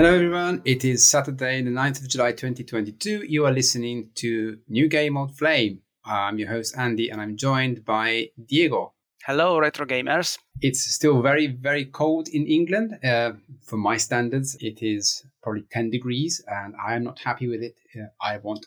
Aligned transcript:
Hello, 0.00 0.14
everyone. 0.14 0.62
It 0.64 0.82
is 0.82 1.06
Saturday, 1.06 1.60
the 1.60 1.68
9th 1.68 2.00
of 2.00 2.08
July, 2.08 2.32
2022. 2.32 3.26
You 3.28 3.44
are 3.44 3.52
listening 3.52 4.08
to 4.14 4.58
New 4.66 4.88
Game 4.88 5.18
Old 5.18 5.36
Flame. 5.36 5.80
I'm 6.06 6.38
your 6.38 6.48
host, 6.48 6.74
Andy, 6.78 7.10
and 7.10 7.20
I'm 7.20 7.36
joined 7.36 7.84
by 7.84 8.30
Diego. 8.42 8.94
Hello, 9.26 9.58
retro 9.58 9.84
gamers. 9.84 10.38
It's 10.62 10.80
still 10.80 11.20
very, 11.20 11.46
very 11.46 11.84
cold 11.84 12.28
in 12.28 12.46
England. 12.46 12.98
Uh, 13.04 13.32
for 13.62 13.76
my 13.76 13.98
standards, 13.98 14.56
it 14.60 14.82
is 14.82 15.26
probably 15.42 15.64
10 15.70 15.90
degrees, 15.90 16.42
and 16.48 16.74
I 16.82 16.94
am 16.94 17.04
not 17.04 17.18
happy 17.18 17.46
with 17.46 17.62
it. 17.62 17.76
Uh, 17.94 18.06
I 18.18 18.38
want 18.38 18.64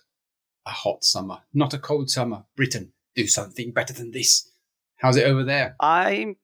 a 0.68 0.70
hot 0.70 1.04
summer, 1.04 1.40
not 1.56 1.74
a 1.74 1.80
cold 1.80 2.12
summer. 2.12 2.44
Britain, 2.56 2.94
do 3.16 3.26
something 3.26 3.72
better 3.72 3.94
than 3.94 4.12
this. 4.12 4.48
How's 4.98 5.18
it 5.18 5.26
over 5.26 5.44
there? 5.44 5.76
I 5.80 6.36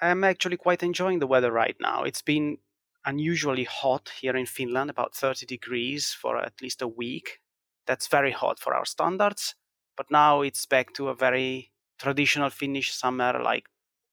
am 0.00 0.24
actually 0.24 0.56
quite 0.56 0.82
enjoying 0.82 1.18
the 1.18 1.26
weather 1.26 1.52
right 1.52 1.76
now. 1.78 2.04
It's 2.04 2.22
been 2.22 2.58
unusually 3.04 3.64
hot 3.64 4.12
here 4.18 4.34
in 4.34 4.46
Finland, 4.46 4.88
about 4.88 5.14
30 5.14 5.44
degrees 5.44 6.14
for 6.14 6.38
at 6.38 6.62
least 6.62 6.80
a 6.80 6.88
week. 6.88 7.40
That's 7.86 8.08
very 8.08 8.32
hot 8.32 8.58
for 8.58 8.74
our 8.74 8.86
standards. 8.86 9.54
But 9.94 10.10
now 10.10 10.40
it's 10.40 10.64
back 10.64 10.94
to 10.94 11.08
a 11.08 11.14
very 11.14 11.70
traditional 11.98 12.50
Finnish 12.50 12.94
summer, 12.94 13.40
like 13.42 13.66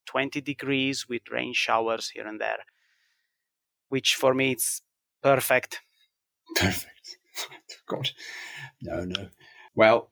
20 0.06 0.42
degrees 0.42 1.08
with 1.08 1.22
rain 1.32 1.54
showers 1.54 2.10
here 2.10 2.28
and 2.28 2.40
there, 2.40 2.64
which 3.90 4.16
for 4.16 4.34
me 4.34 4.52
it's 4.52 4.82
perfect. 5.22 5.82
Perfect. 6.56 7.18
God. 7.88 8.12
No, 8.82 9.04
no. 9.04 9.30
Well, 9.74 10.12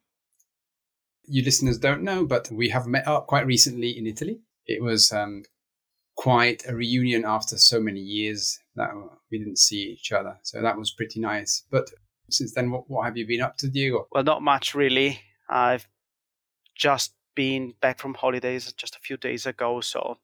you 1.25 1.43
listeners 1.43 1.77
don't 1.77 2.03
know, 2.03 2.25
but 2.25 2.49
we 2.51 2.69
have 2.69 2.87
met 2.87 3.07
up 3.07 3.27
quite 3.27 3.45
recently 3.45 3.97
in 3.97 4.07
Italy. 4.07 4.39
It 4.65 4.81
was 4.81 5.11
um, 5.11 5.43
quite 6.15 6.63
a 6.67 6.75
reunion 6.75 7.23
after 7.25 7.57
so 7.57 7.79
many 7.79 7.99
years 7.99 8.59
that 8.75 8.89
we 9.31 9.37
didn't 9.37 9.59
see 9.59 9.83
each 9.83 10.11
other. 10.11 10.37
So 10.43 10.61
that 10.61 10.77
was 10.77 10.91
pretty 10.91 11.19
nice. 11.19 11.63
But 11.69 11.89
since 12.29 12.53
then, 12.53 12.71
what, 12.71 12.89
what 12.89 13.05
have 13.05 13.17
you 13.17 13.25
been 13.25 13.41
up 13.41 13.57
to, 13.57 13.69
Diego? 13.69 14.07
Well, 14.11 14.23
not 14.23 14.41
much 14.41 14.75
really. 14.75 15.21
I've 15.49 15.87
just 16.75 17.13
been 17.35 17.73
back 17.81 17.99
from 17.99 18.13
holidays 18.13 18.71
just 18.73 18.95
a 18.95 18.99
few 18.99 19.17
days 19.17 19.45
ago, 19.45 19.81
so 19.81 20.17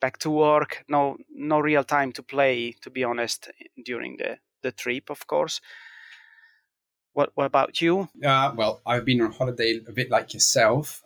back 0.00 0.18
to 0.18 0.30
work. 0.30 0.84
No, 0.88 1.16
no 1.30 1.60
real 1.60 1.84
time 1.84 2.12
to 2.12 2.22
play, 2.22 2.72
to 2.82 2.90
be 2.90 3.04
honest, 3.04 3.50
during 3.84 4.16
the 4.16 4.38
the 4.62 4.72
trip, 4.72 5.10
of 5.10 5.26
course. 5.26 5.60
What, 7.12 7.30
what 7.34 7.46
about 7.46 7.80
you? 7.80 8.08
Uh, 8.22 8.52
well, 8.54 8.82
I've 8.84 9.04
been 9.04 9.22
on 9.22 9.32
holiday 9.32 9.80
a 9.88 9.92
bit 9.92 10.10
like 10.10 10.34
yourself. 10.34 11.02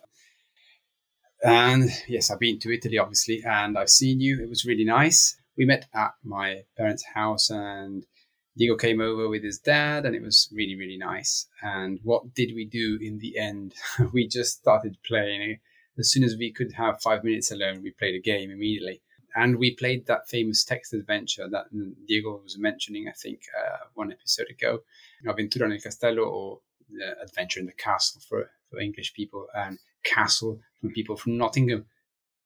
And 1.43 1.89
yes, 2.07 2.29
I've 2.29 2.39
been 2.39 2.59
to 2.59 2.73
Italy, 2.73 2.97
obviously, 2.97 3.43
and 3.45 3.77
I've 3.77 3.89
seen 3.89 4.19
you. 4.19 4.41
It 4.41 4.49
was 4.49 4.65
really 4.65 4.83
nice. 4.83 5.35
We 5.57 5.65
met 5.65 5.87
at 5.93 6.13
my 6.23 6.63
parents' 6.77 7.05
house, 7.13 7.49
and 7.49 8.05
Diego 8.57 8.75
came 8.75 8.99
over 8.99 9.29
with 9.29 9.43
his 9.43 9.59
dad, 9.59 10.05
and 10.05 10.15
it 10.15 10.21
was 10.21 10.49
really, 10.53 10.75
really 10.75 10.97
nice. 10.97 11.47
And 11.61 11.99
what 12.03 12.33
did 12.33 12.53
we 12.53 12.65
do 12.65 12.99
in 13.01 13.19
the 13.19 13.37
end? 13.37 13.73
we 14.13 14.27
just 14.27 14.59
started 14.59 14.97
playing. 15.05 15.59
As 15.97 16.11
soon 16.11 16.23
as 16.23 16.35
we 16.37 16.51
could 16.51 16.73
have 16.73 17.01
five 17.01 17.23
minutes 17.23 17.51
alone, 17.51 17.81
we 17.81 17.91
played 17.91 18.15
a 18.15 18.21
game 18.21 18.51
immediately. 18.51 19.01
And 19.35 19.57
we 19.57 19.75
played 19.75 20.07
that 20.07 20.27
famous 20.27 20.65
text 20.65 20.93
adventure 20.93 21.47
that 21.49 21.67
Diego 22.05 22.41
was 22.43 22.57
mentioning, 22.57 23.07
I 23.07 23.13
think, 23.13 23.41
uh, 23.57 23.77
one 23.93 24.11
episode 24.11 24.47
ago, 24.49 24.79
Avventura 25.25 25.69
nel 25.69 25.79
Castello, 25.79 26.23
or 26.23 26.59
the 26.89 27.15
Adventure 27.21 27.61
in 27.61 27.65
the 27.65 27.71
Castle 27.71 28.21
for, 28.27 28.49
for 28.69 28.79
English 28.79 29.13
people. 29.13 29.47
And 29.55 29.79
Castle 30.03 30.59
from 30.79 30.91
people 30.91 31.15
from 31.15 31.37
Nottingham. 31.37 31.85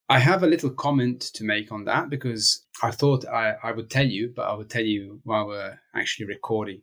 I 0.07 0.19
have 0.19 0.43
a 0.43 0.47
little 0.47 0.69
comment 0.69 1.21
to 1.33 1.43
make 1.43 1.71
on 1.71 1.85
that 1.85 2.09
because 2.09 2.65
I 2.83 2.91
thought 2.91 3.25
I, 3.25 3.55
I 3.63 3.71
would 3.71 3.89
tell 3.89 4.05
you, 4.05 4.31
but 4.35 4.43
I 4.43 4.53
would 4.53 4.69
tell 4.69 4.83
you 4.83 5.19
while 5.23 5.47
we're 5.47 5.79
actually 5.95 6.27
recording. 6.27 6.81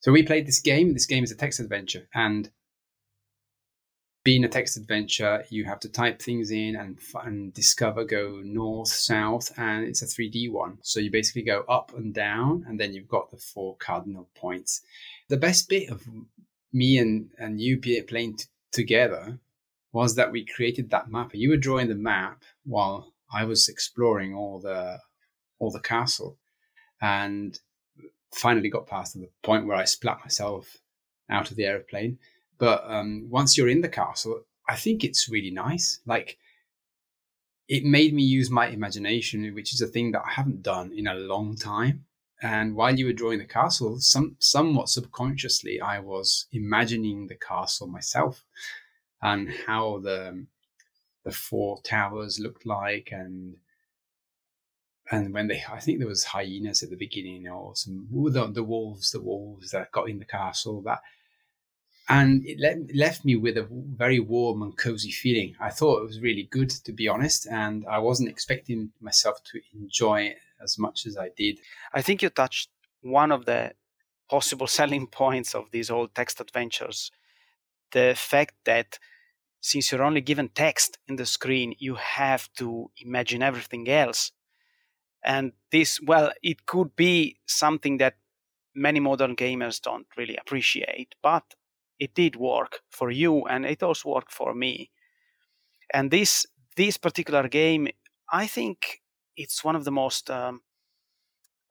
So 0.00 0.12
we 0.12 0.22
played 0.22 0.46
this 0.46 0.60
game. 0.60 0.94
This 0.94 1.06
game 1.06 1.24
is 1.24 1.30
a 1.30 1.36
text 1.36 1.60
adventure, 1.60 2.08
and 2.14 2.50
being 4.24 4.44
a 4.44 4.48
text 4.48 4.76
adventure, 4.76 5.44
you 5.50 5.64
have 5.64 5.80
to 5.80 5.88
type 5.88 6.22
things 6.22 6.50
in 6.50 6.76
and, 6.76 6.98
and 7.24 7.52
discover, 7.52 8.04
go 8.04 8.40
north, 8.44 8.88
south, 8.88 9.52
and 9.58 9.84
it's 9.84 10.02
a 10.02 10.06
3D 10.06 10.50
one. 10.50 10.78
So 10.82 11.00
you 11.00 11.10
basically 11.10 11.42
go 11.42 11.64
up 11.68 11.92
and 11.96 12.14
down, 12.14 12.64
and 12.68 12.78
then 12.78 12.92
you've 12.92 13.08
got 13.08 13.30
the 13.30 13.36
four 13.36 13.76
cardinal 13.76 14.28
points. 14.34 14.82
The 15.28 15.36
best 15.36 15.68
bit 15.68 15.90
of 15.90 16.06
me 16.72 16.98
and, 16.98 17.30
and 17.38 17.60
you 17.60 17.80
playing 17.80 18.36
t- 18.36 18.44
together 18.70 19.38
was 19.92 20.14
that 20.14 20.32
we 20.32 20.44
created 20.44 20.90
that 20.90 21.10
map. 21.10 21.30
You 21.34 21.50
were 21.50 21.56
drawing 21.56 21.88
the 21.88 21.94
map 21.94 22.42
while 22.64 23.12
I 23.32 23.44
was 23.44 23.68
exploring 23.68 24.34
all 24.34 24.58
the 24.60 24.98
all 25.58 25.70
the 25.70 25.80
castle, 25.80 26.38
and 27.00 27.58
finally 28.32 28.68
got 28.68 28.86
past 28.86 29.14
the 29.14 29.28
point 29.42 29.66
where 29.66 29.76
I 29.76 29.84
splat 29.84 30.20
myself 30.20 30.78
out 31.30 31.50
of 31.50 31.56
the 31.56 31.66
airplane. 31.66 32.18
But 32.58 32.84
um, 32.86 33.26
once 33.28 33.56
you're 33.56 33.68
in 33.68 33.80
the 33.80 33.88
castle, 33.88 34.42
I 34.68 34.76
think 34.76 35.04
it's 35.04 35.28
really 35.28 35.50
nice. 35.50 36.00
Like 36.06 36.38
it 37.68 37.84
made 37.84 38.14
me 38.14 38.22
use 38.22 38.50
my 38.50 38.68
imagination, 38.68 39.54
which 39.54 39.72
is 39.74 39.80
a 39.80 39.86
thing 39.86 40.12
that 40.12 40.22
I 40.26 40.30
haven't 40.32 40.62
done 40.62 40.92
in 40.94 41.06
a 41.06 41.14
long 41.14 41.56
time. 41.56 42.04
And 42.42 42.74
while 42.74 42.96
you 42.98 43.06
were 43.06 43.12
drawing 43.12 43.38
the 43.38 43.44
castle, 43.44 44.00
some 44.00 44.36
somewhat 44.40 44.88
subconsciously, 44.88 45.80
I 45.80 46.00
was 46.00 46.46
imagining 46.52 47.28
the 47.28 47.36
castle 47.36 47.86
myself 47.86 48.44
and 49.22 49.48
how 49.66 49.98
the 49.98 50.46
the 51.24 51.32
four 51.32 51.80
towers 51.82 52.40
looked 52.40 52.66
like 52.66 53.10
and 53.12 53.56
and 55.10 55.32
when 55.32 55.46
they 55.46 55.62
I 55.70 55.78
think 55.78 55.98
there 55.98 56.08
was 56.08 56.24
hyenas 56.24 56.82
at 56.82 56.90
the 56.90 56.96
beginning 56.96 57.48
or 57.48 57.76
some 57.76 58.08
the, 58.10 58.46
the 58.48 58.64
wolves 58.64 59.12
the 59.12 59.20
wolves 59.20 59.70
that 59.70 59.92
got 59.92 60.08
in 60.08 60.18
the 60.18 60.24
castle 60.24 60.82
that 60.82 61.00
and 62.08 62.44
it 62.44 62.58
le- 62.58 62.98
left 62.98 63.24
me 63.24 63.36
with 63.36 63.56
a 63.56 63.68
very 63.70 64.18
warm 64.18 64.60
and 64.62 64.76
cozy 64.76 65.12
feeling. 65.12 65.54
I 65.60 65.70
thought 65.70 66.00
it 66.02 66.06
was 66.06 66.20
really 66.20 66.48
good, 66.50 66.68
to 66.68 66.92
be 66.92 67.06
honest, 67.06 67.46
and 67.46 67.86
I 67.86 67.98
wasn't 67.98 68.28
expecting 68.28 68.90
myself 69.00 69.42
to 69.44 69.60
enjoy 69.72 70.22
it 70.22 70.38
as 70.60 70.78
much 70.80 71.06
as 71.06 71.16
I 71.16 71.30
did. 71.36 71.60
I 71.94 72.02
think 72.02 72.20
you 72.20 72.28
touched 72.28 72.70
one 73.02 73.30
of 73.30 73.44
the 73.46 73.74
possible 74.28 74.66
selling 74.78 75.06
points 75.06 75.54
of 75.54 75.70
these 75.70 75.90
old 75.90 76.12
text 76.12 76.40
adventures 76.40 77.12
the 77.92 78.14
fact 78.16 78.54
that 78.64 78.98
since 79.62 79.90
you're 79.92 80.02
only 80.02 80.20
given 80.20 80.48
text 80.48 80.98
in 81.08 81.16
the 81.16 81.24
screen, 81.24 81.74
you 81.78 81.94
have 81.94 82.52
to 82.54 82.90
imagine 82.98 83.42
everything 83.42 83.88
else. 83.88 84.32
And 85.24 85.52
this, 85.70 86.00
well, 86.04 86.32
it 86.42 86.66
could 86.66 86.96
be 86.96 87.38
something 87.46 87.98
that 87.98 88.16
many 88.74 88.98
modern 88.98 89.36
gamers 89.36 89.80
don't 89.80 90.06
really 90.16 90.36
appreciate, 90.36 91.14
but 91.22 91.44
it 92.00 92.12
did 92.14 92.34
work 92.34 92.80
for 92.90 93.12
you 93.12 93.44
and 93.46 93.64
it 93.64 93.84
also 93.84 94.08
worked 94.10 94.32
for 94.32 94.52
me. 94.52 94.90
And 95.94 96.10
this 96.10 96.46
this 96.76 96.96
particular 96.96 97.48
game, 97.48 97.88
I 98.32 98.46
think 98.46 99.02
it's 99.36 99.62
one 99.62 99.76
of 99.76 99.84
the 99.84 99.92
most 99.92 100.30
um, 100.30 100.62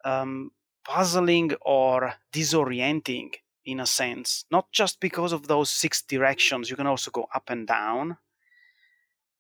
um, 0.06 0.52
puzzling 0.86 1.52
or 1.62 2.14
disorienting 2.32 3.32
in 3.66 3.80
a 3.80 3.86
sense, 3.86 4.46
not 4.52 4.72
just 4.72 5.00
because 5.00 5.32
of 5.32 5.48
those 5.48 5.70
six 5.70 6.02
directions, 6.02 6.70
you 6.70 6.76
can 6.76 6.88
also 6.88 7.12
go 7.12 7.28
up 7.34 7.50
and 7.50 7.68
down, 7.68 8.18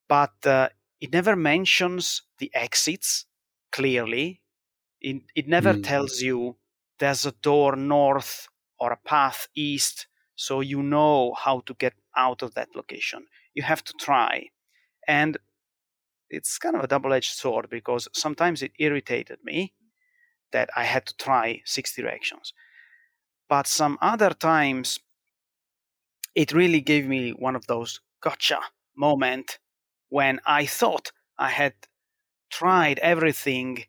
but 0.07 0.33
uh, 0.45 0.69
it 0.99 1.11
never 1.11 1.35
mentions 1.35 2.21
the 2.37 2.51
exits 2.53 3.25
clearly. 3.71 4.41
It, 4.99 5.23
it 5.35 5.47
never 5.47 5.73
mm. 5.73 5.83
tells 5.83 6.21
you 6.21 6.57
there's 6.99 7.25
a 7.25 7.31
door 7.31 7.75
north 7.75 8.47
or 8.79 8.91
a 8.91 8.97
path 8.97 9.47
east, 9.55 10.07
so 10.35 10.61
you 10.61 10.83
know 10.83 11.33
how 11.33 11.61
to 11.61 11.73
get 11.73 11.93
out 12.15 12.41
of 12.43 12.53
that 12.53 12.69
location. 12.75 13.25
You 13.53 13.63
have 13.63 13.83
to 13.85 13.93
try. 13.99 14.47
And 15.07 15.37
it's 16.29 16.57
kind 16.57 16.75
of 16.75 16.83
a 16.83 16.87
double 16.87 17.13
edged 17.13 17.33
sword 17.33 17.69
because 17.69 18.07
sometimes 18.13 18.61
it 18.61 18.71
irritated 18.79 19.39
me 19.43 19.73
that 20.51 20.69
I 20.75 20.83
had 20.83 21.05
to 21.07 21.17
try 21.17 21.61
six 21.65 21.95
directions 21.95 22.53
but 23.51 23.67
some 23.67 23.97
other 24.01 24.29
times 24.29 24.97
it 26.35 26.53
really 26.53 26.79
gave 26.79 27.05
me 27.05 27.31
one 27.31 27.53
of 27.53 27.67
those 27.67 27.99
gotcha 28.21 28.61
moment 28.95 29.59
when 30.07 30.39
I 30.45 30.65
thought 30.65 31.11
I 31.37 31.49
had 31.49 31.73
tried 32.49 32.97
everything 32.99 33.83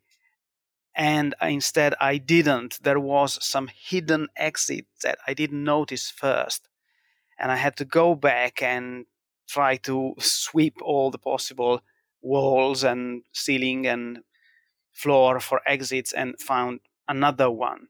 and 0.97 1.37
instead 1.41 1.95
I 2.01 2.19
didn't. 2.19 2.81
There 2.83 2.99
was 2.99 3.39
some 3.41 3.69
hidden 3.69 4.27
exit 4.37 4.87
that 5.05 5.19
I 5.29 5.33
didn't 5.33 5.63
notice 5.63 6.11
first. 6.11 6.69
And 7.39 7.53
I 7.53 7.57
had 7.57 7.77
to 7.77 7.85
go 7.85 8.17
back 8.17 8.61
and 8.63 9.07
try 9.47 9.77
to 9.89 10.17
sweep 10.19 10.83
all 10.83 11.13
the 11.13 11.19
possible 11.19 11.83
walls 12.21 12.83
and 12.83 13.23
ceiling 13.33 13.87
and 13.87 14.25
floor 14.91 15.39
for 15.39 15.61
exits 15.65 16.13
and 16.13 16.41
found 16.41 16.81
another 17.07 17.49
one 17.49 17.87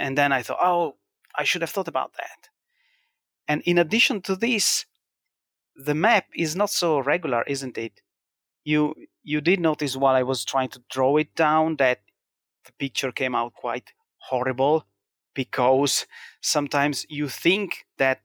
And 0.00 0.16
then 0.16 0.32
I 0.32 0.42
thought, 0.42 0.58
oh, 0.62 0.96
I 1.36 1.44
should 1.44 1.60
have 1.60 1.70
thought 1.70 1.86
about 1.86 2.14
that. 2.14 2.48
And 3.46 3.60
in 3.66 3.76
addition 3.76 4.22
to 4.22 4.34
this, 4.34 4.86
the 5.76 5.94
map 5.94 6.24
is 6.34 6.56
not 6.56 6.70
so 6.70 6.98
regular, 6.98 7.42
isn't 7.46 7.76
it? 7.76 8.00
You 8.64 8.94
you 9.22 9.40
did 9.40 9.60
notice 9.60 9.96
while 9.96 10.14
I 10.14 10.22
was 10.22 10.44
trying 10.44 10.70
to 10.70 10.82
draw 10.90 11.16
it 11.18 11.34
down 11.34 11.76
that 11.76 12.00
the 12.64 12.72
picture 12.72 13.12
came 13.12 13.34
out 13.34 13.52
quite 13.52 13.92
horrible 14.30 14.86
because 15.34 16.06
sometimes 16.40 17.04
you 17.08 17.28
think 17.28 17.86
that 17.98 18.22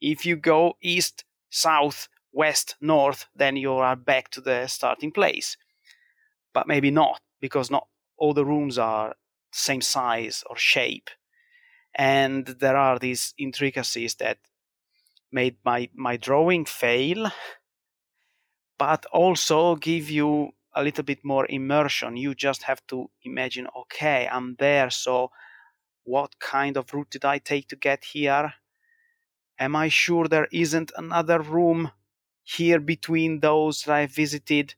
if 0.00 0.24
you 0.24 0.36
go 0.36 0.76
east, 0.80 1.24
south, 1.50 2.08
west, 2.32 2.76
north, 2.80 3.26
then 3.36 3.56
you 3.56 3.72
are 3.72 3.96
back 3.96 4.30
to 4.30 4.40
the 4.40 4.66
starting 4.66 5.12
place. 5.12 5.56
But 6.54 6.66
maybe 6.66 6.90
not, 6.90 7.20
because 7.40 7.70
not 7.70 7.88
all 8.16 8.34
the 8.34 8.44
rooms 8.46 8.78
are 8.78 9.14
same 9.52 9.80
size 9.80 10.42
or 10.48 10.56
shape. 10.56 11.10
And 11.94 12.46
there 12.46 12.76
are 12.76 12.98
these 12.98 13.34
intricacies 13.38 14.14
that 14.16 14.38
made 15.30 15.56
my, 15.64 15.88
my 15.94 16.16
drawing 16.16 16.64
fail, 16.64 17.30
but 18.78 19.06
also 19.12 19.76
give 19.76 20.10
you 20.10 20.52
a 20.74 20.82
little 20.82 21.04
bit 21.04 21.24
more 21.24 21.46
immersion. 21.48 22.16
You 22.16 22.34
just 22.34 22.64
have 22.64 22.86
to 22.88 23.10
imagine, 23.24 23.68
okay, 23.76 24.28
I'm 24.30 24.56
there, 24.58 24.90
so 24.90 25.30
what 26.04 26.38
kind 26.38 26.76
of 26.76 26.92
route 26.92 27.10
did 27.10 27.24
I 27.24 27.38
take 27.38 27.68
to 27.68 27.76
get 27.76 28.04
here? 28.04 28.54
Am 29.58 29.76
I 29.76 29.88
sure 29.88 30.28
there 30.28 30.48
isn't 30.50 30.92
another 30.96 31.40
room 31.40 31.92
here 32.42 32.80
between 32.80 33.40
those 33.40 33.84
that 33.84 33.94
I 33.94 34.06
visited? 34.06 34.74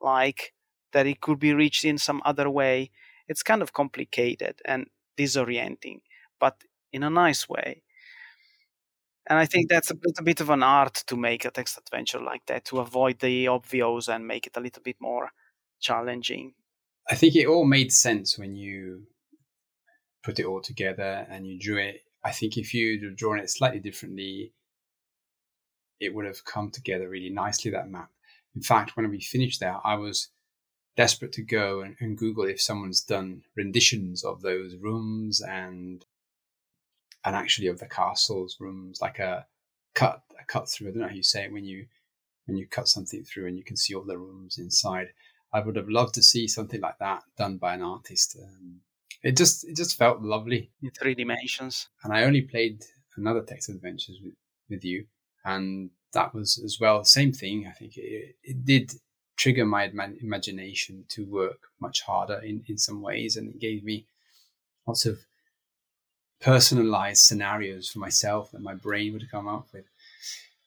Like 0.00 0.54
that 0.92 1.06
it 1.06 1.20
could 1.20 1.38
be 1.38 1.52
reached 1.54 1.84
in 1.84 1.98
some 1.98 2.22
other 2.24 2.48
way. 2.48 2.90
It's 3.32 3.42
kind 3.42 3.62
of 3.62 3.72
complicated 3.72 4.60
and 4.66 4.86
disorienting, 5.18 6.00
but 6.38 6.56
in 6.92 7.02
a 7.02 7.08
nice 7.08 7.48
way. 7.48 7.82
And 9.26 9.38
I 9.38 9.46
think 9.46 9.70
that's 9.70 9.90
a, 9.90 9.96
a 10.18 10.22
bit 10.22 10.40
of 10.42 10.50
an 10.50 10.62
art 10.62 11.02
to 11.06 11.16
make 11.16 11.46
a 11.46 11.50
text 11.50 11.78
adventure 11.78 12.20
like 12.20 12.44
that, 12.46 12.66
to 12.66 12.80
avoid 12.80 13.20
the 13.20 13.48
obvious 13.48 14.08
and 14.08 14.26
make 14.26 14.46
it 14.46 14.56
a 14.56 14.60
little 14.60 14.82
bit 14.82 14.96
more 15.00 15.30
challenging. 15.80 16.52
I 17.10 17.14
think 17.14 17.34
it 17.34 17.46
all 17.46 17.64
made 17.64 17.90
sense 17.90 18.38
when 18.38 18.54
you 18.54 19.06
put 20.22 20.38
it 20.38 20.44
all 20.44 20.60
together 20.60 21.26
and 21.30 21.46
you 21.46 21.58
drew 21.58 21.78
it. 21.78 22.02
I 22.22 22.32
think 22.32 22.58
if 22.58 22.74
you'd 22.74 23.02
have 23.02 23.16
drawn 23.16 23.38
it 23.38 23.48
slightly 23.48 23.80
differently, 23.80 24.52
it 26.00 26.14
would 26.14 26.26
have 26.26 26.44
come 26.44 26.70
together 26.70 27.08
really 27.08 27.30
nicely, 27.30 27.70
that 27.70 27.88
map. 27.88 28.10
In 28.54 28.62
fact, 28.62 28.96
when 28.96 29.08
we 29.08 29.20
finished 29.20 29.60
that, 29.60 29.80
I 29.84 29.94
was 29.94 30.28
desperate 30.96 31.32
to 31.32 31.42
go 31.42 31.80
and, 31.80 31.96
and 32.00 32.18
Google 32.18 32.44
if 32.44 32.60
someone's 32.60 33.00
done 33.00 33.42
renditions 33.56 34.24
of 34.24 34.42
those 34.42 34.76
rooms 34.76 35.40
and 35.40 36.04
and 37.24 37.36
actually 37.36 37.68
of 37.68 37.78
the 37.78 37.86
castle's 37.86 38.56
rooms, 38.58 39.00
like 39.00 39.18
a 39.18 39.46
cut 39.94 40.22
a 40.40 40.44
cut 40.44 40.68
through. 40.68 40.88
I 40.88 40.90
don't 40.90 41.02
know 41.02 41.08
how 41.08 41.14
you 41.14 41.22
say 41.22 41.44
it 41.44 41.52
when 41.52 41.64
you 41.64 41.86
when 42.46 42.56
you 42.56 42.66
cut 42.66 42.88
something 42.88 43.24
through 43.24 43.46
and 43.46 43.56
you 43.56 43.64
can 43.64 43.76
see 43.76 43.94
all 43.94 44.04
the 44.04 44.18
rooms 44.18 44.58
inside. 44.58 45.08
I 45.52 45.60
would 45.60 45.76
have 45.76 45.88
loved 45.88 46.14
to 46.14 46.22
see 46.22 46.48
something 46.48 46.80
like 46.80 46.98
that 46.98 47.22
done 47.36 47.58
by 47.58 47.74
an 47.74 47.82
artist. 47.82 48.36
Um, 48.42 48.80
it 49.22 49.36
just 49.36 49.64
it 49.64 49.76
just 49.76 49.96
felt 49.96 50.22
lovely 50.22 50.70
in 50.82 50.90
three 50.90 51.14
dimensions. 51.14 51.88
And 52.02 52.12
I 52.12 52.24
only 52.24 52.42
played 52.42 52.84
another 53.16 53.42
text 53.42 53.68
adventures 53.68 54.18
with, 54.22 54.34
with 54.68 54.84
you, 54.84 55.06
and 55.44 55.90
that 56.12 56.34
was 56.34 56.60
as 56.64 56.78
well 56.80 56.98
the 56.98 57.04
same 57.04 57.32
thing. 57.32 57.66
I 57.68 57.72
think 57.72 57.96
it, 57.96 58.36
it 58.42 58.64
did 58.64 58.92
trigger 59.42 59.66
my 59.66 59.90
imagination 60.20 61.04
to 61.08 61.24
work 61.24 61.58
much 61.80 62.02
harder 62.02 62.38
in, 62.44 62.62
in 62.68 62.78
some 62.78 63.02
ways, 63.02 63.36
and 63.36 63.48
it 63.48 63.58
gave 63.58 63.82
me 63.82 64.06
lots 64.86 65.04
of 65.04 65.18
personalized 66.40 67.22
scenarios 67.22 67.88
for 67.90 67.98
myself 67.98 68.52
that 68.52 68.62
my 68.62 68.74
brain 68.74 69.12
would 69.12 69.28
come 69.32 69.48
up 69.48 69.66
with. 69.72 69.84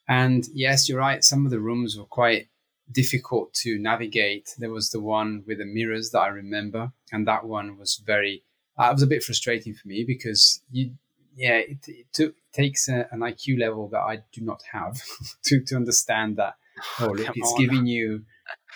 And 0.09 0.45
yes, 0.53 0.89
you're 0.89 0.99
right. 0.99 1.23
Some 1.23 1.45
of 1.45 1.51
the 1.51 1.59
rooms 1.59 1.97
were 1.97 2.03
quite 2.03 2.49
difficult 2.91 3.53
to 3.53 3.79
navigate. 3.79 4.53
There 4.57 4.71
was 4.71 4.89
the 4.89 4.99
one 4.99 5.43
with 5.47 5.59
the 5.59 5.65
mirrors 5.65 6.11
that 6.11 6.19
I 6.19 6.27
remember, 6.27 6.91
and 7.13 7.25
that 7.27 7.45
one 7.45 7.77
was 7.77 7.95
very. 8.05 8.43
It 8.77 8.93
was 8.93 9.03
a 9.03 9.07
bit 9.07 9.23
frustrating 9.23 9.73
for 9.73 9.87
me 9.87 10.03
because 10.03 10.61
you, 10.69 10.91
yeah, 11.33 11.59
it, 11.59 11.77
it, 11.87 12.07
took, 12.11 12.31
it 12.31 12.53
takes 12.53 12.89
a, 12.89 13.07
an 13.11 13.21
IQ 13.21 13.57
level 13.57 13.87
that 13.87 14.01
I 14.01 14.17
do 14.33 14.41
not 14.41 14.61
have 14.73 15.01
to 15.45 15.61
to 15.61 15.75
understand 15.77 16.35
that. 16.37 16.55
Oh, 16.99 17.11
look, 17.11 17.37
it's 17.37 17.53
on. 17.53 17.57
giving 17.57 17.85
you, 17.85 18.25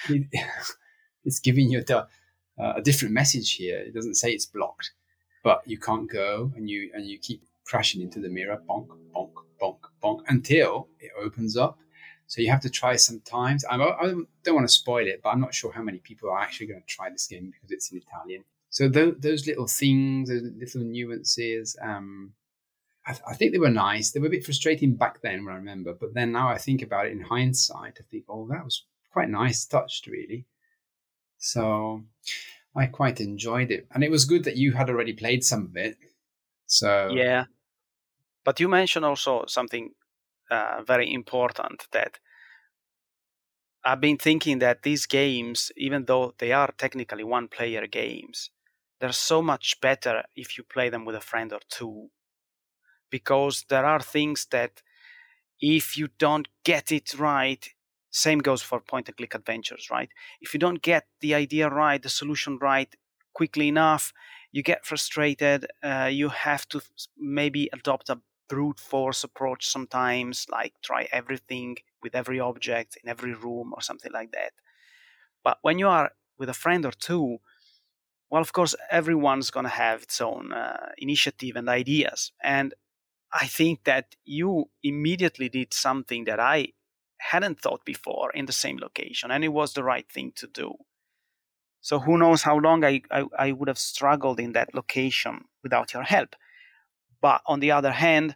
it, 0.10 0.28
it's 1.26 1.40
giving 1.40 1.70
you 1.70 1.84
the, 1.84 2.08
uh, 2.60 2.74
a 2.76 2.82
different 2.82 3.14
message 3.14 3.54
here. 3.54 3.80
It 3.80 3.94
doesn't 3.94 4.16
say 4.16 4.32
it's 4.32 4.46
blocked, 4.46 4.92
but 5.44 5.62
you 5.66 5.78
can't 5.78 6.10
go, 6.10 6.52
and 6.56 6.70
you 6.70 6.92
and 6.94 7.06
you 7.06 7.18
keep 7.20 7.44
crashing 7.66 8.02
into 8.02 8.20
the 8.20 8.30
mirror, 8.30 8.62
bonk, 8.68 8.88
bonk, 9.16 9.32
bonk, 9.62 9.80
bonk, 10.04 10.22
until 10.28 10.88
it 11.00 11.12
opens 11.22 11.56
up 11.56 11.78
so 12.30 12.44
you 12.44 12.52
have 12.52 12.62
to 12.62 12.70
try 12.70 12.96
sometimes. 12.96 13.66
I 13.68 13.76
don't 13.76 14.28
want 14.48 14.68
to 14.68 14.74
spoil 14.74 15.08
it, 15.08 15.22
but 15.24 15.30
I'm 15.30 15.42
not 15.42 15.56
sure 15.56 15.72
how 15.72 15.82
many 15.82 15.98
people 15.98 16.30
are 16.30 16.40
actually 16.40 16.68
going 16.68 16.80
to 16.80 16.86
try 16.86 17.10
this 17.10 17.26
game 17.26 17.50
because 17.52 17.72
it's 17.72 17.92
in 17.92 17.98
Italian. 17.98 18.44
So 18.70 18.88
those, 18.88 19.16
those 19.18 19.48
little 19.48 19.66
things, 19.66 20.30
those 20.30 20.44
little 20.56 20.82
nuances, 20.82 21.76
um, 21.82 22.34
I, 23.08 23.14
th- 23.14 23.24
I, 23.28 23.34
think 23.34 23.52
they 23.52 23.58
were 23.58 23.72
nice. 23.72 24.12
They 24.12 24.20
were 24.20 24.28
a 24.28 24.30
bit 24.30 24.46
frustrating 24.46 24.94
back 24.94 25.22
then, 25.24 25.44
when 25.44 25.56
I 25.56 25.58
remember. 25.58 25.96
But 26.00 26.14
then 26.14 26.32
now 26.32 26.50
I 26.50 26.60
think 26.60 26.84
about 26.84 27.08
it 27.08 27.14
in 27.14 27.22
hindsight, 27.22 27.98
I 28.00 28.04
think, 28.12 28.26
oh, 28.30 28.48
that 28.52 28.64
was 28.64 28.84
quite 29.12 29.30
nice 29.30 29.66
touched, 29.66 30.08
really. 30.08 30.46
So 31.38 32.04
I 32.76 32.88
quite 32.88 33.20
enjoyed 33.20 33.72
it, 33.72 33.88
and 33.92 34.04
it 34.04 34.12
was 34.12 34.26
good 34.26 34.44
that 34.44 34.58
you 34.58 34.74
had 34.74 34.90
already 34.90 35.14
played 35.14 35.44
some 35.44 35.66
of 35.66 35.78
it. 35.78 35.98
So 36.66 37.10
yeah, 37.12 37.46
but 38.44 38.60
you 38.60 38.68
mentioned 38.68 39.06
also 39.06 39.46
something 39.48 39.92
uh, 40.52 40.84
very 40.86 41.14
important 41.14 41.88
that 41.92 42.20
I've 43.84 44.02
been 44.02 44.18
thinking 44.18 44.60
that 44.60 44.84
these 44.84 45.06
games, 45.06 45.72
even 45.78 46.06
though 46.06 46.34
they 46.38 46.52
are 46.52 46.74
technically 46.78 47.24
one 47.24 47.48
player 47.48 47.88
games, 47.88 48.52
they're 49.00 49.14
so 49.14 49.42
much 49.42 49.80
better 49.82 50.24
if 50.36 50.58
you 50.58 50.64
play 50.64 50.90
them 50.90 51.06
with 51.06 51.16
a 51.16 51.22
friend 51.22 51.54
or 51.54 51.62
two. 51.70 52.10
Because 53.10 53.66
there 53.70 53.86
are 53.86 54.02
things 54.02 54.48
that 54.52 54.82
if 55.62 55.98
you 55.98 56.10
don't 56.20 56.48
get 56.64 56.92
it 56.92 57.18
right, 57.18 57.70
same 58.12 58.40
goes 58.40 58.62
for 58.62 58.80
point 58.80 59.08
and 59.08 59.18
click 59.18 59.36
adventures, 59.36 59.90
right? 59.92 60.10
If 60.42 60.54
you 60.54 60.60
don't 60.60 60.82
get 60.82 61.06
the 61.22 61.36
idea 61.36 61.70
right, 61.70 62.02
the 62.02 62.10
solution 62.10 62.58
right 62.60 62.94
quickly 63.34 63.68
enough, 63.68 64.14
you 64.52 64.64
get 64.64 64.86
frustrated. 64.86 65.68
Uh, 65.84 66.10
you 66.12 66.30
have 66.30 66.68
to 66.70 66.82
maybe 67.18 67.70
adopt 67.72 68.10
a 68.10 68.20
brute 68.48 68.80
force 68.80 69.24
approach 69.24 69.68
sometimes, 69.68 70.48
like 70.52 70.74
try 70.82 71.08
everything 71.12 71.78
with 72.02 72.16
every 72.16 72.40
object 72.40 72.98
in 73.04 73.10
every 73.10 73.34
room 73.34 73.72
or 73.74 73.82
something 73.82 74.12
like 74.12 74.32
that. 74.32 74.54
But 75.44 75.60
when 75.62 75.80
you 75.80 75.88
are 75.88 76.12
with 76.38 76.50
a 76.50 76.54
friend 76.54 76.86
or 76.86 76.92
two, 76.92 77.40
well, 78.30 78.42
of 78.42 78.54
course, 78.54 78.76
everyone's 78.92 79.52
going 79.52 79.66
to 79.66 79.70
have 79.70 80.04
its 80.04 80.22
own 80.22 80.54
uh, 80.54 80.90
initiative 80.98 81.56
and 81.56 81.68
ideas. 81.68 82.32
And 82.44 82.74
I 83.34 83.48
think 83.48 83.84
that 83.86 84.16
you 84.26 84.70
immediately 84.84 85.50
did 85.50 85.74
something 85.74 86.26
that 86.26 86.40
I 86.40 86.70
hadn't 87.20 87.62
thought 87.62 87.86
before 87.86 88.32
in 88.32 88.46
the 88.46 88.54
same 88.54 88.78
location, 88.78 89.32
and 89.32 89.44
it 89.44 89.50
was 89.50 89.74
the 89.74 89.84
right 89.84 90.10
thing 90.12 90.34
to 90.36 90.48
do. 90.48 90.76
So 91.82 92.00
who 92.00 92.18
knows 92.18 92.42
how 92.42 92.58
long 92.58 92.84
I, 92.84 93.02
I, 93.12 93.26
I 93.38 93.52
would 93.52 93.68
have 93.68 93.78
struggled 93.78 94.40
in 94.40 94.54
that 94.54 94.74
location 94.74 95.46
without 95.64 95.94
your 95.94 96.04
help. 96.04 96.36
But 97.22 97.42
on 97.46 97.60
the 97.60 97.72
other 97.72 97.92
hand, 97.92 98.36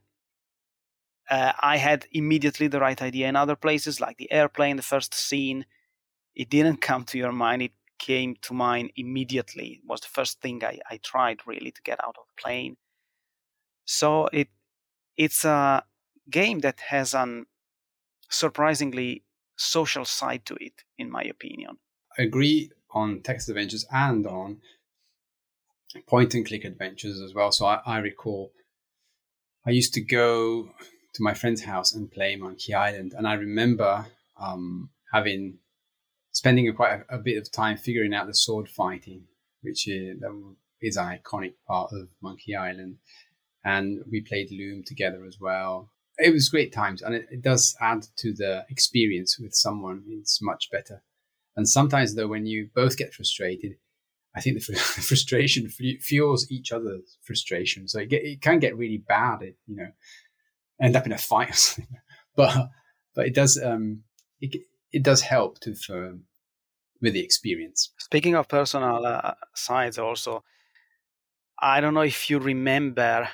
uh, 1.29 1.53
I 1.61 1.77
had 1.77 2.05
immediately 2.11 2.67
the 2.67 2.79
right 2.79 3.01
idea 3.01 3.27
in 3.27 3.35
other 3.35 3.55
places, 3.55 3.99
like 3.99 4.17
the 4.17 4.31
airplane, 4.31 4.77
the 4.77 4.83
first 4.83 5.13
scene. 5.13 5.65
It 6.35 6.49
didn't 6.49 6.77
come 6.81 7.03
to 7.05 7.17
your 7.17 7.31
mind, 7.31 7.61
it 7.61 7.71
came 7.99 8.35
to 8.41 8.53
mind 8.53 8.91
immediately. 8.95 9.79
It 9.81 9.87
was 9.87 10.01
the 10.01 10.07
first 10.07 10.41
thing 10.41 10.63
I, 10.63 10.79
I 10.89 10.97
tried 10.97 11.39
really 11.45 11.71
to 11.71 11.81
get 11.83 12.03
out 12.03 12.15
of 12.17 12.25
the 12.27 12.41
plane. 12.41 12.77
So 13.85 14.27
it 14.27 14.49
it's 15.15 15.45
a 15.45 15.83
game 16.29 16.59
that 16.59 16.79
has 16.87 17.13
an 17.13 17.45
surprisingly 18.33 19.23
social 19.55 20.05
side 20.05 20.45
to 20.45 20.55
it, 20.59 20.83
in 20.97 21.09
my 21.09 21.23
opinion. 21.23 21.77
I 22.17 22.23
agree 22.23 22.71
on 22.91 23.21
text 23.21 23.49
adventures 23.49 23.85
and 23.91 24.25
on 24.27 24.57
point 26.07 26.33
and 26.33 26.45
click 26.45 26.65
adventures 26.65 27.19
as 27.21 27.33
well. 27.33 27.51
So 27.51 27.65
I, 27.65 27.81
I 27.85 27.97
recall 27.99 28.51
I 29.65 29.71
used 29.71 29.93
to 29.93 30.01
go 30.01 30.69
to 31.13 31.23
my 31.23 31.33
friend's 31.33 31.63
house 31.63 31.93
and 31.93 32.11
play 32.11 32.35
Monkey 32.35 32.73
Island, 32.73 33.13
and 33.15 33.27
I 33.27 33.33
remember 33.33 34.07
um, 34.39 34.89
having 35.13 35.59
spending 36.31 36.73
quite 36.73 37.01
a, 37.09 37.15
a, 37.15 37.17
bit 37.19 37.37
of 37.37 37.51
time 37.51 37.77
figuring 37.77 38.13
out 38.13 38.25
the 38.25 38.33
sword 38.33 38.67
fighting, 38.67 39.25
which 39.61 39.87
is, 39.87 40.17
is 40.81 40.97
an 40.97 41.05
iconic 41.19 41.53
part 41.67 41.91
of 41.93 42.09
Monkey 42.21 42.55
Island, 42.55 42.97
and 43.63 44.03
we 44.11 44.21
played 44.21 44.49
Loom 44.51 44.83
together 44.83 45.23
as 45.25 45.37
well. 45.39 45.91
It 46.17 46.32
was 46.32 46.50
great 46.50 46.72
times, 46.72 47.01
and 47.01 47.15
it, 47.15 47.27
it 47.32 47.41
does 47.41 47.75
add 47.82 48.05
to 48.17 48.34
the 48.34 48.65
experience 48.70 49.39
with 49.39 49.53
someone. 49.53 50.03
It's 50.08 50.41
much 50.41 50.70
better. 50.72 51.03
And 51.55 51.67
sometimes, 51.67 52.15
though, 52.15 52.27
when 52.27 52.46
you 52.46 52.70
both 52.75 52.98
get 52.98 53.13
frustrated, 53.13 53.75
I 54.36 54.41
think 54.41 54.60
the 54.60 54.75
frustration 54.75 55.70
fuels 55.70 56.51
each 56.51 56.72
other's 56.72 57.17
frustration. 57.24 57.88
So 57.88 58.00
it, 58.00 58.10
get, 58.10 58.24
it 58.24 58.41
can 58.41 58.60
get 58.60 58.77
really 58.77 58.98
bad, 58.98 59.41
it, 59.41 59.58
you 59.67 59.75
know, 59.75 59.91
end 60.82 60.96
up 60.96 61.05
in 61.05 61.12
a 61.12 61.17
fight 61.17 61.50
or 61.50 61.53
something. 61.53 61.98
But 62.36 62.70
but 63.15 63.27
it 63.27 63.36
does 63.36 63.62
um, 63.63 64.03
it 64.41 64.62
it 64.91 65.03
does 65.03 65.22
help 65.22 65.60
to 65.62 65.75
with 67.01 67.13
the 67.13 67.24
experience. 67.24 67.91
Speaking 68.00 68.36
of 68.36 68.48
personal 68.48 69.05
uh, 69.05 69.34
sides, 69.53 70.00
also, 70.00 70.43
I 71.60 71.82
don't 71.82 71.93
know 71.93 72.01
if 72.01 72.29
you 72.29 72.39
remember, 72.39 73.29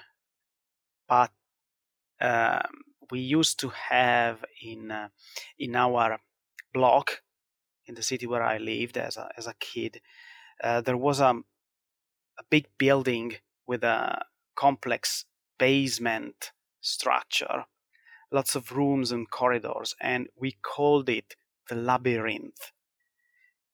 but 1.07 1.31
um, 2.21 2.83
we 3.11 3.19
used 3.19 3.59
to 3.59 3.69
have 3.69 4.43
in 4.61 4.91
uh, 4.91 5.09
in 5.57 5.75
our 5.75 6.19
block 6.73 7.21
in 7.85 7.95
the 7.95 8.03
city 8.03 8.27
where 8.27 8.43
I 8.43 8.57
lived 8.57 8.97
as 8.97 9.17
a 9.17 9.29
as 9.38 9.47
a 9.47 9.55
kid, 9.59 10.01
uh, 10.63 10.81
there 10.81 10.97
was 10.97 11.19
a 11.19 11.31
a 12.39 12.43
big 12.49 12.67
building 12.77 13.35
with 13.67 13.83
a 13.83 14.23
complex 14.55 15.25
basement 15.57 16.51
structure, 16.81 17.65
lots 18.31 18.55
of 18.55 18.71
rooms 18.71 19.11
and 19.11 19.29
corridors, 19.29 19.95
and 19.99 20.27
we 20.39 20.51
called 20.61 21.09
it 21.09 21.35
the 21.67 21.75
labyrinth. 21.75 22.71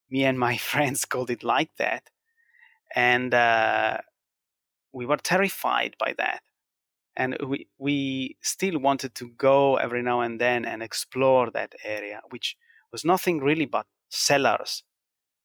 Me 0.09 0.23
and 0.23 0.39
my 0.39 0.57
friends 0.71 1.05
called 1.05 1.29
it 1.29 1.43
like 1.43 1.75
that, 1.77 2.09
and 2.95 3.33
uh, 3.33 3.97
we 4.91 5.05
were 5.05 5.17
terrified 5.17 5.95
by 5.99 6.13
that. 6.17 6.41
And 7.17 7.37
we 7.47 7.67
we 7.77 8.37
still 8.41 8.79
wanted 8.79 9.15
to 9.15 9.29
go 9.29 9.77
every 9.77 10.01
now 10.01 10.21
and 10.21 10.39
then 10.39 10.65
and 10.65 10.83
explore 10.83 11.49
that 11.51 11.73
area, 11.83 12.21
which 12.29 12.57
was 12.91 13.05
nothing 13.05 13.39
really 13.39 13.65
but 13.65 13.85
cellars 14.09 14.83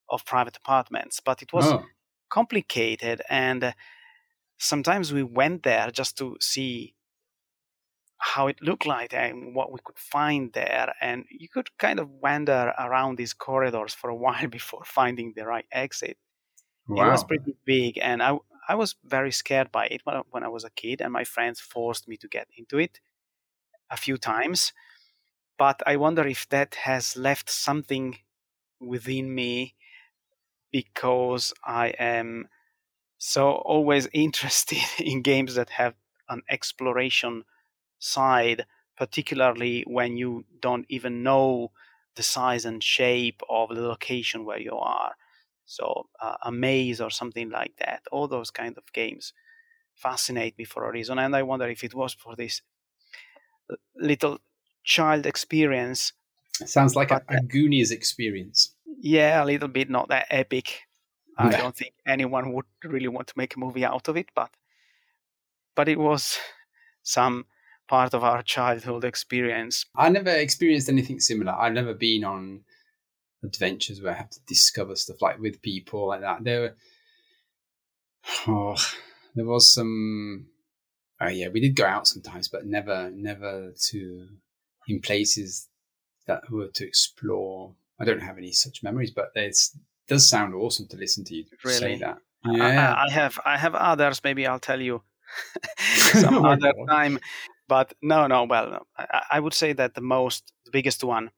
of 0.09 0.25
private 0.25 0.57
apartments. 0.57 1.21
But 1.25 1.43
it 1.43 1.53
was 1.53 1.67
oh. 1.67 1.85
complicated, 2.29 3.23
and 3.29 3.65
uh, 3.65 3.73
sometimes 4.59 5.13
we 5.13 5.23
went 5.23 5.63
there 5.63 5.91
just 5.91 6.19
to 6.19 6.37
see 6.41 6.95
how 8.21 8.49
it 8.49 8.61
looked 8.61 8.87
like 8.87 9.15
and 9.15 9.55
what 9.55 9.73
we 9.73 9.79
could 9.83 9.99
find 9.99 10.53
there. 10.53 10.93
And 11.01 11.25
you 11.31 11.49
could 11.49 11.69
kind 11.79 11.99
of 11.99 12.11
wander 12.11 12.75
around 12.79 13.17
these 13.17 13.33
corridors 13.33 13.95
for 13.95 14.11
a 14.11 14.15
while 14.25 14.47
before 14.49 14.85
finding 14.85 15.33
the 15.35 15.47
right 15.47 15.67
exit. 15.73 16.19
Wow. 16.87 17.07
It 17.07 17.11
was 17.11 17.25
pretty 17.25 17.57
big, 17.65 17.99
and 18.03 18.23
I 18.23 18.37
I 18.69 18.75
was 18.75 18.97
very 19.05 19.33
scared 19.33 19.73
by 19.73 19.87
it 19.87 20.03
when, 20.05 20.45
I 20.45 20.49
was 20.49 20.65
a 20.65 20.71
kid, 20.71 21.01
and 21.01 21.13
my 21.13 21.25
friends 21.25 21.61
forced 21.61 22.09
me 22.09 22.17
to 22.19 22.29
get 22.29 22.49
into 22.57 22.79
it 22.79 23.01
a 23.91 23.97
few 23.97 24.17
times. 24.17 24.73
But 25.59 25.83
I 25.87 25.97
wonder 25.97 26.27
if 26.27 26.49
that 26.51 26.75
has 26.77 27.17
left 27.17 27.51
something 27.51 28.19
within 28.81 29.35
me 29.35 29.77
because 30.73 31.53
I 31.65 31.89
am 31.99 32.49
so 33.19 33.53
always 33.53 34.09
interested 34.15 34.79
in 34.99 35.23
games 35.23 35.55
that 35.55 35.71
have 35.71 35.95
an 36.29 36.43
exploration 36.49 37.45
side, 37.99 38.67
particularly 38.97 39.85
when 39.87 40.17
you 40.17 40.45
don't 40.61 40.87
even 40.89 41.23
know 41.23 41.73
the 42.17 42.23
size 42.23 42.65
and 42.65 42.83
shape 42.83 43.43
of 43.49 43.71
the 43.71 43.83
location 43.83 44.45
where 44.45 44.61
you 44.61 44.77
are. 44.77 45.15
So 45.71 46.09
uh, 46.21 46.37
a 46.43 46.51
maze 46.51 47.01
or 47.01 47.11
something 47.11 47.49
like 47.49 47.77
that. 47.77 48.03
All 48.11 48.27
those 48.27 48.51
kind 48.51 48.77
of 48.77 48.93
games 48.93 49.33
fascinate 49.95 50.59
me 50.59 50.65
for 50.65 50.85
a 50.89 50.93
reason, 50.93 51.19
and 51.19 51.37
I 51.37 51.45
wonder 51.45 51.69
if 51.69 51.85
it 51.85 51.95
was 51.95 52.13
for 52.13 52.35
this 52.35 52.63
little 53.95 54.39
child 54.83 55.27
experience. 55.27 56.13
sounds 56.51 56.97
like 56.97 57.13
a, 57.13 57.23
a 57.29 57.41
Goonies 57.43 57.93
experience. 57.93 58.75
Yeah, 59.01 59.45
a 59.45 59.47
little 59.47 59.69
bit, 59.69 59.89
not 59.89 60.09
that 60.09 60.27
epic. 60.31 60.83
I 61.39 61.57
don't 61.57 61.77
think 61.77 61.95
anyone 62.05 62.53
would 62.53 62.67
really 62.83 63.09
want 63.09 63.29
to 63.29 63.35
make 63.37 63.55
a 63.55 63.61
movie 63.61 63.85
out 63.85 64.09
of 64.09 64.17
it, 64.17 64.29
but 64.35 64.51
but 65.77 65.89
it 65.89 66.01
was 66.01 66.37
some 67.05 67.47
part 67.87 68.13
of 68.13 68.25
our 68.25 68.43
childhood 68.43 69.05
experience. 69.05 69.87
I 69.97 70.09
never 70.09 70.31
experienced 70.31 70.89
anything 70.89 71.21
similar. 71.21 71.53
I've 71.53 71.73
never 71.73 71.95
been 71.95 72.25
on 72.25 72.65
adventures 73.43 74.01
where 74.01 74.13
I 74.13 74.17
have 74.17 74.31
to 74.31 74.41
discover 74.47 74.97
stuff 74.97 75.23
like 75.23 75.39
with 75.39 75.63
people 75.63 76.09
like 76.09 76.21
that. 76.21 76.45
There, 76.45 76.75
oh, 78.47 78.77
there 79.35 79.47
was 79.47 79.73
some. 79.73 80.47
Oh 81.21 81.29
yeah, 81.29 81.49
we 81.49 81.61
did 81.61 81.77
go 81.77 81.85
out 81.85 82.07
sometimes, 82.07 82.49
but 82.49 82.67
never, 82.67 83.11
never 83.11 83.73
to 83.91 84.29
in 84.89 85.01
places 85.01 85.69
that 86.27 86.51
were 86.51 86.69
to 86.69 86.87
explore. 86.87 87.75
I 88.01 88.05
don't 88.05 88.23
have 88.23 88.39
any 88.39 88.53
such 88.53 88.83
memories, 88.83 89.11
but 89.11 89.31
it 89.35 89.57
does 90.09 90.29
sound 90.29 90.55
awesome 90.55 90.89
to 90.89 90.97
listen 90.97 91.25
to 91.25 91.35
you 91.35 91.45
really? 91.65 91.77
say 91.77 91.99
that. 91.99 92.19
Yeah, 92.45 92.95
I, 92.95 93.07
I, 93.07 93.11
have 93.11 93.39
I 93.45 93.59
have 93.59 93.75
others. 93.75 94.23
Maybe 94.25 94.47
I'll 94.47 94.59
tell 94.59 94.81
you 94.81 95.03
some 95.79 96.45
other 96.45 96.73
time. 96.89 97.19
But 97.69 97.93
no, 98.03 98.27
no. 98.27 98.45
Well, 98.45 98.87
I, 98.99 99.23
I, 99.33 99.41
would 99.41 99.55
say 99.55 99.73
that 99.75 99.95
the 99.95 100.01
most, 100.01 100.53
the 100.65 100.73
biggest 100.73 101.05
one. 101.05 101.31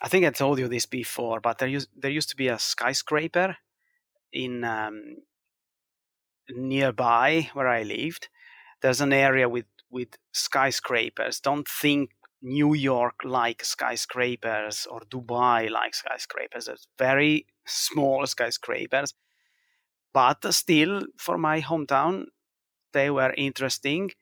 I 0.00 0.08
think 0.08 0.24
I 0.24 0.30
told 0.30 0.58
you 0.58 0.68
this 0.68 0.86
before, 0.86 1.40
but 1.40 1.58
there 1.58 1.68
used 1.68 1.88
there 1.96 2.10
used 2.10 2.30
to 2.30 2.36
be 2.36 2.48
a 2.48 2.58
skyscraper 2.58 3.56
in 4.32 4.64
um, 4.64 5.18
nearby 6.50 7.50
where 7.54 7.68
I 7.68 7.82
lived. 7.82 8.28
There's 8.82 9.00
an 9.00 9.12
area 9.12 9.48
with 9.48 9.66
with 9.90 10.16
skyscrapers. 10.32 11.40
Don't 11.40 11.68
think 11.68 12.10
New 12.42 12.74
York 12.74 13.16
like 13.24 13.64
skyscrapers 13.64 14.86
or 14.90 15.00
Dubai 15.02 15.70
like 15.70 15.94
skyscrapers. 15.94 16.68
It's 16.68 16.88
very 16.98 17.46
small 17.66 18.26
skyscrapers, 18.26 19.14
but 20.12 20.44
still, 20.54 21.02
for 21.18 21.38
my 21.38 21.60
hometown, 21.60 22.26
they 22.92 23.10
were 23.10 23.34
interesting. 23.36 24.12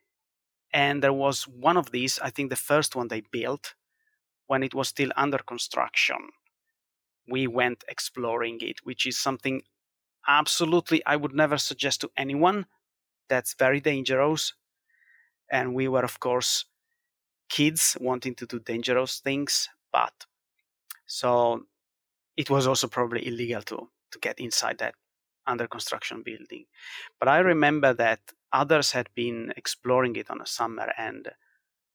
And 0.72 1.02
there 1.02 1.12
was 1.14 1.44
one 1.48 1.76
of 1.78 1.92
these, 1.92 2.18
I 2.20 2.30
think 2.30 2.50
the 2.50 2.56
first 2.56 2.96
one 2.96 3.08
they 3.08 3.22
built 3.22 3.74
when 4.50 4.62
it 4.64 4.75
was 4.75 4.88
still 4.88 5.12
under 5.16 5.38
construction. 5.38 6.21
We 7.26 7.47
went 7.47 7.85
exploring 7.88 8.59
it, 8.61 8.85
which 8.85 9.07
is 9.07 9.16
something 9.19 9.62
absolutely 10.28 11.04
I 11.07 11.16
would 11.16 11.35
never 11.35 11.59
suggest 11.59 12.00
to 12.02 12.11
anyone. 12.16 12.66
That's 13.28 13.54
very 13.54 13.80
dangerous. 13.80 14.54
And 15.50 15.75
we 15.75 15.88
were, 15.88 16.04
of 16.04 16.21
course, 16.21 16.64
kids 17.50 17.97
wanting 18.00 18.35
to 18.37 18.47
do 18.47 18.61
dangerous 18.61 19.21
things, 19.21 19.69
but 19.92 20.26
so 21.07 21.66
it 22.37 22.50
was 22.50 22.66
also 22.66 22.88
probably 22.88 23.26
illegal 23.26 23.62
to 23.62 23.90
to 24.12 24.19
get 24.21 24.40
inside 24.40 24.78
that 24.78 24.95
under 25.47 25.69
construction 25.69 26.23
building. 26.23 26.66
But 27.21 27.28
I 27.28 27.40
remember 27.40 27.95
that 27.95 28.21
others 28.52 28.92
had 28.92 29.09
been 29.14 29.52
exploring 29.57 30.16
it 30.16 30.30
on 30.30 30.40
a 30.42 30.47
summer, 30.47 30.92
and 30.99 31.30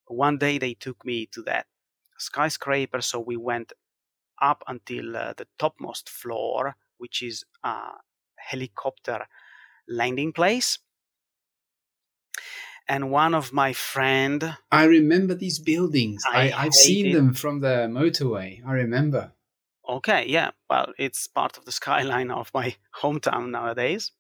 one 0.08 0.38
day 0.40 0.58
they 0.60 0.76
took 0.76 1.06
me 1.06 1.28
to 1.28 1.42
that 1.44 1.68
skyscraper. 2.18 3.02
So 3.02 3.20
we 3.20 3.38
went 3.38 3.74
up 4.42 4.64
until 4.68 5.16
uh, 5.16 5.34
the 5.38 5.48
topmost 5.58 6.10
floor, 6.10 6.76
which 6.98 7.22
is 7.22 7.44
a 7.64 7.78
helicopter 8.38 9.28
landing 9.88 10.34
place. 10.34 10.80
And 12.88 13.10
one 13.10 13.34
of 13.34 13.52
my 13.52 13.74
friend, 13.74 14.58
I 14.72 14.84
remember 14.84 15.34
these 15.34 15.58
buildings. 15.58 16.24
I, 16.32 16.52
I 16.52 16.64
have 16.66 16.74
seen 16.74 17.14
them 17.14 17.34
from 17.34 17.62
the 17.62 17.88
motorway. 17.90 18.62
I 18.66 18.74
remember. 18.74 19.32
Okay, 19.88 20.26
yeah. 20.28 20.52
Well, 20.70 20.94
it's 20.98 21.28
part 21.28 21.58
of 21.58 21.66
the 21.66 21.72
skyline 21.72 22.30
of 22.30 22.52
my 22.54 22.76
hometown 23.02 23.50
nowadays. 23.50 24.12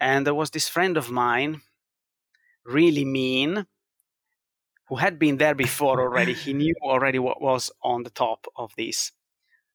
And 0.00 0.24
there 0.26 0.34
was 0.34 0.50
this 0.50 0.68
friend 0.68 0.96
of 0.96 1.10
mine, 1.10 1.62
really 2.64 3.04
mean, 3.04 3.66
who 4.88 4.96
had 4.96 5.18
been 5.18 5.36
there 5.38 5.54
before 5.54 6.00
already. 6.00 6.32
he 6.32 6.52
knew 6.52 6.74
already 6.82 7.18
what 7.18 7.42
was 7.42 7.70
on 7.82 8.02
the 8.02 8.10
top 8.10 8.46
of 8.56 8.72
this 8.76 9.12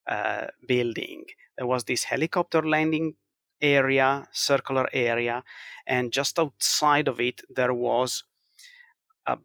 uh, 0.07 0.47
building. 0.67 1.25
There 1.57 1.67
was 1.67 1.83
this 1.83 2.05
helicopter 2.05 2.61
landing 2.61 3.15
area, 3.61 4.27
circular 4.31 4.89
area, 4.91 5.43
and 5.87 6.11
just 6.11 6.39
outside 6.39 7.07
of 7.07 7.21
it, 7.21 7.41
there 7.49 7.73
was 7.73 8.23
a, 9.25 9.37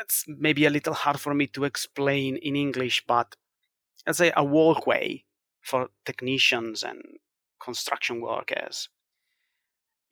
it's 0.00 0.24
maybe 0.28 0.66
a 0.66 0.70
little 0.70 0.94
hard 0.94 1.18
for 1.18 1.34
me 1.34 1.46
to 1.48 1.64
explain 1.64 2.36
in 2.36 2.54
English, 2.54 3.04
but 3.06 3.36
let's 4.06 4.18
say 4.18 4.32
a 4.36 4.44
walkway 4.44 5.24
for 5.62 5.88
technicians 6.04 6.82
and 6.82 7.00
construction 7.58 8.20
workers. 8.20 8.90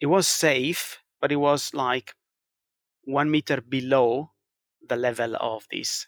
It 0.00 0.06
was 0.06 0.26
safe, 0.26 0.98
but 1.20 1.30
it 1.30 1.36
was 1.36 1.74
like 1.74 2.14
one 3.04 3.30
meter 3.30 3.60
below 3.60 4.31
the 4.88 4.96
level 4.96 5.36
of 5.36 5.66
this 5.70 6.06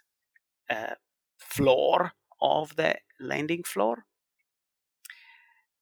uh, 0.71 0.95
floor 1.39 2.13
of 2.41 2.77
the 2.77 2.97
landing 3.21 3.63
floor. 3.63 4.05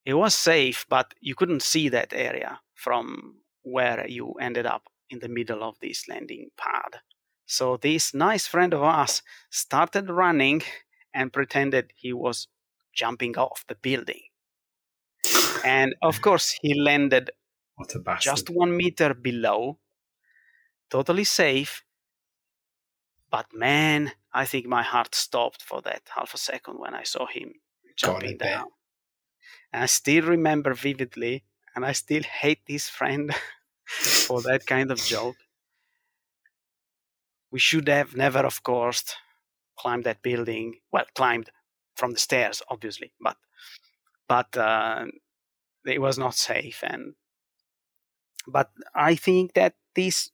It 0.05 0.15
was 0.15 0.35
safe, 0.35 0.85
but 0.89 1.15
you 1.21 1.35
couldn't 1.35 1.63
see 1.63 1.89
that 1.89 2.13
area 2.13 2.61
from 2.75 3.37
where 3.63 4.07
you 4.09 4.33
ended 4.41 4.67
up 4.67 4.89
in 5.11 5.21
the 5.21 5.29
middle 5.29 5.63
of 5.63 5.79
this 5.81 6.09
landing 6.09 6.51
pad. 6.57 7.01
So 7.47 7.77
this 7.77 8.15
nice 8.15 8.47
friend 8.47 8.73
of 8.75 8.83
ours 8.83 9.23
started 9.51 10.09
running 10.11 10.63
and 11.15 11.33
pretended 11.33 11.93
he 11.95 12.13
was 12.13 12.49
jumping 12.93 13.37
off 13.37 13.65
the 13.69 13.75
building. 13.77 14.23
and 15.65 15.95
of 16.03 16.21
course, 16.21 16.57
he 16.63 16.75
landed 16.75 17.31
just 18.21 18.51
one 18.51 18.77
meter 18.77 19.15
below, 19.15 19.79
totally 20.91 21.25
safe. 21.25 21.85
But 23.33 23.47
man, 23.55 24.13
I 24.35 24.45
think 24.45 24.67
my 24.67 24.83
heart 24.83 25.15
stopped 25.15 25.63
for 25.63 25.81
that 25.83 26.03
half 26.15 26.35
a 26.35 26.39
second 26.39 26.79
when 26.79 26.95
I 26.95 27.03
saw 27.03 27.27
him 27.27 27.55
jumping 27.97 28.37
down. 28.37 28.67
And 29.73 29.83
I 29.83 29.87
still 29.87 30.25
remember 30.27 30.75
vividly, 30.75 31.45
and 31.75 31.85
I 31.85 31.93
still 31.93 32.23
hate 32.23 32.61
this 32.67 32.91
friend 32.91 33.35
for 33.87 34.43
that 34.43 34.67
kind 34.67 34.91
of 34.91 34.99
joke. 34.99 35.37
We 37.51 37.59
should 37.59 37.89
have 37.89 38.15
never, 38.15 38.41
of 38.41 38.63
course, 38.63 39.17
climbed 39.79 40.05
that 40.05 40.23
building. 40.23 40.81
Well, 40.93 41.07
climbed 41.15 41.51
from 41.97 42.13
the 42.13 42.19
stairs, 42.19 42.61
obviously, 42.69 43.15
but 43.19 43.39
but 44.29 44.55
uh, 44.59 45.07
it 45.87 46.03
was 46.03 46.19
not 46.19 46.35
safe. 46.35 46.85
And 46.87 47.15
but 48.47 48.71
I 48.95 49.15
think 49.15 49.55
that 49.55 49.75
these 49.95 50.33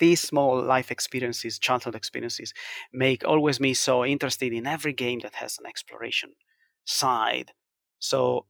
these 0.00 0.20
small 0.20 0.62
life 0.62 0.90
experiences, 0.90 1.58
childhood 1.60 1.94
experiences, 1.96 2.54
make 2.92 3.24
always 3.26 3.60
me 3.60 3.74
so 3.74 4.04
interested 4.04 4.52
in 4.52 4.66
every 4.66 4.94
game 4.94 5.20
that 5.20 5.36
has 5.36 5.58
an 5.58 5.66
exploration 5.66 6.32
side. 6.86 7.52
So, 8.00 8.46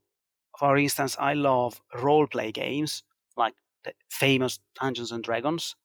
for 0.58 0.76
instance, 0.78 1.16
I 1.20 1.34
love 1.34 1.80
role 1.94 2.26
play 2.28 2.52
games 2.52 3.02
like 3.36 3.54
the 3.84 3.94
famous 4.10 4.60
Dungeons 4.80 5.12
and 5.12 5.24
Dragons, 5.24 5.76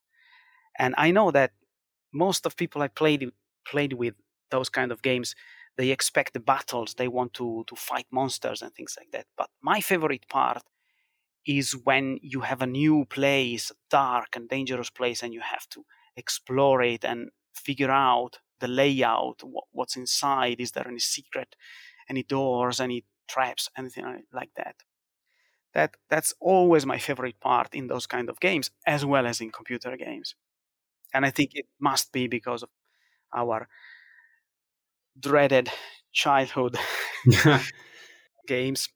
and 0.78 0.94
I 0.98 1.10
know 1.10 1.30
that 1.30 1.52
most 2.12 2.46
of 2.46 2.56
people 2.56 2.82
I 2.82 2.88
played 2.88 3.30
played 3.66 3.94
with 3.94 4.14
those 4.50 4.68
kind 4.68 4.92
of 4.92 5.02
games 5.02 5.34
they 5.76 5.90
expect 5.90 6.32
the 6.34 6.40
battles 6.40 6.94
they 6.94 7.08
want 7.08 7.34
to 7.34 7.64
to 7.66 7.76
fight 7.76 8.06
monsters 8.10 8.62
and 8.62 8.72
things 8.74 8.96
like 8.98 9.10
that 9.12 9.26
but 9.36 9.50
my 9.62 9.80
favorite 9.80 10.28
part 10.28 10.62
is 11.46 11.72
when 11.84 12.18
you 12.22 12.40
have 12.40 12.62
a 12.62 12.66
new 12.66 13.04
place 13.06 13.72
dark 13.90 14.36
and 14.36 14.48
dangerous 14.48 14.90
place 14.90 15.22
and 15.22 15.32
you 15.32 15.40
have 15.40 15.68
to 15.68 15.84
explore 16.16 16.82
it 16.82 17.04
and 17.04 17.30
figure 17.54 17.90
out 17.90 18.38
the 18.60 18.68
layout 18.68 19.42
what, 19.42 19.64
what's 19.72 19.96
inside 19.96 20.60
is 20.60 20.72
there 20.72 20.88
any 20.88 20.98
secret 20.98 21.56
any 22.08 22.22
doors 22.22 22.80
any 22.80 23.04
traps 23.28 23.68
anything 23.76 24.04
like 24.32 24.50
that 24.56 24.76
that 25.74 25.96
that's 26.08 26.32
always 26.40 26.86
my 26.86 26.98
favorite 26.98 27.38
part 27.40 27.74
in 27.74 27.86
those 27.86 28.06
kind 28.06 28.28
of 28.30 28.40
games 28.40 28.70
as 28.86 29.04
well 29.04 29.26
as 29.26 29.40
in 29.40 29.50
computer 29.50 29.96
games 29.96 30.34
and 31.14 31.26
i 31.26 31.30
think 31.30 31.50
it 31.54 31.66
must 31.80 32.12
be 32.12 32.26
because 32.26 32.62
of 32.62 32.70
our 33.34 33.68
dreaded 35.18 35.70
childhood 36.12 36.76
games. 38.46 38.88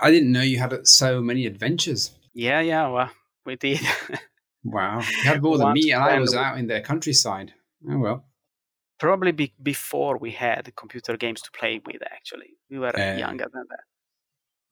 I 0.00 0.10
didn't 0.10 0.32
know 0.32 0.42
you 0.42 0.58
had 0.58 0.86
so 0.86 1.20
many 1.20 1.46
adventures. 1.46 2.10
Yeah, 2.32 2.60
yeah, 2.60 2.88
well, 2.88 3.10
we 3.46 3.56
did. 3.56 3.80
wow, 4.64 5.00
you 5.00 5.22
had 5.24 5.42
more 5.42 5.58
than 5.58 5.72
me, 5.72 5.92
and 5.92 6.02
I 6.02 6.18
was 6.18 6.34
out 6.34 6.58
in 6.58 6.66
the 6.66 6.80
countryside. 6.80 7.54
Oh 7.88 7.98
well. 7.98 8.24
Probably 8.98 9.32
be- 9.32 9.54
before 9.62 10.18
we 10.18 10.30
had 10.30 10.74
computer 10.76 11.16
games 11.16 11.42
to 11.42 11.50
play 11.50 11.80
with. 11.84 12.02
Actually, 12.10 12.56
we 12.70 12.78
were 12.78 12.96
uh, 12.98 13.16
younger 13.16 13.46
than 13.52 13.64
that. 13.68 13.84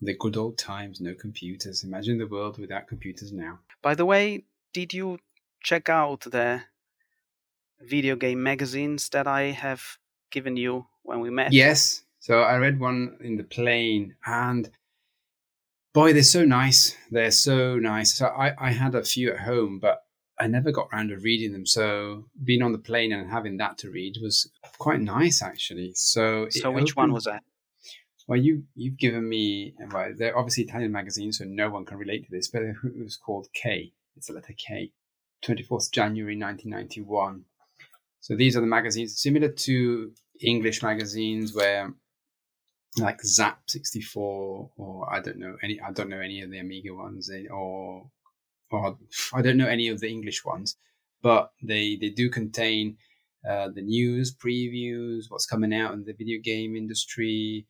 The 0.00 0.16
good 0.16 0.36
old 0.36 0.58
times, 0.58 1.00
no 1.00 1.14
computers. 1.14 1.84
Imagine 1.84 2.18
the 2.18 2.26
world 2.26 2.58
without 2.58 2.88
computers 2.88 3.32
now. 3.32 3.60
By 3.82 3.94
the 3.94 4.04
way, 4.04 4.44
did 4.72 4.94
you 4.94 5.18
check 5.62 5.88
out 5.88 6.22
the 6.22 6.62
video 7.80 8.16
game 8.16 8.42
magazines 8.42 9.08
that 9.10 9.26
I 9.26 9.50
have 9.50 9.98
given 10.30 10.56
you 10.56 10.86
when 11.02 11.20
we 11.20 11.30
met? 11.30 11.52
Yes. 11.52 12.02
So 12.20 12.42
I 12.42 12.56
read 12.56 12.80
one 12.80 13.16
in 13.20 13.36
the 13.36 13.44
plane, 13.44 14.14
and 14.24 14.70
boy, 15.92 16.12
they're 16.12 16.22
so 16.22 16.44
nice. 16.44 16.96
They're 17.10 17.30
so 17.30 17.76
nice. 17.76 18.14
So 18.14 18.26
I, 18.26 18.52
I 18.58 18.70
had 18.72 18.94
a 18.94 19.02
few 19.02 19.32
at 19.32 19.40
home, 19.40 19.78
but 19.78 20.02
I 20.38 20.46
never 20.46 20.72
got 20.72 20.88
around 20.92 21.08
to 21.08 21.16
reading 21.16 21.52
them. 21.52 21.66
So 21.66 22.26
being 22.42 22.62
on 22.62 22.72
the 22.72 22.78
plane 22.78 23.12
and 23.12 23.30
having 23.30 23.58
that 23.58 23.78
to 23.78 23.90
read 23.90 24.16
was 24.22 24.50
quite 24.78 25.00
nice, 25.00 25.42
actually. 25.42 25.92
So 25.94 26.48
so 26.50 26.70
which 26.70 26.92
opened, 26.92 26.96
one 26.96 27.12
was 27.12 27.24
that? 27.24 27.42
Well, 28.26 28.38
you 28.38 28.64
you've 28.74 28.98
given 28.98 29.28
me 29.28 29.74
well, 29.92 30.12
they're 30.16 30.36
obviously 30.36 30.64
Italian 30.64 30.92
magazines, 30.92 31.38
so 31.38 31.44
no 31.44 31.70
one 31.70 31.84
can 31.84 31.98
relate 31.98 32.24
to 32.24 32.30
this, 32.30 32.48
but 32.48 32.62
it 32.62 32.76
was 33.02 33.16
called 33.16 33.48
K. 33.54 33.92
It's 34.16 34.28
the 34.28 34.34
letter 34.34 34.54
K. 34.56 34.92
24th 35.44 35.90
January 35.90 36.38
1991. 36.38 37.44
So 38.20 38.36
these 38.36 38.56
are 38.56 38.60
the 38.60 38.66
magazines 38.66 39.20
similar 39.20 39.48
to 39.48 40.12
English 40.40 40.82
magazines 40.82 41.52
where 41.52 41.92
like 42.98 43.22
Zap 43.22 43.62
64 43.68 44.70
or 44.76 45.12
I 45.12 45.20
don't 45.20 45.38
know 45.38 45.56
any 45.62 45.80
I 45.80 45.92
don't 45.92 46.10
know 46.10 46.20
any 46.20 46.42
of 46.42 46.50
the 46.50 46.58
Amiga 46.58 46.94
ones 46.94 47.30
or 47.50 48.10
or 48.70 48.98
I 49.34 49.42
don't 49.42 49.56
know 49.56 49.66
any 49.68 49.88
of 49.88 50.00
the 50.00 50.08
English 50.08 50.44
ones, 50.44 50.76
but 51.22 51.52
they 51.62 51.96
they 51.96 52.10
do 52.10 52.28
contain 52.30 52.96
uh, 53.48 53.68
the 53.74 53.82
news, 53.82 54.34
previews, 54.34 55.24
what's 55.28 55.46
coming 55.46 55.74
out 55.74 55.94
in 55.94 56.04
the 56.04 56.12
video 56.12 56.40
game 56.42 56.76
industry, 56.76 57.66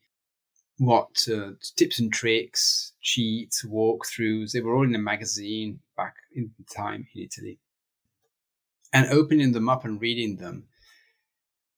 what 0.77 1.27
uh, 1.33 1.51
tips 1.77 1.99
and 1.99 2.13
tricks, 2.13 2.93
cheats, 3.01 3.65
walkthroughs. 3.65 4.51
They 4.51 4.61
were 4.61 4.75
all 4.75 4.83
in 4.83 4.95
a 4.95 4.99
magazine 4.99 5.79
back 5.97 6.15
in 6.35 6.51
the 6.57 6.65
time 6.73 7.07
in 7.15 7.23
Italy 7.23 7.59
and 8.93 9.07
opening 9.07 9.51
them 9.51 9.67
up 9.67 9.83
and 9.83 9.99
reading 9.99 10.37
them. 10.37 10.65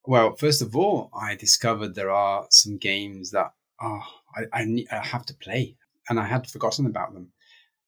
Well, 0.08 0.36
first 0.36 0.62
of 0.62 0.76
all, 0.76 1.10
I 1.20 1.36
discovered 1.36 1.96
there 1.96 2.12
are 2.12 2.46
some 2.52 2.78
games 2.78 3.32
that 3.32 3.54
oh, 3.82 4.04
I, 4.36 4.62
I, 4.62 4.86
I 4.91 5.06
have 5.06 5.26
to 5.26 5.34
play, 5.34 5.78
and 6.10 6.20
I 6.20 6.28
had 6.28 6.48
forgotten 6.48 6.86
about 6.86 7.13
them. 7.13 7.32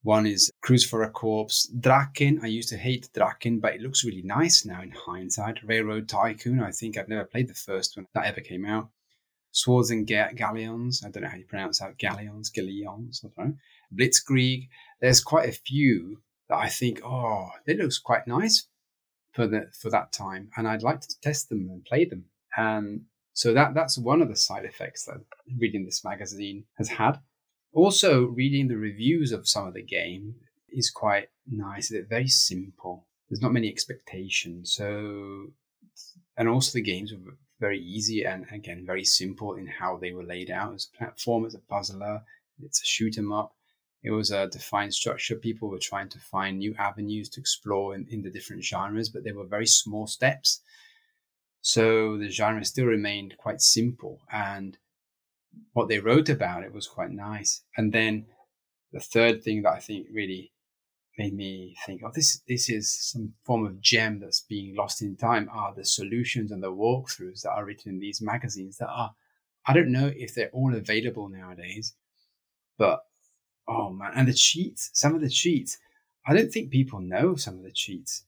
One 0.01 0.25
is 0.25 0.51
Cruise 0.62 0.86
for 0.86 1.03
a 1.03 1.12
Corpse, 1.12 1.69
Drakkhen. 1.80 2.43
I 2.43 2.47
used 2.47 2.69
to 2.69 2.77
hate 2.77 3.10
Drakkhen, 3.13 3.62
but 3.62 3.75
it 3.75 3.82
looks 3.82 4.03
really 4.03 4.23
nice 4.23 4.65
now 4.65 4.82
in 4.82 4.91
hindsight. 4.91 5.63
Railroad 5.63 6.08
Tycoon. 6.08 6.62
I 6.62 6.71
think 6.71 6.97
I've 6.97 7.10
never 7.10 7.25
played 7.25 7.49
the 7.49 7.53
first 7.53 7.97
one 7.97 8.08
that 8.15 8.25
ever 8.25 8.41
came 8.41 8.65
out. 8.65 8.89
Swords 9.51 9.91
and 9.91 10.08
Ga- 10.08 10.34
Galleons. 10.34 11.03
I 11.06 11.10
don't 11.10 11.23
know 11.23 11.30
how 11.30 11.38
you 11.38 11.45
pronounce 11.45 11.80
that. 11.80 11.97
Galleons, 11.97 12.49
Galleons. 12.49 13.23
I 13.23 13.30
don't 13.36 13.49
know. 13.49 13.58
Blitzkrieg. 13.95 14.69
There's 15.01 15.23
quite 15.23 15.49
a 15.49 15.60
few 15.65 16.21
that 16.49 16.58
I 16.58 16.69
think, 16.69 17.01
oh, 17.03 17.49
it 17.67 17.77
looks 17.77 17.99
quite 17.99 18.27
nice 18.27 18.67
for 19.38 19.45
the 19.45 19.69
for 19.80 19.91
that 19.91 20.12
time, 20.12 20.50
and 20.58 20.67
I'd 20.67 20.82
like 20.82 21.00
to 21.02 21.19
test 21.21 21.50
them 21.50 21.69
and 21.69 21.86
play 21.86 22.06
them. 22.06 22.26
And 22.58 23.02
so 23.34 23.54
that 23.54 23.76
that's 23.76 23.97
one 23.97 24.23
of 24.23 24.30
the 24.30 24.36
side 24.36 24.65
effects 24.65 25.06
that 25.06 25.21
reading 25.60 25.86
this 25.86 26.04
magazine 26.04 26.63
has 26.80 26.89
had. 26.89 27.19
Also, 27.71 28.23
reading 28.23 28.67
the 28.67 28.78
reviews 28.78 29.32
of 29.32 29.47
some 29.47 29.67
of 29.67 29.76
the 29.76 29.84
game 29.84 30.34
is 30.69 30.89
quite 30.89 31.28
nice. 31.47 31.89
They're 31.89 32.15
very 32.17 32.28
simple. 32.28 33.06
There's 33.30 33.43
not 33.43 33.54
many 33.54 33.69
expectations. 33.69 34.73
So, 34.73 35.52
and 36.36 36.50
also 36.50 36.71
the 36.73 36.82
games 36.82 37.13
were 37.13 37.38
very 37.60 37.80
easy 37.80 38.26
and 38.26 38.47
again 38.52 38.86
very 38.88 39.04
simple 39.04 39.54
in 39.54 39.67
how 39.67 39.97
they 39.97 40.13
were 40.13 40.23
laid 40.23 40.50
out 40.50 40.73
as 40.73 40.88
a 40.91 40.97
platform, 40.97 41.45
as 41.45 41.54
a 41.54 41.60
puzzler. 41.60 42.23
It's 42.63 42.82
a 42.82 42.86
shoot 42.86 43.19
'em 43.19 43.32
up 43.32 43.56
it 44.03 44.12
was 44.12 44.31
a 44.31 44.47
defined 44.47 44.93
structure. 44.93 45.36
People 45.36 45.69
were 45.69 45.79
trying 45.79 46.10
to 46.10 46.19
find 46.19 46.60
new 46.60 46.75
avenues 46.77 47.29
to 47.29 47.39
explore 47.39 47.95
in, 47.95 48.05
in 48.10 48.21
the 48.21 48.29
different 48.29 48.63
genres, 48.63 49.10
but 49.10 49.23
they 49.23 49.31
were 49.31 49.45
very 49.45 49.65
small 49.65 50.07
steps. 50.07 50.62
So 51.62 52.17
the 52.17 52.29
genre 52.29 52.63
still 52.63 52.86
remained 52.86 53.36
quite 53.38 53.62
simple. 53.62 54.21
And 54.31 54.77
what 55.73 55.89
they 55.89 55.99
wrote 55.99 56.29
about 56.29 56.63
it 56.63 56.73
was 56.73 56.88
quite 56.88 57.12
nice. 57.12 57.63
And 57.75 57.91
then 57.91 58.27
the 58.91 58.99
third 58.99 59.43
thing 59.43 59.63
that 59.63 59.73
I 59.73 59.79
think 59.79 60.07
really 60.13 60.53
made 61.17 61.33
me 61.33 61.75
think, 61.86 62.01
oh, 62.05 62.12
this 62.13 62.41
this 62.47 62.69
is 62.69 63.12
some 63.12 63.33
form 63.43 63.65
of 63.65 63.81
gem 63.81 64.19
that's 64.19 64.41
being 64.41 64.75
lost 64.75 65.01
in 65.01 65.17
time 65.17 65.49
are 65.51 65.73
the 65.75 65.83
solutions 65.83 66.51
and 66.51 66.62
the 66.62 66.71
walkthroughs 66.71 67.41
that 67.41 67.51
are 67.51 67.65
written 67.65 67.93
in 67.93 67.99
these 67.99 68.21
magazines 68.21 68.77
that 68.77 68.89
are 68.89 69.12
I 69.65 69.73
don't 69.73 69.91
know 69.91 70.12
if 70.15 70.33
they're 70.33 70.51
all 70.53 70.73
available 70.73 71.27
nowadays, 71.27 71.95
but 72.77 73.01
Oh 73.67 73.89
man, 73.89 74.12
and 74.15 74.27
the 74.27 74.34
cheats, 74.34 74.89
some 74.93 75.15
of 75.15 75.21
the 75.21 75.30
cheats. 75.30 75.77
I 76.25 76.34
don't 76.34 76.51
think 76.51 76.71
people 76.71 76.99
know 76.99 77.36
some 77.36 77.56
of 77.58 77.63
the 77.63 77.71
cheats. 77.71 78.23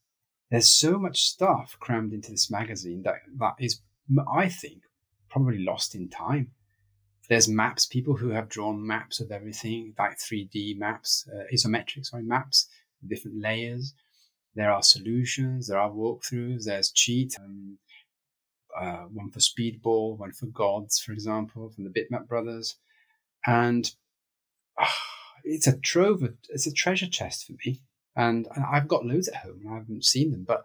There's 0.50 0.70
so 0.70 0.98
much 0.98 1.24
stuff 1.24 1.78
crammed 1.80 2.14
into 2.14 2.32
this 2.32 2.50
magazine 2.50 3.04
that 3.04 3.16
that 3.38 3.56
is, 3.60 3.82
I 4.34 4.50
think, 4.50 4.84
probably 5.30 5.60
lost 5.60 5.96
in 5.96 6.10
time. 6.10 6.52
There's 7.30 7.48
maps, 7.48 7.86
people 7.86 8.16
who 8.16 8.30
have 8.30 8.50
drawn 8.50 8.86
maps 8.86 9.20
of 9.20 9.32
everything, 9.32 9.94
like 10.00 10.18
3D 10.18 10.78
maps, 10.78 11.30
uh, 11.32 11.44
isometric, 11.54 12.08
sorry, 12.08 12.24
maps, 12.24 12.68
different 13.08 13.40
layers. 13.40 13.94
There 14.56 14.72
are 14.72 14.82
solutions, 14.82 15.68
there 15.68 15.78
are 15.78 15.92
walkthroughs, 15.92 16.64
there's 16.66 16.92
cheat, 16.92 17.36
um, 17.40 17.78
uh, 18.76 19.06
one 19.14 19.30
for 19.30 19.40
Speedball, 19.40 20.18
one 20.18 20.32
for 20.32 20.48
Gods, 20.48 21.00
for 21.00 21.12
example, 21.12 21.70
from 21.70 21.84
the 21.84 21.92
Bitmap 21.92 22.28
brothers. 22.28 22.78
And 23.46 23.92
uh, 24.78 24.88
it's 25.44 25.68
a 25.68 25.78
trove 25.78 26.24
of, 26.24 26.36
it's 26.50 26.68
a 26.68 26.74
treasure 26.74 27.08
chest 27.08 27.46
for 27.46 27.54
me. 27.66 27.82
And, 28.16 28.48
and 28.56 28.66
I've 28.66 28.88
got 28.88 29.06
loads 29.06 29.28
at 29.28 29.38
home 29.38 29.62
I 29.70 29.76
haven't 29.76 30.06
seen 30.06 30.32
them. 30.32 30.44
But 30.44 30.64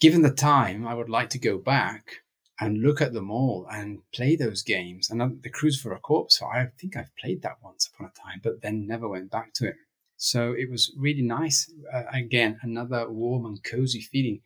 given 0.00 0.22
the 0.22 0.30
time, 0.30 0.86
I 0.86 0.94
would 0.94 1.08
like 1.08 1.30
to 1.30 1.38
go 1.38 1.58
back 1.58 2.22
and 2.60 2.82
look 2.82 3.00
at 3.00 3.12
them 3.12 3.30
all 3.30 3.66
and 3.70 3.98
play 4.12 4.36
those 4.36 4.62
games. 4.62 5.10
And 5.10 5.42
the 5.42 5.50
Cruise 5.50 5.80
for 5.80 5.92
a 5.92 6.00
Corpse, 6.00 6.40
I 6.42 6.68
think 6.80 6.96
I've 6.96 7.14
played 7.16 7.42
that 7.42 7.58
once 7.62 7.88
upon 7.92 8.10
a 8.10 8.20
time, 8.20 8.40
but 8.42 8.62
then 8.62 8.86
never 8.86 9.08
went 9.08 9.30
back 9.30 9.52
to 9.54 9.68
it. 9.68 9.74
So 10.16 10.52
it 10.52 10.70
was 10.70 10.92
really 10.96 11.22
nice. 11.22 11.70
Uh, 11.92 12.04
again, 12.12 12.58
another 12.62 13.10
warm 13.10 13.44
and 13.46 13.62
cozy 13.62 14.00
feeling, 14.00 14.40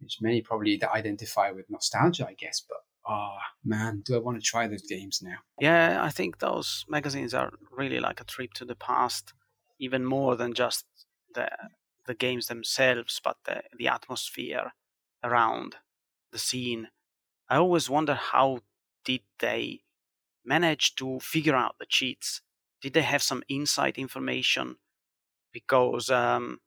which 0.00 0.18
many 0.20 0.42
probably 0.42 0.80
identify 0.84 1.50
with 1.50 1.70
nostalgia, 1.70 2.26
I 2.26 2.34
guess. 2.34 2.62
But 2.68 2.78
oh 3.06 3.36
man, 3.64 4.02
do 4.04 4.14
I 4.14 4.18
want 4.18 4.38
to 4.38 4.44
try 4.44 4.66
those 4.66 4.82
games 4.82 5.20
now? 5.22 5.36
Yeah, 5.60 6.02
I 6.02 6.10
think 6.10 6.38
those 6.38 6.84
magazines 6.88 7.34
are 7.34 7.52
really 7.70 8.00
like 8.00 8.20
a 8.20 8.24
trip 8.24 8.52
to 8.54 8.64
the 8.64 8.74
past, 8.76 9.32
even 9.78 10.04
more 10.04 10.36
than 10.36 10.54
just 10.54 10.86
the 11.34 11.48
the 12.06 12.14
games 12.14 12.48
themselves, 12.48 13.20
but 13.24 13.38
the, 13.44 13.62
the 13.78 13.88
atmosphere 13.88 14.74
around 15.22 15.76
the 16.32 16.38
scene 16.38 16.88
I 17.48 17.56
always 17.56 17.90
wonder 17.90 18.14
how 18.14 18.60
did 19.04 19.22
they 19.38 19.84
manage 20.44 20.94
to 20.96 21.20
figure 21.20 21.54
out 21.56 21.76
the 21.78 21.86
cheats? 21.86 22.42
Did 22.80 22.94
they 22.94 23.02
have 23.02 23.22
some 23.22 23.42
inside 23.48 23.98
information? 23.98 24.76
Because 25.52 26.10
um, 26.10 26.60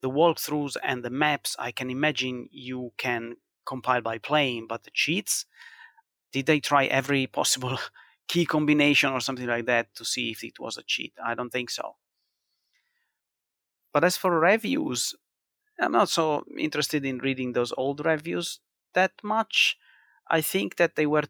the 0.00 0.10
walkthroughs 0.10 0.76
and 0.82 1.04
the 1.04 1.10
maps, 1.10 1.56
I 1.58 1.72
can 1.72 1.90
imagine 1.90 2.48
you 2.52 2.92
can 2.98 3.36
compile 3.66 4.00
by 4.02 4.18
playing, 4.18 4.66
but 4.68 4.84
the 4.84 4.90
cheats, 4.92 5.46
did 6.32 6.46
they 6.46 6.60
try 6.60 6.86
every 6.86 7.26
possible 7.26 7.78
key 8.28 8.46
combination 8.46 9.12
or 9.12 9.20
something 9.20 9.46
like 9.46 9.66
that 9.66 9.94
to 9.96 10.04
see 10.04 10.30
if 10.30 10.44
it 10.44 10.58
was 10.60 10.76
a 10.78 10.82
cheat? 10.82 11.14
I 11.24 11.34
don't 11.34 11.50
think 11.50 11.70
so. 11.70 11.96
But 13.92 14.04
as 14.04 14.16
for 14.16 14.38
reviews, 14.38 15.14
I'm 15.80 15.92
not 15.92 16.08
so 16.10 16.44
interested 16.58 17.04
in 17.04 17.18
reading 17.18 17.52
those 17.52 17.72
old 17.76 18.04
reviews 18.04 18.60
that 18.94 19.12
much. 19.22 19.78
I 20.28 20.40
think 20.42 20.76
that 20.76 20.96
they 20.96 21.06
were 21.06 21.24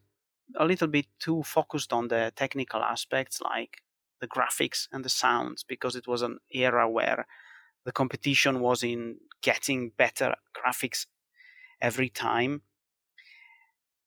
a 0.57 0.65
little 0.65 0.87
bit 0.87 1.07
too 1.19 1.43
focused 1.43 1.93
on 1.93 2.09
the 2.09 2.33
technical 2.35 2.83
aspects 2.83 3.41
like 3.41 3.83
the 4.21 4.27
graphics 4.27 4.87
and 4.91 5.05
the 5.05 5.09
sounds 5.09 5.63
because 5.63 5.95
it 5.95 6.07
was 6.07 6.21
an 6.21 6.39
era 6.51 6.89
where 6.89 7.27
the 7.85 7.91
competition 7.91 8.61
was 8.61 8.83
in 8.83 9.19
getting 9.41 9.91
better 9.91 10.35
graphics 10.55 11.07
every 11.81 12.09
time 12.09 12.61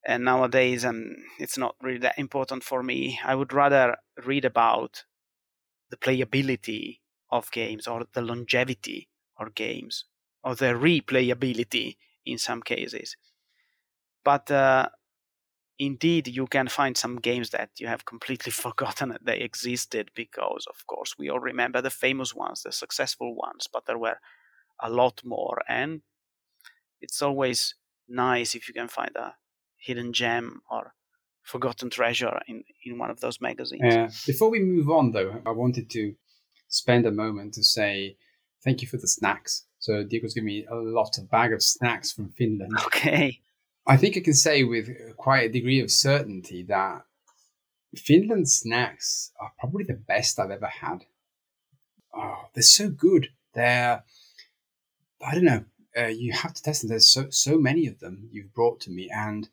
and 0.06 0.24
nowadays 0.24 0.84
um, 0.84 1.16
it's 1.38 1.58
not 1.58 1.74
really 1.82 1.98
that 1.98 2.18
important 2.18 2.62
for 2.64 2.82
me 2.82 3.18
i 3.24 3.34
would 3.34 3.52
rather 3.52 3.96
read 4.24 4.44
about 4.44 5.04
the 5.90 5.96
playability 5.96 7.00
of 7.30 7.50
games 7.50 7.86
or 7.86 8.04
the 8.12 8.22
longevity 8.22 9.08
of 9.38 9.54
games 9.54 10.04
or 10.44 10.54
the 10.54 10.66
replayability 10.66 11.96
in 12.24 12.38
some 12.38 12.62
cases 12.62 13.16
but 14.24 14.50
uh, 14.50 14.88
indeed, 15.78 16.28
you 16.28 16.46
can 16.46 16.68
find 16.68 16.96
some 16.96 17.16
games 17.16 17.50
that 17.50 17.70
you 17.78 17.86
have 17.86 18.04
completely 18.04 18.52
forgotten 18.64 19.10
that 19.10 19.24
they 19.24 19.38
existed 19.38 20.10
because, 20.14 20.66
of 20.68 20.86
course, 20.86 21.14
we 21.18 21.28
all 21.28 21.40
remember 21.40 21.80
the 21.80 21.90
famous 21.90 22.34
ones, 22.34 22.62
the 22.62 22.72
successful 22.72 23.34
ones, 23.34 23.68
but 23.72 23.86
there 23.86 23.98
were 23.98 24.18
a 24.80 24.90
lot 24.90 25.22
more. 25.24 25.62
And 25.68 26.02
it's 27.00 27.22
always 27.22 27.74
nice 28.08 28.54
if 28.54 28.68
you 28.68 28.74
can 28.74 28.88
find 28.88 29.14
a 29.16 29.34
hidden 29.86 30.12
gem 30.12 30.60
or 30.70 30.94
forgotten 31.42 31.88
treasure 31.90 32.40
in, 32.48 32.64
in 32.84 32.98
one 32.98 33.10
of 33.10 33.20
those 33.20 33.40
magazines. 33.40 33.82
Yeah. 33.84 34.08
Before 34.26 34.50
we 34.50 34.58
move 34.58 34.90
on, 34.90 35.12
though, 35.12 35.40
I 35.46 35.52
wanted 35.52 35.88
to 35.90 36.14
spend 36.68 37.06
a 37.06 37.12
moment 37.12 37.54
to 37.54 37.62
say 37.62 38.16
thank 38.64 38.82
you 38.82 38.88
for 38.88 38.96
the 38.96 39.06
snacks. 39.06 39.64
So 39.78 40.02
Diego's 40.02 40.34
given 40.34 40.46
me 40.46 40.66
a 40.68 40.74
lot 40.74 41.18
of 41.18 41.30
bag 41.30 41.52
of 41.52 41.62
snacks 41.62 42.12
from 42.12 42.32
Finland. 42.32 42.72
Okay. 42.86 43.40
I 43.88 43.96
think 43.96 44.16
I 44.16 44.20
can 44.20 44.34
say 44.34 44.64
with 44.64 44.88
quite 45.16 45.44
a 45.44 45.52
degree 45.52 45.80
of 45.80 45.92
certainty 45.92 46.64
that 46.64 47.02
Finland 47.94 48.48
snacks 48.48 49.30
are 49.40 49.52
probably 49.60 49.84
the 49.84 49.94
best 49.94 50.40
I've 50.40 50.50
ever 50.50 50.66
had. 50.66 51.04
Oh, 52.12 52.46
they're 52.52 52.62
so 52.62 52.88
good. 52.90 53.28
They're, 53.54 54.02
I 55.24 55.34
don't 55.34 55.44
know, 55.44 55.64
uh, 55.96 56.08
you 56.08 56.32
have 56.32 56.52
to 56.54 56.62
test 56.62 56.82
them. 56.82 56.88
There's 56.88 57.08
so, 57.08 57.30
so 57.30 57.58
many 57.58 57.86
of 57.86 58.00
them 58.00 58.28
you've 58.32 58.52
brought 58.52 58.80
to 58.80 58.90
me, 58.90 59.08
and 59.14 59.48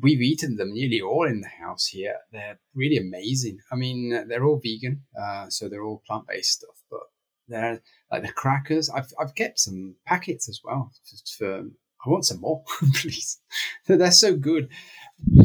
we've 0.00 0.20
eaten 0.20 0.56
them 0.56 0.72
nearly 0.72 1.00
all 1.00 1.26
in 1.26 1.40
the 1.40 1.48
house 1.48 1.86
here. 1.86 2.16
They're 2.32 2.58
really 2.74 2.96
amazing. 2.96 3.58
I 3.70 3.76
mean, 3.76 4.26
they're 4.28 4.44
all 4.44 4.60
vegan, 4.62 5.02
uh, 5.20 5.48
so 5.48 5.68
they're 5.68 5.84
all 5.84 6.02
plant 6.06 6.26
based 6.28 6.52
stuff, 6.52 6.82
but 6.90 7.00
they're 7.48 7.82
like 8.10 8.22
the 8.22 8.32
crackers. 8.32 8.90
I've, 8.90 9.12
I've 9.20 9.34
kept 9.34 9.60
some 9.60 9.96
packets 10.06 10.48
as 10.48 10.60
well 10.64 10.90
just 11.08 11.36
for 11.38 11.64
I 12.04 12.10
want 12.10 12.26
some 12.26 12.40
more, 12.40 12.62
please. 12.94 13.40
They're 13.86 14.10
so 14.10 14.36
good. 14.36 14.68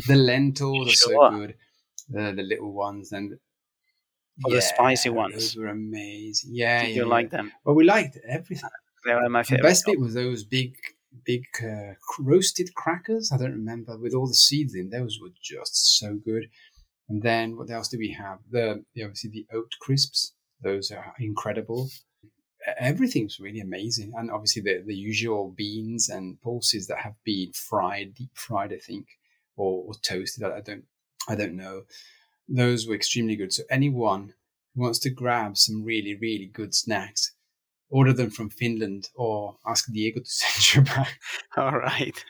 The 0.08 0.16
lentils 0.16 0.92
sure. 0.92 1.24
are 1.24 1.32
so 1.32 1.38
good. 1.38 1.56
The 2.10 2.34
the 2.36 2.44
little 2.44 2.74
ones 2.74 3.12
and 3.12 3.38
oh, 4.46 4.50
yeah, 4.50 4.56
the 4.56 4.62
spicy 4.62 5.10
ones. 5.10 5.34
Those 5.36 5.56
were 5.56 5.68
amazing. 5.68 6.52
Yeah, 6.54 6.82
Did 6.82 6.90
yeah, 6.90 6.96
you 6.96 7.06
like 7.06 7.30
them? 7.30 7.52
Well, 7.64 7.76
we 7.76 7.84
liked 7.84 8.18
everything. 8.28 8.70
They 9.06 9.14
were 9.14 9.30
my 9.30 9.44
favorite. 9.44 9.62
The 9.62 9.70
best 9.70 9.86
bit 9.86 10.00
was 10.00 10.14
those 10.14 10.44
big, 10.44 10.76
big 11.26 11.44
uh, 11.64 11.94
roasted 12.20 12.74
crackers. 12.76 13.32
I 13.32 13.38
don't 13.38 13.52
remember 13.52 13.98
with 13.98 14.14
all 14.14 14.28
the 14.28 14.34
seeds 14.34 14.76
in. 14.76 14.90
Those 14.90 15.20
were 15.22 15.30
just 15.42 16.00
so 16.00 16.16
good. 16.16 16.46
And 17.10 17.24
then 17.24 17.58
what 17.58 17.72
else 17.72 17.90
do 17.90 17.98
we 17.98 18.12
have? 18.12 18.40
The, 18.52 18.84
the 18.94 19.04
obviously 19.04 19.32
the 19.32 19.48
oat 19.54 19.72
crisps. 19.80 20.34
Those 20.62 20.92
are 20.92 21.14
incredible 21.20 21.90
everything's 22.78 23.40
really 23.40 23.60
amazing. 23.60 24.14
And 24.16 24.32
obviously 24.32 24.62
the, 24.62 24.84
the 24.86 24.96
usual 24.96 25.54
beans 25.56 26.10
and 26.10 26.40
pulses 26.42 26.88
that 26.88 27.00
have 27.00 27.16
been 27.24 27.52
fried, 27.54 28.14
deep 28.14 28.32
fried, 28.36 28.74
I 28.74 28.78
think, 28.78 29.08
or, 29.56 29.86
or 29.86 29.94
toasted. 30.02 30.44
I 30.44 30.62
don't, 30.62 30.84
I 31.28 31.36
don't 31.36 31.56
know. 31.56 31.84
Those 32.48 32.88
were 32.88 32.96
extremely 32.96 33.36
good. 33.36 33.54
So 33.54 33.64
anyone 33.70 34.34
who 34.76 34.82
wants 34.82 35.00
to 35.00 35.10
grab 35.10 35.58
some 35.58 35.84
really, 35.84 36.16
really 36.16 36.48
good 36.48 36.74
snacks, 36.74 37.34
order 37.90 38.14
them 38.14 38.30
from 38.30 38.50
Finland 38.50 39.10
or 39.16 39.58
ask 39.66 39.92
Diego 39.92 40.20
to 40.20 40.26
send 40.30 40.76
you 40.76 40.94
back. 40.94 41.20
All 41.58 41.78
right. 41.78 42.24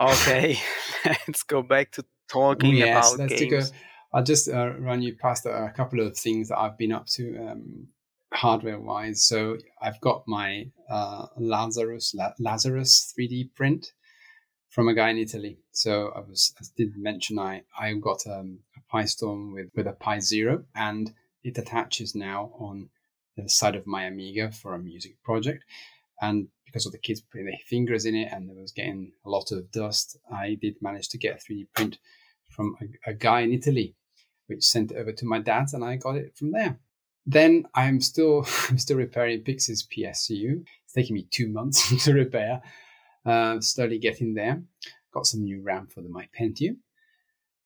okay, 0.00 0.58
let's 1.04 1.42
go 1.42 1.62
back 1.62 1.92
to 1.92 2.04
talking 2.28 2.76
yes, 2.76 3.14
about 3.14 3.18
let's 3.18 3.40
games. 3.40 3.70
Take 3.70 3.74
a, 3.74 4.16
I'll 4.16 4.24
just 4.24 4.48
uh, 4.48 4.74
run 4.78 5.02
you 5.02 5.14
past 5.16 5.46
a, 5.46 5.72
couple 5.76 6.00
of 6.00 6.16
things 6.16 6.48
that 6.48 6.58
I've 6.58 6.78
been 6.78 6.92
up 6.92 7.06
to 7.06 7.36
um, 7.38 7.88
hardware 8.32 8.80
wise. 8.80 9.24
So 9.24 9.58
I've 9.80 10.00
got 10.00 10.24
my 10.26 10.70
uh, 10.88 11.26
Lazarus 11.36 12.14
La- 12.14 12.32
Lazarus 12.38 13.12
3D 13.18 13.54
print 13.54 13.92
from 14.70 14.88
a 14.88 14.94
guy 14.94 15.10
in 15.10 15.18
Italy. 15.18 15.58
So 15.72 16.12
I 16.14 16.20
was 16.20 16.52
I 16.60 16.64
did 16.76 16.96
mention 16.96 17.38
I 17.38 17.62
I 17.78 17.92
got 17.94 18.26
um, 18.26 18.60
a 18.76 18.94
PiStorm 18.94 19.52
with 19.52 19.68
with 19.74 19.86
a 19.86 19.92
Pi 19.92 20.20
Zero, 20.20 20.64
and 20.74 21.12
it 21.42 21.58
attaches 21.58 22.14
now 22.14 22.52
on 22.58 22.90
the 23.36 23.48
side 23.48 23.76
of 23.76 23.86
my 23.86 24.04
Amiga 24.04 24.50
for 24.50 24.74
a 24.74 24.78
music 24.78 25.22
project. 25.22 25.64
And 26.20 26.48
because 26.64 26.86
of 26.86 26.92
the 26.92 26.98
kids 26.98 27.20
putting 27.20 27.46
their 27.46 27.58
fingers 27.66 28.06
in 28.06 28.14
it 28.14 28.32
and 28.32 28.48
there 28.48 28.56
was 28.56 28.72
getting 28.72 29.12
a 29.24 29.30
lot 29.30 29.52
of 29.52 29.70
dust, 29.70 30.16
I 30.32 30.56
did 30.60 30.76
manage 30.80 31.08
to 31.10 31.18
get 31.18 31.40
a 31.40 31.52
3D 31.52 31.66
print 31.74 31.98
from 32.48 32.76
a, 32.80 33.10
a 33.10 33.14
guy 33.14 33.40
in 33.40 33.52
Italy 33.52 33.94
which 34.46 34.64
sent 34.64 34.92
it 34.92 34.96
over 34.96 35.12
to 35.12 35.26
my 35.26 35.38
dad's, 35.38 35.74
and 35.74 35.84
I 35.84 35.96
got 35.96 36.16
it 36.16 36.36
from 36.36 36.52
there. 36.52 36.78
Then 37.24 37.66
I'm 37.74 38.00
still 38.00 38.46
I'm 38.68 38.78
still 38.78 38.96
repairing 38.96 39.42
Pix's 39.42 39.86
PSU. 39.86 40.64
It's 40.84 40.92
taking 40.94 41.14
me 41.14 41.26
two 41.30 41.48
months 41.48 42.04
to 42.04 42.12
repair. 42.12 42.62
Uh, 43.24 43.60
slowly 43.60 43.98
getting 43.98 44.34
there. 44.34 44.62
Got 45.12 45.26
some 45.26 45.42
new 45.42 45.62
RAM 45.62 45.88
for 45.88 46.00
the 46.00 46.08
my 46.08 46.28
Pentium, 46.38 46.78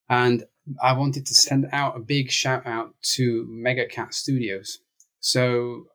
and 0.08 0.44
I 0.82 0.92
wanted 0.92 1.26
to 1.26 1.34
send 1.34 1.68
out 1.72 1.96
a 1.96 2.00
big 2.00 2.30
shout 2.30 2.66
out 2.66 2.94
to 3.14 3.46
Mega 3.48 3.86
Cat 3.86 4.14
Studios. 4.14 4.78
So 5.20 5.86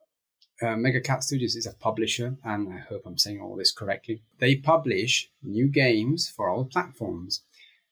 uh, 0.62 0.76
Mega 0.76 1.02
Cat 1.02 1.24
Studios 1.24 1.56
is 1.56 1.66
a 1.66 1.74
publisher, 1.74 2.38
and 2.44 2.72
I 2.72 2.78
hope 2.78 3.02
I'm 3.06 3.18
saying 3.18 3.42
all 3.42 3.56
this 3.56 3.72
correctly. 3.72 4.22
They 4.40 4.56
publish 4.56 5.30
new 5.44 5.68
games 5.68 6.30
for 6.30 6.50
all 6.50 6.66
platforms 6.66 7.42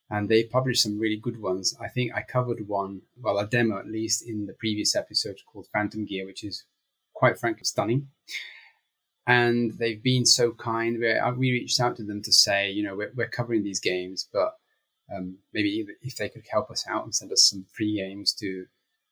and 0.09 0.29
they 0.29 0.43
publish 0.43 0.81
some 0.81 0.99
really 0.99 1.17
good 1.17 1.41
ones. 1.41 1.75
I 1.81 1.87
think 1.87 2.13
I 2.13 2.21
covered 2.21 2.67
one, 2.67 3.01
well, 3.19 3.39
a 3.39 3.47
demo 3.47 3.79
at 3.79 3.87
least, 3.87 4.27
in 4.27 4.45
the 4.45 4.53
previous 4.53 4.95
episode 4.95 5.37
called 5.51 5.67
Phantom 5.73 6.05
Gear, 6.05 6.25
which 6.27 6.43
is 6.43 6.65
quite 7.13 7.39
frankly 7.39 7.63
stunning. 7.63 8.09
And 9.25 9.71
they've 9.79 10.03
been 10.03 10.25
so 10.25 10.51
kind. 10.51 10.99
We, 10.99 11.13
uh, 11.13 11.31
reached 11.31 11.79
out 11.79 11.95
to 11.97 12.03
them 12.03 12.21
to 12.21 12.31
say, 12.31 12.69
you 12.69 12.83
know, 12.83 12.95
we're, 12.95 13.11
we're 13.15 13.27
covering 13.27 13.63
these 13.63 13.79
games, 13.79 14.29
but 14.31 14.53
um, 15.13 15.37
maybe 15.53 15.85
if 16.01 16.17
they 16.17 16.29
could 16.29 16.45
help 16.47 16.69
us 16.69 16.85
out 16.87 17.05
and 17.05 17.15
send 17.15 17.31
us 17.31 17.49
some 17.49 17.65
free 17.73 17.97
games 17.97 18.33
to 18.33 18.65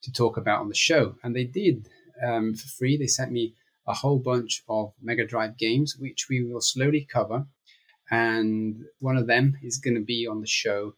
to 0.03 0.12
talk 0.12 0.38
about 0.38 0.62
on 0.62 0.69
the 0.69 0.75
show. 0.75 1.15
And 1.23 1.36
they 1.36 1.43
did 1.43 1.88
um, 2.26 2.54
for 2.56 2.67
free. 2.67 2.97
They 2.97 3.08
sent 3.08 3.32
me 3.32 3.56
a 3.88 3.93
whole 3.93 4.19
bunch 4.19 4.63
of 4.69 4.93
Mega 5.02 5.26
Drive 5.26 5.58
games, 5.58 5.95
which 5.97 6.28
we 6.30 6.43
will 6.43 6.62
slowly 6.62 7.08
cover 7.12 7.47
and 8.12 8.84
one 9.00 9.15
of 9.15 9.26
them 9.26 9.58
is 9.63 9.78
going 9.78 9.95
to 9.95 10.04
be 10.04 10.28
on 10.28 10.41
the 10.41 10.47
show, 10.47 10.95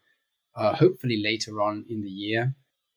uh, 0.56 0.74
hopefully 0.74 1.22
later 1.22 1.62
on 1.62 1.84
in 1.88 2.02
the 2.02 2.10
year. 2.10 2.54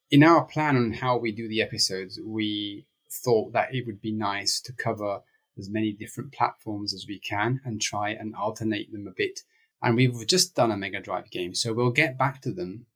In 0.09 0.23
our 0.23 0.43
plan 0.43 0.75
on 0.75 0.91
how 0.93 1.17
we 1.17 1.31
do 1.31 1.47
the 1.47 1.61
episodes, 1.61 2.19
we 2.25 2.87
thought 3.11 3.53
that 3.53 3.73
it 3.73 3.85
would 3.85 4.01
be 4.01 4.11
nice 4.11 4.59
to 4.61 4.73
cover 4.73 5.21
as 5.57 5.69
many 5.69 5.91
different 5.91 6.33
platforms 6.33 6.93
as 6.93 7.05
we 7.07 7.19
can 7.19 7.61
and 7.63 7.79
try 7.79 8.09
and 8.09 8.35
alternate 8.35 8.91
them 8.91 9.07
a 9.07 9.13
bit 9.15 9.41
And 9.81 9.95
we've 9.95 10.25
just 10.25 10.55
done 10.55 10.71
a 10.71 10.77
Mega 10.77 10.99
Drive 10.99 11.29
game, 11.29 11.53
so 11.53 11.73
we'll 11.73 11.91
get 11.91 12.17
back 12.17 12.41
to 12.41 12.51
them, 12.51 12.87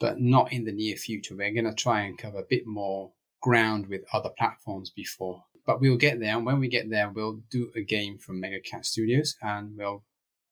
but 0.00 0.20
not 0.20 0.52
in 0.52 0.64
the 0.64 0.72
near 0.72 0.96
future. 0.96 1.36
We're 1.36 1.52
going 1.54 1.64
to 1.64 1.74
try 1.74 2.02
and 2.02 2.18
cover 2.18 2.38
a 2.38 2.46
bit 2.48 2.66
more 2.66 3.12
ground 3.40 3.86
with 3.88 4.02
other 4.12 4.30
platforms 4.36 4.90
before. 4.90 5.44
But 5.66 5.80
we'll 5.80 5.96
get 5.96 6.18
there, 6.18 6.36
and 6.36 6.46
when 6.46 6.60
we 6.60 6.68
get 6.68 6.88
there, 6.88 7.10
we'll 7.10 7.42
do 7.50 7.70
a 7.76 7.82
game 7.82 8.18
from 8.18 8.40
Mega 8.40 8.60
Cat 8.60 8.86
Studios, 8.86 9.36
and 9.42 9.76
we'll 9.76 10.04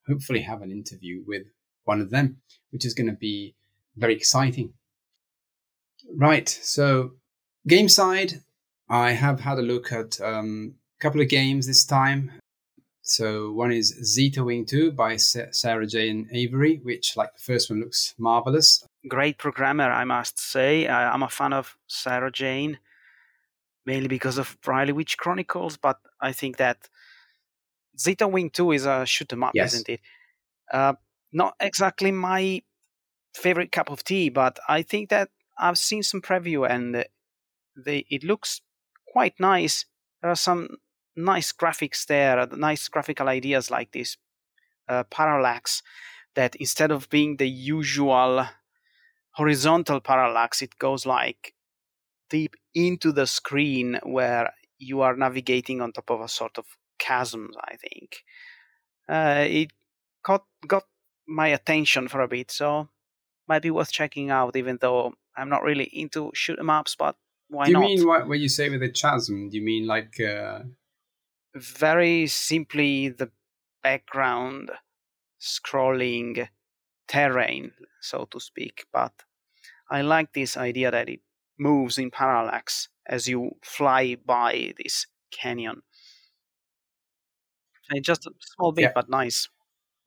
hopefully 0.07 0.43
have 0.43 0.63
an 0.63 0.71
interview 0.71 1.23
with 1.27 1.45
one 1.85 2.01
of 2.01 2.11
them, 2.11 2.39
which 2.71 2.85
is 2.85 2.95
going 2.95 3.07
to 3.07 3.17
be 3.17 3.55
very 3.97 4.15
exciting. 4.15 4.75
Right, 6.15 6.49
so 6.49 7.13
game 7.67 7.89
side, 7.89 8.43
I 8.89 9.13
have 9.13 9.41
had 9.41 9.59
a 9.59 9.63
look 9.63 9.91
at 9.91 10.21
um, 10.21 10.75
a 10.99 11.03
couple 11.03 11.21
of 11.21 11.29
games 11.29 11.67
this 11.67 11.85
time. 11.85 12.33
So 13.09 13.53
one 13.53 13.71
is 13.71 13.95
Zeta 14.03 14.43
Wing 14.43 14.67
2 14.67 14.91
by 14.91 15.15
Sarah 15.15 15.87
Jane 15.87 16.29
Avery, 16.33 16.81
which, 16.83 17.17
like 17.17 17.33
the 17.35 17.41
first 17.41 17.71
one, 17.71 17.79
looks 17.79 18.15
marvelous. 18.19 18.85
Great 19.09 19.39
programmer, 19.39 19.89
I 19.93 20.05
must 20.05 20.41
say. 20.41 20.89
I'm 20.89 21.23
a 21.23 21.29
fan 21.29 21.53
of 21.53 21.77
Sarah 21.87 22.33
Jane, 22.33 22.81
mainly 23.85 24.09
because 24.09 24.39
of 24.39 24.59
Briley 24.61 24.93
Witch 24.93 25.17
Chronicles, 25.19 25.77
but 25.77 26.01
I 26.21 26.33
think 26.33 26.57
that 26.57 26.89
Zeta 27.97 28.27
Wing 28.27 28.51
2 28.51 28.73
is 28.73 28.87
a 28.87 29.07
shoot 29.07 29.33
'em 29.33 29.45
up, 29.45 29.53
yes. 29.55 29.75
isn't 29.75 29.89
it? 29.89 30.01
Uh, 30.73 30.95
not 31.33 31.55
exactly 31.61 32.11
my 32.11 32.61
favorite 33.35 33.71
cup 33.71 33.89
of 33.89 34.03
tea, 34.03 34.31
but 34.31 34.59
I 34.69 34.83
think 34.83 35.11
that 35.11 35.31
I've 35.57 35.79
seen 35.79 36.03
some 36.03 36.23
preview 36.23 36.69
and 36.69 37.07
they, 37.77 38.05
it 38.11 38.25
looks 38.25 38.63
quite 39.07 39.39
nice. 39.39 39.85
There 40.23 40.31
are 40.31 40.35
some 40.35 40.79
nice 41.17 41.53
graphics 41.53 42.07
there, 42.07 42.47
nice 42.47 42.89
graphical 42.89 43.29
ideas 43.29 43.71
like 43.71 43.93
this 43.93 44.17
uh, 44.89 45.05
parallax 45.05 45.83
that 46.35 46.55
instead 46.57 46.91
of 46.91 47.09
being 47.09 47.37
the 47.37 47.49
usual 47.49 48.47
horizontal 49.33 50.01
parallax, 50.01 50.63
it 50.63 50.79
goes 50.79 51.07
like 51.07 51.55
deep 52.31 52.55
into 52.75 53.13
the 53.13 53.27
screen 53.27 53.99
where 54.03 54.53
you 54.79 55.01
are 55.01 55.17
navigating 55.17 55.81
on 55.81 55.93
top 55.93 56.11
of 56.11 56.21
a 56.21 56.29
sort 56.29 56.59
of 56.59 56.67
chasm, 56.99 57.51
I 57.63 57.77
think. 57.77 58.17
Uh, 59.09 59.45
it 59.49 59.71
got, 60.23 60.45
got 60.67 60.85
my 61.27 61.49
attention 61.49 62.09
for 62.09 62.21
a 62.21 62.29
bit, 62.29 62.51
so 62.51 62.89
might 63.49 63.63
be 63.63 63.71
worth 63.71 63.93
checking 63.93 64.31
out, 64.31 64.57
even 64.57 64.79
though 64.81 65.15
I'm 65.37 65.49
not 65.49 65.63
really 65.63 65.85
into 65.85 66.31
shoot 66.35 66.59
'em 66.59 66.71
ups, 66.71 66.97
but 66.97 67.17
why 67.49 67.65
not? 67.65 67.67
do 67.67 67.71
you 67.71 67.79
not? 67.79 67.87
mean 67.87 68.07
what, 68.07 68.29
when 68.29 68.41
you 68.41 68.49
say 68.49 68.69
with 68.69 68.83
a 68.83 68.89
chasm? 68.89 69.49
Do 69.49 69.57
you 69.57 69.63
mean 69.63 69.87
like 69.87 70.19
uh, 70.21 70.61
very 71.57 72.27
simply 72.27 73.09
the 73.09 73.31
background 73.83 74.71
scrolling 75.41 76.49
terrain, 77.09 77.73
so 78.01 78.27
to 78.31 78.41
speak. 78.41 78.87
But 78.93 79.13
I 79.91 80.03
like 80.03 80.33
this 80.33 80.57
idea 80.57 80.91
that 80.91 81.09
it 81.09 81.21
moves 81.59 81.99
in 81.99 82.11
parallax 82.11 82.89
as 83.07 83.29
you 83.29 83.53
fly 83.63 84.17
by 84.25 84.75
this 84.77 85.07
canyon. 85.31 85.83
And 87.91 88.05
just 88.05 88.27
a 88.27 88.33
small 88.41 88.73
bit, 88.73 88.83
yeah. 88.83 88.93
but 88.95 89.09
nice. 89.09 89.49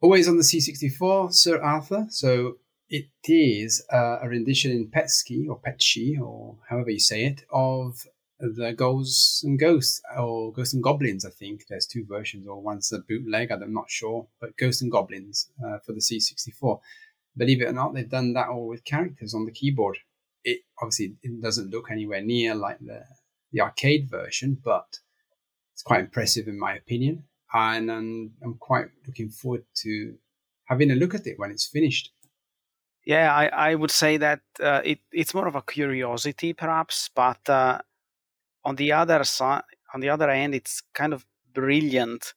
Always 0.02 0.28
on 0.28 0.38
the 0.38 0.44
C64, 0.44 1.34
Sir 1.34 1.62
Arthur. 1.62 2.08
So 2.10 2.58
it 2.90 3.08
is 3.26 3.86
uh, 3.92 4.18
a 4.22 4.28
rendition 4.28 4.72
in 4.72 4.90
Petsky 4.90 5.48
or 5.48 5.60
Petshi 5.60 6.20
or 6.20 6.58
however 6.70 6.90
you 6.90 7.00
say 7.00 7.26
it 7.26 7.44
of 7.52 8.06
the 8.40 8.74
Ghosts 8.74 9.44
and 9.44 9.60
Ghosts 9.60 10.02
or 10.18 10.52
Ghosts 10.54 10.74
and 10.74 10.84
Goblins. 10.84 11.26
I 11.26 11.30
think 11.30 11.66
there's 11.68 11.86
two 11.86 12.06
versions, 12.06 12.48
or 12.48 12.62
one's 12.62 12.92
a 12.92 13.00
bootleg. 13.00 13.52
I'm 13.52 13.74
not 13.74 13.90
sure, 13.90 14.28
but 14.40 14.58
Ghosts 14.58 14.82
and 14.82 14.92
Goblins 14.92 15.50
uh, 15.64 15.80
for 15.86 15.94
the 15.94 16.00
C64. 16.00 16.80
Believe 17.38 17.62
it 17.62 17.70
or 17.70 17.74
not, 17.74 17.94
they've 17.94 18.10
done 18.10 18.34
that 18.34 18.50
all 18.50 18.68
with 18.68 18.86
characters 18.86 19.34
on 19.34 19.46
the 19.46 19.52
keyboard. 19.52 19.98
It 20.44 20.60
obviously 20.82 21.16
it 21.22 21.42
doesn't 21.42 21.70
look 21.70 21.92
anywhere 21.92 22.22
near 22.22 22.56
like 22.56 22.80
the 22.80 23.04
the 23.52 23.62
arcade 23.62 24.10
version, 24.10 24.58
but 24.64 25.00
it's 25.74 25.84
quite 25.84 26.02
impressive 26.02 26.48
in 26.48 26.60
my 26.60 26.76
opinion, 26.76 27.24
and 27.54 27.92
I'm, 27.92 28.32
I'm 28.44 28.56
quite 28.56 28.88
looking 29.06 29.30
forward 29.30 29.64
to 29.78 30.16
having 30.66 30.92
a 30.92 30.96
look 30.96 31.16
at 31.16 31.28
it 31.28 31.38
when 31.38 31.52
it's 31.52 31.66
finished. 31.68 32.12
Yeah, 33.06 33.34
I, 33.34 33.48
I 33.48 33.76
would 33.76 33.92
say 33.92 34.18
that 34.18 34.42
uh, 34.62 34.82
it, 34.84 35.00
it's 35.12 35.34
more 35.34 35.48
of 35.48 35.56
a 35.56 35.64
curiosity, 35.64 36.54
perhaps, 36.54 37.10
but 37.16 37.50
uh, 37.50 37.80
on 38.64 38.76
the 38.76 38.92
other 38.92 39.24
side, 39.24 39.64
on 39.94 40.02
the 40.02 40.10
other 40.10 40.30
end, 40.30 40.54
it's 40.54 40.82
kind 40.94 41.14
of 41.14 41.26
brilliant 41.54 42.34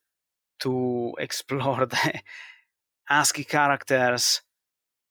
to 0.61 1.14
explore 1.18 1.87
the 1.87 2.20
ASCII 3.08 3.44
characters 3.44 4.42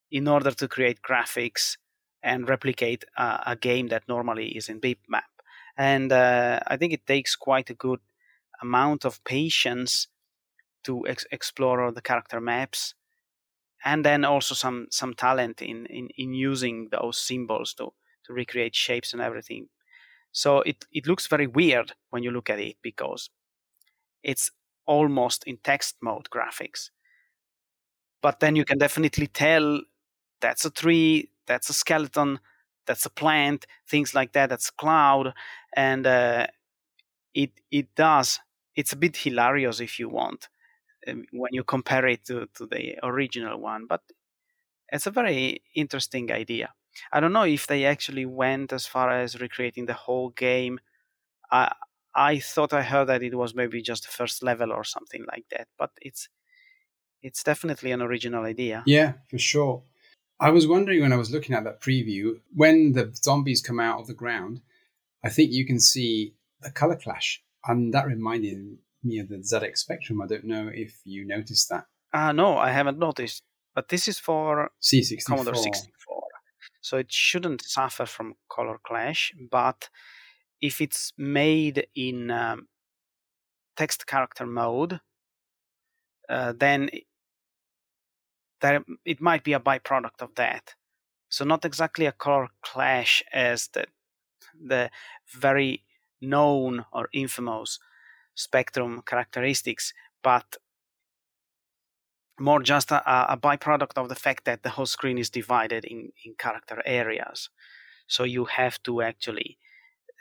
in 0.09 0.27
order 0.27 0.51
to 0.51 0.67
create 0.67 1.01
graphics 1.01 1.77
and 2.23 2.49
replicate 2.49 3.05
a, 3.17 3.43
a 3.47 3.55
game 3.55 3.87
that 3.87 4.07
normally 4.07 4.49
is 4.49 4.69
in 4.69 4.79
bitmap. 4.79 5.31
And 5.77 6.11
uh, 6.11 6.59
I 6.67 6.77
think 6.77 6.93
it 6.93 7.07
takes 7.07 7.35
quite 7.35 7.69
a 7.69 7.73
good 7.73 8.01
amount 8.61 9.05
of 9.05 9.23
patience 9.23 10.07
to 10.83 11.07
ex- 11.07 11.25
explore 11.31 11.91
the 11.91 12.01
character 12.01 12.41
maps 12.41 12.93
and 13.83 14.05
then 14.05 14.25
also 14.25 14.53
some 14.53 14.87
some 14.91 15.13
talent 15.13 15.61
in, 15.61 15.85
in 15.87 16.09
in 16.17 16.33
using 16.33 16.89
those 16.91 17.17
symbols 17.17 17.73
to 17.73 17.93
to 18.25 18.33
recreate 18.33 18.75
shapes 18.75 19.13
and 19.13 19.21
everything 19.21 19.67
so 20.31 20.59
it, 20.61 20.85
it 20.91 21.07
looks 21.07 21.27
very 21.27 21.47
weird 21.47 21.93
when 22.09 22.23
you 22.23 22.31
look 22.31 22.49
at 22.49 22.59
it 22.59 22.77
because 22.81 23.29
it's 24.23 24.51
almost 24.85 25.43
in 25.45 25.57
text 25.57 25.97
mode 26.01 26.29
graphics. 26.29 26.89
But 28.21 28.39
then 28.39 28.55
you 28.55 28.65
can 28.65 28.77
definitely 28.77 29.27
tell 29.27 29.81
that's 30.41 30.65
a 30.65 30.69
tree, 30.71 31.29
that's 31.47 31.69
a 31.69 31.73
skeleton, 31.73 32.39
that's 32.85 33.05
a 33.05 33.09
plant, 33.09 33.65
things 33.87 34.13
like 34.15 34.33
that. 34.33 34.49
That's 34.49 34.69
a 34.69 34.73
cloud, 34.73 35.33
and 35.75 36.05
uh, 36.07 36.47
it 37.35 37.51
it 37.71 37.95
does. 37.95 38.39
It's 38.75 38.93
a 38.93 38.97
bit 38.97 39.17
hilarious 39.17 39.79
if 39.81 39.99
you 39.99 40.09
want 40.09 40.49
um, 41.07 41.25
when 41.33 41.53
you 41.53 41.63
compare 41.63 42.07
it 42.07 42.25
to, 42.25 42.47
to 42.55 42.67
the 42.67 42.97
original 43.03 43.59
one, 43.59 43.87
but 43.87 44.01
it's 44.91 45.07
a 45.07 45.11
very 45.11 45.61
interesting 45.75 46.31
idea. 46.31 46.73
I 47.11 47.19
don't 47.19 47.33
know 47.33 47.43
if 47.43 47.67
they 47.67 47.85
actually 47.85 48.25
went 48.25 48.73
as 48.73 48.85
far 48.85 49.09
as 49.09 49.39
recreating 49.39 49.85
the 49.85 49.93
whole 49.93 50.29
game. 50.29 50.79
I 51.51 51.73
I 52.13 52.39
thought 52.39 52.73
I 52.73 52.81
heard 52.81 53.07
that 53.07 53.23
it 53.23 53.35
was 53.35 53.55
maybe 53.55 53.81
just 53.81 54.03
the 54.03 54.11
first 54.11 54.43
level 54.43 54.71
or 54.71 54.83
something 54.83 55.25
like 55.31 55.45
that, 55.51 55.67
but 55.77 55.91
it's 56.01 56.27
it's 57.21 57.43
definitely 57.43 57.91
an 57.91 58.01
original 58.01 58.43
idea. 58.43 58.83
Yeah, 58.85 59.13
for 59.29 59.37
sure. 59.37 59.83
I 60.39 60.49
was 60.49 60.67
wondering 60.67 61.01
when 61.01 61.13
I 61.13 61.17
was 61.17 61.31
looking 61.31 61.55
at 61.55 61.63
that 61.65 61.81
preview 61.81 62.39
when 62.53 62.93
the 62.93 63.11
zombies 63.15 63.61
come 63.61 63.79
out 63.79 63.99
of 63.99 64.07
the 64.07 64.15
ground, 64.15 64.61
I 65.23 65.29
think 65.29 65.51
you 65.51 65.65
can 65.65 65.79
see 65.79 66.33
a 66.63 66.71
color 66.71 66.95
clash, 66.95 67.43
and 67.65 67.93
that 67.93 68.07
reminded 68.07 68.77
me 69.03 69.19
of 69.19 69.29
the 69.29 69.37
ZX 69.37 69.77
Spectrum. 69.77 70.21
I 70.21 70.27
don't 70.27 70.45
know 70.45 70.69
if 70.73 70.99
you 71.05 71.25
noticed 71.25 71.69
that. 71.69 71.85
Ah, 72.13 72.29
uh, 72.29 72.31
no, 72.31 72.57
I 72.57 72.71
haven't 72.71 72.97
noticed. 72.97 73.43
But 73.73 73.87
this 73.87 74.07
is 74.07 74.19
for 74.19 74.71
C64. 74.81 75.25
Commodore 75.25 75.55
64 75.55 75.91
so 76.81 76.97
it 76.97 77.11
shouldn't 77.11 77.61
suffer 77.61 78.05
from 78.05 78.35
color 78.49 78.79
clash. 78.83 79.33
But 79.49 79.89
if 80.59 80.81
it's 80.81 81.13
made 81.17 81.87
in 81.95 82.31
um, 82.31 82.67
text 83.77 84.07
character 84.07 84.45
mode, 84.45 84.99
uh, 86.29 86.53
then 86.57 86.89
there, 88.61 88.83
it 89.05 89.21
might 89.21 89.43
be 89.43 89.53
a 89.53 89.59
byproduct 89.59 90.21
of 90.21 90.35
that. 90.35 90.75
So 91.29 91.45
not 91.45 91.65
exactly 91.65 92.05
a 92.05 92.11
color 92.11 92.49
clash 92.61 93.23
as 93.31 93.69
the 93.69 93.85
the 94.63 94.91
very 95.33 95.83
known 96.19 96.85
or 96.91 97.07
infamous 97.13 97.79
spectrum 98.35 99.01
characteristics, 99.05 99.93
but 100.21 100.57
more 102.39 102.61
just 102.61 102.91
a, 102.91 103.33
a, 103.33 103.37
byproduct 103.37 103.97
of 103.97 104.09
the 104.09 104.15
fact 104.15 104.45
that 104.45 104.63
the 104.63 104.69
whole 104.69 104.85
screen 104.85 105.17
is 105.17 105.29
divided 105.29 105.85
in, 105.85 106.11
in 106.25 106.33
character 106.37 106.81
areas. 106.85 107.49
So 108.07 108.23
you 108.23 108.45
have 108.45 108.81
to 108.83 109.01
actually 109.01 109.57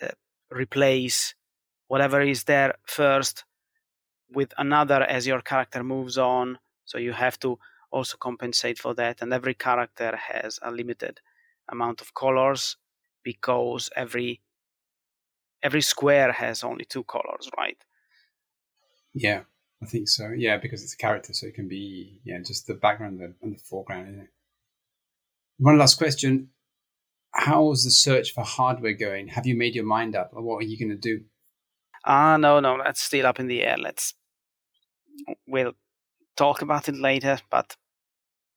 uh, 0.03 0.09
replace 0.51 1.35
whatever 1.89 2.21
is 2.21 2.45
there 2.45 2.75
first 2.85 3.45
with 4.31 4.53
another 4.59 5.03
as 5.03 5.27
your 5.27 5.41
character 5.41 5.83
moves 5.83 6.19
on. 6.19 6.59
So 6.85 6.99
you 6.99 7.13
have 7.13 7.39
to 7.41 7.59
also 7.91 8.17
compensate 8.17 8.79
for 8.79 8.95
that. 8.95 9.23
And 9.23 9.33
every 9.33 9.55
character 9.55 10.17
has 10.17 10.59
a 10.63 10.71
limited 10.71 11.21
amount 11.69 12.01
of 12.01 12.15
colors 12.15 12.77
because 13.23 13.91
every 13.97 14.41
every 15.63 15.83
square 15.83 16.33
has 16.33 16.65
only 16.65 16.85
two 16.85 17.05
colors, 17.05 17.51
right? 17.57 17.77
Yeah. 19.13 19.43
I 19.83 19.87
think 19.87 20.09
so. 20.09 20.31
Yeah, 20.37 20.59
because 20.59 20.83
it's 20.83 20.95
a 20.95 20.99
character, 20.99 21.33
so 21.33 21.47
it 21.47 21.55
can 21.55 21.69
be 21.69 22.21
yeah 22.25 22.39
just 22.45 22.67
the 22.67 22.75
background 22.75 23.21
and 23.21 23.55
the, 23.55 23.59
foreground. 23.59 24.09
Isn't 24.09 24.21
it? 24.21 24.29
One 25.59 25.79
last 25.79 25.97
question: 25.97 26.51
How's 27.33 27.85
the 27.85 27.91
search 27.91 28.33
for 28.33 28.45
hardware 28.45 28.93
going? 28.93 29.29
Have 29.29 29.47
you 29.47 29.55
made 29.57 29.75
your 29.75 29.85
mind 29.87 30.15
up, 30.17 30.31
or 30.33 30.43
what 30.43 30.59
are 30.59 30.67
you 30.67 30.79
going 30.79 30.91
to 30.91 30.97
do? 30.97 31.25
Ah, 32.05 32.35
uh, 32.35 32.37
no, 32.37 32.61
no, 32.61 32.79
that's 32.83 33.01
still 33.01 33.27
up 33.27 33.41
in 33.41 33.47
the 33.47 33.63
air. 33.63 33.77
Let's 33.79 34.15
we'll 35.47 35.73
talk 36.37 36.63
about 36.63 36.89
it 36.89 36.97
later, 36.97 37.39
but 37.51 37.77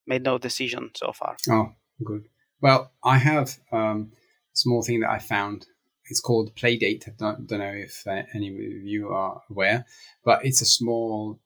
made 0.08 0.24
no 0.24 0.38
decision 0.38 0.92
so 0.96 1.12
far. 1.14 1.38
Oh, 1.50 1.74
good. 2.04 2.26
Well, 2.62 2.92
I 3.04 3.18
have 3.18 3.58
um, 3.72 4.12
a 4.14 4.58
small 4.58 4.84
thing 4.84 5.02
that 5.02 5.10
I 5.10 5.20
found. 5.20 5.68
It's 6.10 6.20
called 6.20 6.56
Playdate. 6.56 7.08
I 7.08 7.14
don't, 7.18 7.48
don't 7.48 7.60
know 7.60 7.74
if 7.74 8.04
uh, 8.06 8.24
any 8.34 8.50
of 8.50 8.56
you 8.86 9.10
are 9.10 9.42
aware, 9.50 9.86
but 10.24 10.46
it's 10.46 10.62
a 10.62 10.66
small 10.66 11.40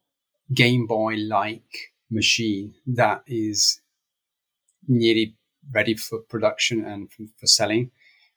Game 0.53 0.87
Boy 0.87 1.15
like 1.15 1.93
machine 2.09 2.73
that 2.87 3.23
is 3.27 3.81
nearly 4.87 5.35
ready 5.71 5.95
for 5.95 6.19
production 6.19 6.85
and 6.85 7.11
for, 7.11 7.23
for 7.37 7.47
selling. 7.47 7.91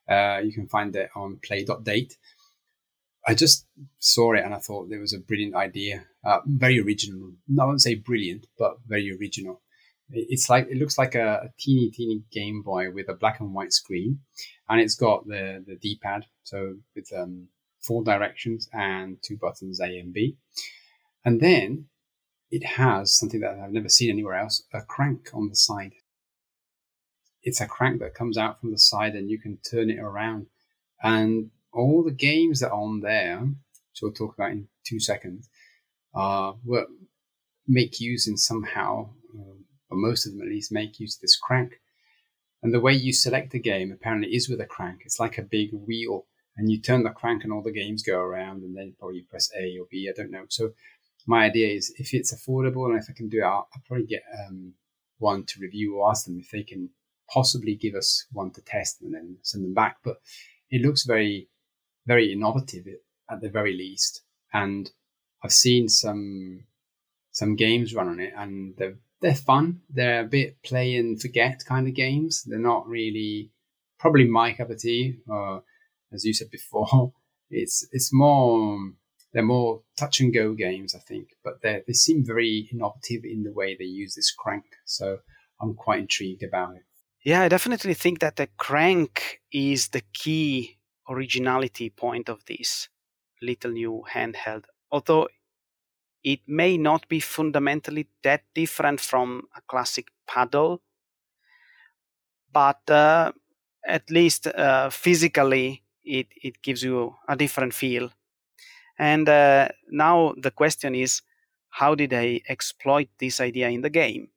Uh, 0.09 0.41
you 0.43 0.53
can 0.53 0.67
find 0.67 0.95
it 0.97 1.11
on 1.15 1.39
play.date. 1.43 2.17
I 3.27 3.35
just 3.35 3.67
saw 3.99 4.33
it 4.33 4.45
and 4.45 4.55
I 4.55 4.59
thought 4.59 4.91
it 4.91 4.99
was 4.99 5.13
a 5.13 5.19
brilliant 5.19 5.55
idea, 5.55 6.07
uh, 6.25 6.41
very 6.47 6.81
original. 6.81 7.33
I 7.61 7.65
wouldn't 7.65 7.83
say 7.83 7.95
brilliant, 7.95 8.47
but 8.59 8.79
very 8.87 9.17
original. 9.17 9.61
It's 10.13 10.49
like 10.49 10.67
it 10.69 10.79
looks 10.79 10.99
like 10.99 11.15
a, 11.15 11.43
a, 11.45 11.49
teeny 11.59 11.91
teeny 11.91 12.23
Game 12.33 12.63
Boy 12.63 12.91
with 12.91 13.09
a 13.09 13.15
black 13.15 13.41
and 13.41 13.55
white 13.55 13.73
screen, 13.73 14.21
and 14.69 14.81
it's 14.81 14.95
got 14.95 15.27
the 15.27 15.65
the 15.67 15.77
D 15.77 15.99
pad, 16.03 16.27
so 16.43 16.77
with 16.95 17.09
um, 17.17 17.49
four 17.81 18.03
directions 18.03 18.69
and 18.73 19.19
two 19.23 19.37
buttons 19.37 19.81
A 19.81 19.99
and 19.99 20.13
B, 20.13 20.37
and 21.25 21.41
then 21.41 21.87
it 22.51 22.65
has 22.65 23.17
something 23.17 23.41
that 23.41 23.59
I've 23.63 23.73
never 23.73 23.89
seen 23.89 24.11
anywhere 24.11 24.35
else: 24.35 24.65
a 24.75 24.83
crank 24.83 25.31
on 25.33 25.49
the 25.49 25.57
side. 25.57 25.95
It's 27.43 27.61
a 27.61 27.67
crank 27.67 28.01
that 28.01 28.15
comes 28.15 28.37
out 28.37 28.61
from 28.61 28.71
the 28.71 28.79
side 28.79 29.15
and 29.15 29.31
you 29.31 29.41
can 29.41 29.59
turn 29.59 29.89
it 29.89 29.99
around. 29.99 30.47
And 31.03 31.51
all 31.73 32.03
the 32.03 32.11
games 32.11 32.61
that 32.61 32.71
are 32.71 32.79
on 32.79 33.01
there, 33.01 33.41
which 33.41 34.03
we'll 34.03 34.13
talk 34.13 34.35
about 34.35 34.51
in 34.51 34.69
two 34.85 35.01
seconds, 35.01 35.49
uh, 36.15 36.53
will 36.65 36.87
make 37.67 38.01
use 38.01 38.27
in 38.27 38.37
somehow, 38.37 39.11
or 39.91 39.97
most 39.97 40.27
of 40.27 40.33
them 40.33 40.43
at 40.43 40.49
least, 40.49 40.73
make 40.73 41.01
use 41.01 41.17
of 41.17 41.21
this 41.21 41.37
crank. 41.37 41.81
And 42.63 42.75
the 42.75 42.81
way 42.81 42.93
you 42.93 43.13
select 43.13 43.55
a 43.55 43.59
game 43.59 43.91
apparently 43.91 44.35
is 44.35 44.49
with 44.49 44.61
a 44.61 44.67
crank. 44.67 45.03
It's 45.05 45.21
like 45.21 45.39
a 45.39 45.43
big 45.43 45.71
wheel, 45.73 46.27
and 46.57 46.71
you 46.71 46.81
turn 46.81 47.05
the 47.05 47.11
crank, 47.11 47.45
and 47.45 47.53
all 47.53 47.63
the 47.63 47.73
games 47.73 48.03
go 48.03 48.19
around, 48.19 48.63
and 48.63 48.77
then 48.77 48.95
probably 48.99 49.19
you 49.19 49.25
press 49.31 49.51
A 49.59 49.79
or 49.79 49.87
B. 49.91 50.11
I 50.11 50.13
don't 50.17 50.31
know. 50.31 50.45
So 50.49 50.73
my 51.27 51.45
idea 51.45 51.69
is 51.69 51.93
if 51.99 52.15
it's 52.15 52.35
affordable 52.35 52.87
and 52.87 52.99
if 52.99 53.07
I 53.09 53.13
can 53.13 53.29
do 53.29 53.39
it, 53.39 53.45
I'll, 53.45 53.69
I'll 53.75 53.83
probably 53.87 54.07
get 54.07 54.23
um, 54.47 54.75
one 55.19 55.45
to 55.45 55.61
review 55.61 55.97
or 55.97 56.11
ask 56.11 56.27
them 56.27 56.39
if 56.41 56.51
they 56.51 56.63
can 56.63 56.91
possibly 57.33 57.75
give 57.75 57.95
us 57.95 58.27
one 58.33 58.51
to 58.51 58.63
test 58.63 59.01
and 59.03 59.15
then 59.15 59.37
send 59.43 59.65
them 59.65 59.75
back. 59.75 59.99
But 60.03 60.17
it 60.71 60.83
looks 60.83 61.05
very, 61.05 61.49
very 62.07 62.33
innovative 62.33 62.87
at 63.31 63.41
the 63.41 63.49
very 63.49 63.77
least. 63.77 64.23
And 64.53 64.91
I've 65.43 65.53
seen 65.53 65.89
some 65.89 66.65
some 67.33 67.55
games 67.55 67.95
run 67.95 68.09
on 68.09 68.19
it, 68.19 68.33
and 68.37 68.75
they're 68.77 68.97
they're 69.21 69.35
fun. 69.35 69.81
They're 69.91 70.23
a 70.23 70.29
bit 70.29 70.63
play 70.63 70.97
and 70.97 71.21
forget 71.21 71.65
kind 71.67 71.87
of 71.87 71.95
games. 71.95 72.43
They're 72.45 72.59
not 72.59 72.89
really 72.89 73.51
probably 73.99 74.27
my 74.27 74.53
cup 74.53 74.71
of 74.71 74.79
tea. 74.79 75.19
Or 75.29 75.63
as 76.13 76.25
you 76.25 76.33
said 76.33 76.51
before, 76.51 77.13
it's 77.51 77.87
it's 77.93 78.13
more 78.13 78.93
they're 79.33 79.43
more 79.43 79.83
touch 79.97 80.21
and 80.21 80.35
go 80.35 80.55
games, 80.55 80.95
I 80.95 80.99
think. 80.99 81.29
But 81.45 81.63
they 81.63 81.83
they 81.87 81.93
seem 81.93 82.25
very 82.25 82.69
innovative 82.73 83.25
in 83.25 83.43
the 83.43 83.53
way 83.53 83.77
they 83.79 83.85
use 83.85 84.15
this 84.15 84.33
crank. 84.33 84.65
So 84.85 85.19
I'm 85.61 85.75
quite 85.75 86.01
intrigued 86.01 86.43
about 86.43 86.77
it. 86.77 86.83
Yeah, 87.23 87.43
I 87.43 87.49
definitely 87.49 87.95
think 87.95 88.21
that 88.21 88.37
the 88.37 88.49
crank 88.57 89.41
is 89.53 89.89
the 89.89 90.03
key 90.15 90.79
originality 91.09 91.91
point 91.91 92.31
of 92.31 92.43
this 92.47 92.89
little 93.43 93.73
new 93.73 94.05
handheld. 94.11 94.65
Although 94.91 95.29
it 96.25 96.41
may 96.47 96.77
not 96.77 97.09
be 97.09 97.21
fundamentally 97.21 98.09
that 98.23 98.43
different 98.55 99.01
from 99.01 99.49
a 99.57 99.61
classic 99.63 100.09
paddle, 100.27 100.83
but 102.53 102.89
uh, 102.91 103.33
at 103.87 104.11
least 104.11 104.47
uh, 104.47 104.91
physically 104.91 105.83
it, 106.05 106.27
it 106.43 106.63
gives 106.63 106.83
you 106.83 107.15
a 107.29 107.37
different 107.37 107.75
feel. 107.75 108.11
And 108.99 109.29
uh, 109.29 109.69
now 109.91 110.35
the 110.37 110.51
question 110.51 110.95
is 110.95 111.23
how 111.71 111.95
did 111.95 112.11
they 112.11 112.43
exploit 112.49 113.09
this 113.19 113.41
idea 113.41 113.69
in 113.71 113.83
the 113.83 113.91
game? 113.91 114.29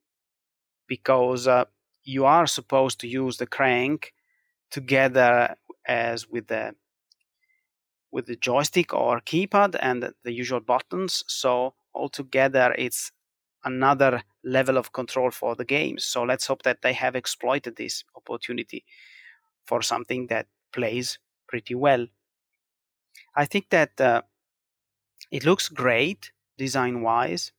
Because 0.87 1.47
uh, 1.47 1.65
you 2.03 2.25
are 2.25 2.47
supposed 2.47 2.99
to 3.01 3.07
use 3.07 3.37
the 3.37 3.47
crank 3.47 4.13
together 4.71 5.55
as 5.87 6.27
with 6.29 6.47
the 6.47 6.75
with 8.13 8.27
the 8.27 8.37
joystick 8.37 8.93
or 8.93 9.21
keypad 9.21 9.75
and 9.81 10.13
the 10.23 10.33
usual 10.33 10.61
buttons. 10.61 11.25
So 11.27 11.75
altogether 11.95 12.75
it's 12.77 13.11
another 13.65 14.23
level 14.45 14.77
of 14.77 14.93
control 14.93 15.31
for 15.31 15.55
the 15.55 15.65
game. 15.65 15.99
So 15.99 16.23
let's 16.23 16.47
hope 16.47 16.63
that 16.63 16.83
they 16.83 16.93
have 16.93 17.15
exploited 17.15 17.77
this 17.77 18.05
opportunity 18.15 18.85
for 19.65 19.81
something 19.81 20.27
that 20.27 20.47
plays 20.73 21.19
pretty 21.47 21.75
well. 21.75 22.07
I 23.35 23.45
think 23.45 23.69
that 23.69 23.99
uh, 24.01 24.23
it 25.31 25.43
looks 25.45 25.67
great 25.69 26.31
design 26.57 27.01
wise 27.01 27.51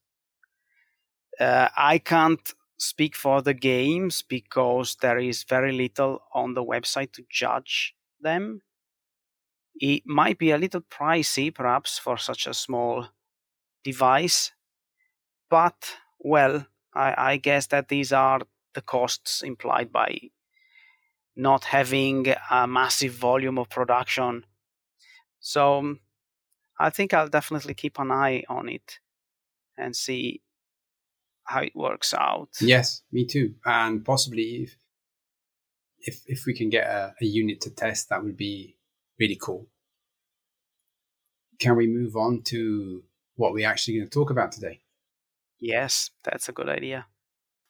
uh, 1.40 1.68
i 1.76 1.98
can't 1.98 2.54
speak 2.78 3.16
for 3.16 3.40
the 3.42 3.54
games 3.54 4.22
because 4.22 4.96
there 5.00 5.18
is 5.18 5.44
very 5.44 5.72
little 5.72 6.22
on 6.32 6.54
the 6.54 6.64
website 6.64 7.12
to 7.12 7.24
judge 7.30 7.94
them. 8.20 8.60
It 9.80 10.02
might 10.06 10.38
be 10.38 10.50
a 10.50 10.58
little 10.58 10.82
pricey, 10.82 11.52
perhaps, 11.54 11.98
for 11.98 12.16
such 12.16 12.46
a 12.46 12.54
small 12.54 13.08
device, 13.82 14.52
but 15.50 15.96
well, 16.18 16.66
I, 16.94 17.14
I 17.32 17.36
guess 17.36 17.66
that 17.66 17.88
these 17.88 18.12
are 18.12 18.40
the 18.74 18.80
costs 18.80 19.42
implied 19.42 19.92
by 19.92 20.18
not 21.36 21.64
having 21.64 22.26
a 22.50 22.66
massive 22.66 23.12
volume 23.12 23.58
of 23.58 23.68
production. 23.68 24.44
So 25.40 25.78
um, 25.78 26.00
I 26.78 26.90
think 26.90 27.12
I'll 27.12 27.28
definitely 27.28 27.74
keep 27.74 27.98
an 27.98 28.10
eye 28.10 28.44
on 28.48 28.68
it 28.68 29.00
and 29.76 29.94
see 29.94 30.40
how 31.44 31.60
it 31.62 31.74
works 31.74 32.14
out. 32.14 32.50
Yes, 32.60 33.02
me 33.12 33.26
too. 33.26 33.54
And 33.64 34.04
possibly 34.04 34.62
if 34.62 34.76
if, 36.06 36.20
if 36.26 36.44
we 36.46 36.54
can 36.54 36.68
get 36.68 36.86
a, 36.86 37.14
a 37.20 37.24
unit 37.24 37.62
to 37.62 37.70
test, 37.70 38.10
that 38.10 38.22
would 38.22 38.36
be 38.36 38.76
really 39.18 39.38
cool. 39.40 39.66
Can 41.60 41.76
we 41.76 41.86
move 41.86 42.16
on 42.16 42.42
to 42.46 43.04
what 43.36 43.52
we're 43.52 43.68
actually 43.68 43.98
going 43.98 44.08
to 44.08 44.10
talk 44.10 44.30
about 44.30 44.52
today? 44.52 44.80
Yes, 45.60 46.10
that's 46.24 46.48
a 46.48 46.52
good 46.52 46.68
idea. 46.68 47.06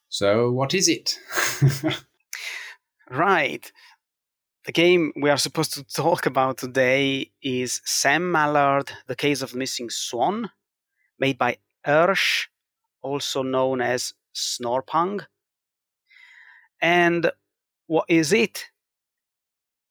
So, 0.09 0.51
what 0.51 0.73
is 0.73 0.87
it? 0.87 1.19
right. 3.09 3.71
The 4.65 4.71
game 4.71 5.13
we 5.15 5.29
are 5.29 5.37
supposed 5.37 5.73
to 5.73 5.83
talk 5.83 6.25
about 6.25 6.57
today 6.57 7.31
is 7.41 7.81
Sam 7.85 8.31
Mallard, 8.31 8.91
The 9.07 9.15
Case 9.15 9.43
of 9.43 9.53
Missing 9.53 9.91
Swan, 9.91 10.49
made 11.19 11.37
by 11.37 11.57
Ersh 11.85 12.47
also 13.05 13.43
known 13.43 13.79
as 13.79 14.15
Snorpung. 14.33 15.25
And 16.81 17.31
what 17.85 18.05
is 18.09 18.33
it? 18.33 18.65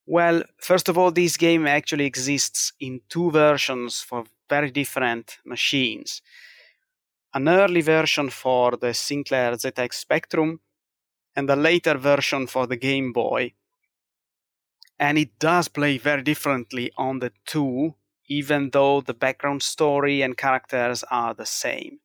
Well, 0.06 0.42
first 0.58 0.88
of 0.88 0.98
all, 0.98 1.10
this 1.10 1.36
game 1.36 1.66
actually 1.66 2.04
exists 2.04 2.72
in 2.78 3.00
two 3.08 3.30
versions 3.30 4.00
for 4.00 4.24
very 4.48 4.70
different 4.70 5.38
machines. 5.44 6.20
An 7.32 7.48
early 7.48 7.80
version 7.80 8.30
for 8.30 8.76
the 8.76 8.92
Sinclair 8.92 9.52
ZX 9.52 9.94
Spectrum, 9.94 10.60
and 11.36 11.50
a 11.50 11.56
later 11.56 11.98
version 11.98 12.46
for 12.46 12.66
the 12.66 12.76
Game 12.76 13.12
Boy. 13.12 13.54
And 14.98 15.18
it 15.18 15.38
does 15.38 15.68
play 15.68 15.98
very 15.98 16.22
differently 16.22 16.92
on 16.96 17.18
the 17.18 17.32
two, 17.44 17.94
even 18.28 18.70
though 18.70 19.00
the 19.00 19.14
background 19.14 19.62
story 19.62 20.22
and 20.22 20.36
characters 20.36 21.02
are 21.10 21.34
the 21.34 21.46
same. 21.46 21.98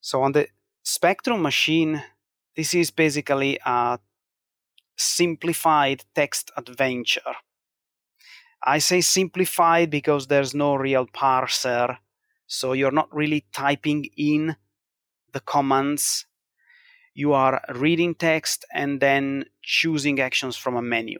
So 0.00 0.22
on 0.22 0.32
the 0.32 0.48
Spectrum 0.82 1.42
machine, 1.42 2.02
this 2.56 2.72
is 2.72 2.90
basically 2.90 3.58
a 3.66 3.98
simplified 5.00 6.04
text 6.14 6.50
adventure. 6.56 7.34
I 8.62 8.78
say 8.78 9.00
simplified 9.00 9.90
because 9.90 10.26
there's 10.26 10.54
no 10.54 10.74
real 10.74 11.06
parser, 11.06 11.98
so 12.46 12.72
you're 12.74 12.90
not 12.90 13.14
really 13.14 13.46
typing 13.52 14.06
in 14.16 14.56
the 15.32 15.40
commands. 15.40 16.26
You 17.14 17.32
are 17.32 17.62
reading 17.74 18.14
text 18.14 18.64
and 18.72 19.00
then 19.00 19.46
choosing 19.62 20.20
actions 20.20 20.56
from 20.56 20.76
a 20.76 20.82
menu. 20.82 21.18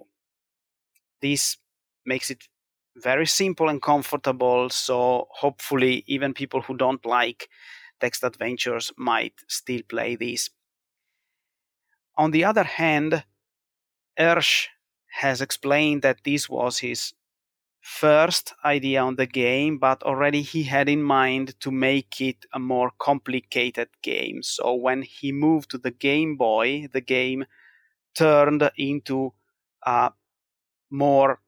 This 1.22 1.56
makes 2.04 2.30
it 2.30 2.44
very 2.96 3.26
simple 3.26 3.68
and 3.68 3.80
comfortable, 3.80 4.68
so 4.68 5.28
hopefully, 5.30 6.04
even 6.06 6.34
people 6.34 6.60
who 6.62 6.76
don't 6.76 7.04
like 7.06 7.48
text 8.00 8.24
adventures 8.24 8.92
might 8.96 9.34
still 9.48 9.82
play 9.88 10.16
these. 10.16 10.50
On 12.16 12.30
the 12.30 12.44
other 12.44 12.64
hand, 12.64 13.24
Ersh 14.20 14.68
has 15.12 15.40
explained 15.40 16.02
that 16.02 16.18
this 16.24 16.48
was 16.48 16.78
his 16.78 17.14
first 17.80 18.52
idea 18.64 19.00
on 19.02 19.16
the 19.16 19.26
game, 19.26 19.78
but 19.78 20.02
already 20.02 20.42
he 20.42 20.64
had 20.64 20.88
in 20.88 21.02
mind 21.02 21.58
to 21.60 21.70
make 21.70 22.20
it 22.20 22.44
a 22.52 22.58
more 22.58 22.92
complicated 22.98 23.88
game. 24.02 24.42
So 24.42 24.74
when 24.74 25.02
he 25.02 25.32
moved 25.32 25.70
to 25.70 25.78
the 25.78 25.90
Game 25.90 26.36
Boy, 26.36 26.88
the 26.92 27.00
game 27.00 27.46
turned 28.14 28.70
into 28.76 29.32
a 29.84 30.12
more 30.90 31.40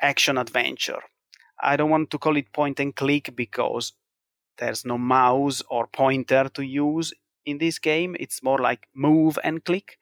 action 0.00 0.38
adventure. 0.38 1.02
I 1.60 1.76
don't 1.76 1.90
want 1.90 2.10
to 2.10 2.18
call 2.18 2.36
it 2.36 2.52
point 2.52 2.78
and 2.78 2.94
click 2.94 3.34
because 3.34 3.94
there's 4.58 4.84
no 4.84 4.98
mouse 4.98 5.62
or 5.68 5.88
pointer 5.88 6.48
to 6.54 6.62
use 6.62 7.12
in 7.44 7.58
this 7.58 7.78
game. 7.80 8.16
It's 8.20 8.42
more 8.42 8.58
like 8.58 8.86
move 8.94 9.38
and 9.42 9.64
click. 9.64 9.98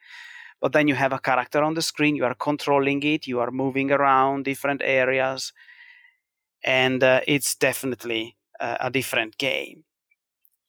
But 0.60 0.72
then 0.72 0.88
you 0.88 0.94
have 0.94 1.12
a 1.12 1.18
character 1.18 1.62
on 1.62 1.74
the 1.74 1.82
screen, 1.82 2.16
you 2.16 2.24
are 2.24 2.34
controlling 2.34 3.02
it, 3.02 3.26
you 3.26 3.40
are 3.40 3.50
moving 3.50 3.90
around 3.92 4.44
different 4.44 4.82
areas, 4.84 5.52
and 6.64 7.02
uh, 7.02 7.20
it's 7.26 7.54
definitely 7.54 8.36
uh, 8.60 8.76
a 8.80 8.90
different 8.90 9.38
game. 9.38 9.84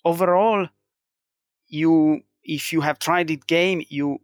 Overall, 0.06 0.68
you 1.68 2.22
if 2.44 2.72
you 2.72 2.82
have 2.82 3.00
tried 3.00 3.30
it 3.30 3.46
game, 3.48 3.84
you 3.90 4.20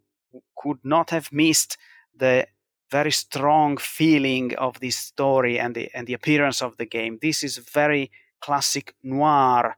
could 0.58 0.80
not 0.84 1.10
have 1.10 1.32
missed 1.32 1.78
the 2.16 2.48
very 2.90 3.12
strong 3.12 3.78
feeling 3.78 4.56
of 4.56 4.80
this 4.80 4.98
story 4.98 5.60
and 5.60 5.76
the 5.76 5.90
and 5.94 6.08
the 6.08 6.14
appearance 6.14 6.62
of 6.62 6.78
the 6.78 6.86
game. 6.86 7.20
This 7.22 7.44
is 7.44 7.58
very 7.58 8.12
classic 8.42 8.96
noir 9.04 9.78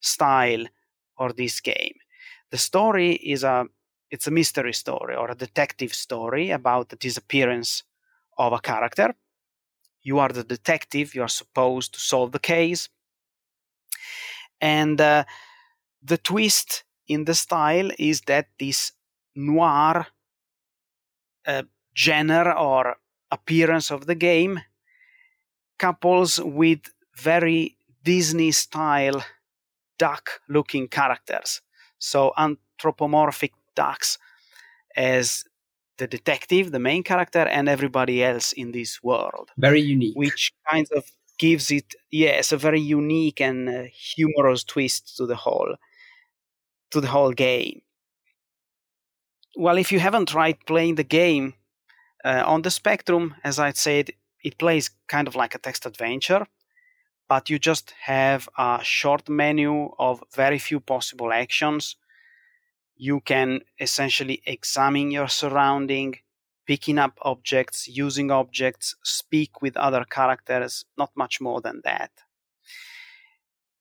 style 0.00 0.66
for 1.16 1.32
this 1.32 1.60
game. 1.60 1.96
The 2.50 2.58
story 2.58 3.14
is 3.14 3.44
a 3.44 3.66
it's 4.14 4.28
a 4.28 4.30
mystery 4.30 4.72
story 4.72 5.16
or 5.16 5.28
a 5.30 5.34
detective 5.34 5.92
story 5.92 6.50
about 6.50 6.88
the 6.88 6.96
disappearance 6.96 7.82
of 8.38 8.52
a 8.52 8.60
character. 8.60 9.12
You 10.02 10.20
are 10.20 10.28
the 10.28 10.44
detective, 10.44 11.16
you 11.16 11.22
are 11.22 11.28
supposed 11.42 11.94
to 11.94 12.00
solve 12.00 12.30
the 12.30 12.38
case. 12.38 12.88
And 14.60 15.00
uh, 15.00 15.24
the 16.00 16.16
twist 16.16 16.84
in 17.08 17.24
the 17.24 17.34
style 17.34 17.90
is 17.98 18.20
that 18.28 18.46
this 18.60 18.92
noir 19.34 20.06
uh, 21.44 21.64
genre 21.96 22.52
or 22.52 22.96
appearance 23.32 23.90
of 23.90 24.06
the 24.06 24.14
game 24.14 24.60
couples 25.76 26.38
with 26.38 26.82
very 27.16 27.76
Disney 28.04 28.52
style 28.52 29.24
duck 29.98 30.40
looking 30.48 30.86
characters. 30.86 31.62
So 31.98 32.32
anthropomorphic 32.38 33.52
ducks 33.74 34.18
as 34.96 35.44
the 35.98 36.06
detective, 36.06 36.72
the 36.72 36.78
main 36.78 37.02
character, 37.02 37.40
and 37.40 37.68
everybody 37.68 38.22
else 38.22 38.52
in 38.52 38.72
this 38.72 39.02
world. 39.02 39.50
Very 39.56 39.80
unique. 39.80 40.16
Which 40.16 40.52
kind 40.70 40.86
of 40.96 41.04
gives 41.38 41.70
it, 41.70 41.94
yes, 42.10 42.52
a 42.52 42.56
very 42.56 42.80
unique 42.80 43.40
and 43.40 43.68
uh, 43.68 43.82
humorous 43.92 44.64
twist 44.64 45.16
to 45.16 45.26
the 45.26 45.36
whole 45.36 45.76
to 46.90 47.00
the 47.00 47.08
whole 47.08 47.32
game. 47.32 47.82
Well, 49.56 49.78
if 49.78 49.90
you 49.90 50.00
haven't 50.00 50.28
tried 50.28 50.64
playing 50.66 50.94
the 50.94 51.04
game 51.04 51.54
uh, 52.24 52.44
on 52.46 52.62
the 52.62 52.70
Spectrum, 52.70 53.34
as 53.42 53.58
I 53.58 53.72
said, 53.72 54.10
it 54.44 54.58
plays 54.58 54.90
kind 55.08 55.26
of 55.26 55.34
like 55.34 55.54
a 55.54 55.58
text 55.58 55.86
adventure, 55.86 56.46
but 57.28 57.50
you 57.50 57.58
just 57.58 57.94
have 58.02 58.48
a 58.58 58.80
short 58.82 59.28
menu 59.28 59.90
of 59.98 60.22
very 60.34 60.58
few 60.58 60.80
possible 60.80 61.32
actions 61.32 61.96
you 62.96 63.20
can 63.20 63.60
essentially 63.80 64.42
examine 64.46 65.10
your 65.10 65.28
surrounding, 65.28 66.16
picking 66.66 66.98
up 66.98 67.18
objects, 67.22 67.88
using 67.88 68.30
objects, 68.30 68.94
speak 69.02 69.60
with 69.60 69.76
other 69.76 70.04
characters, 70.04 70.84
not 70.96 71.10
much 71.16 71.40
more 71.40 71.60
than 71.60 71.80
that. 71.84 72.10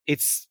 It's 0.07 0.47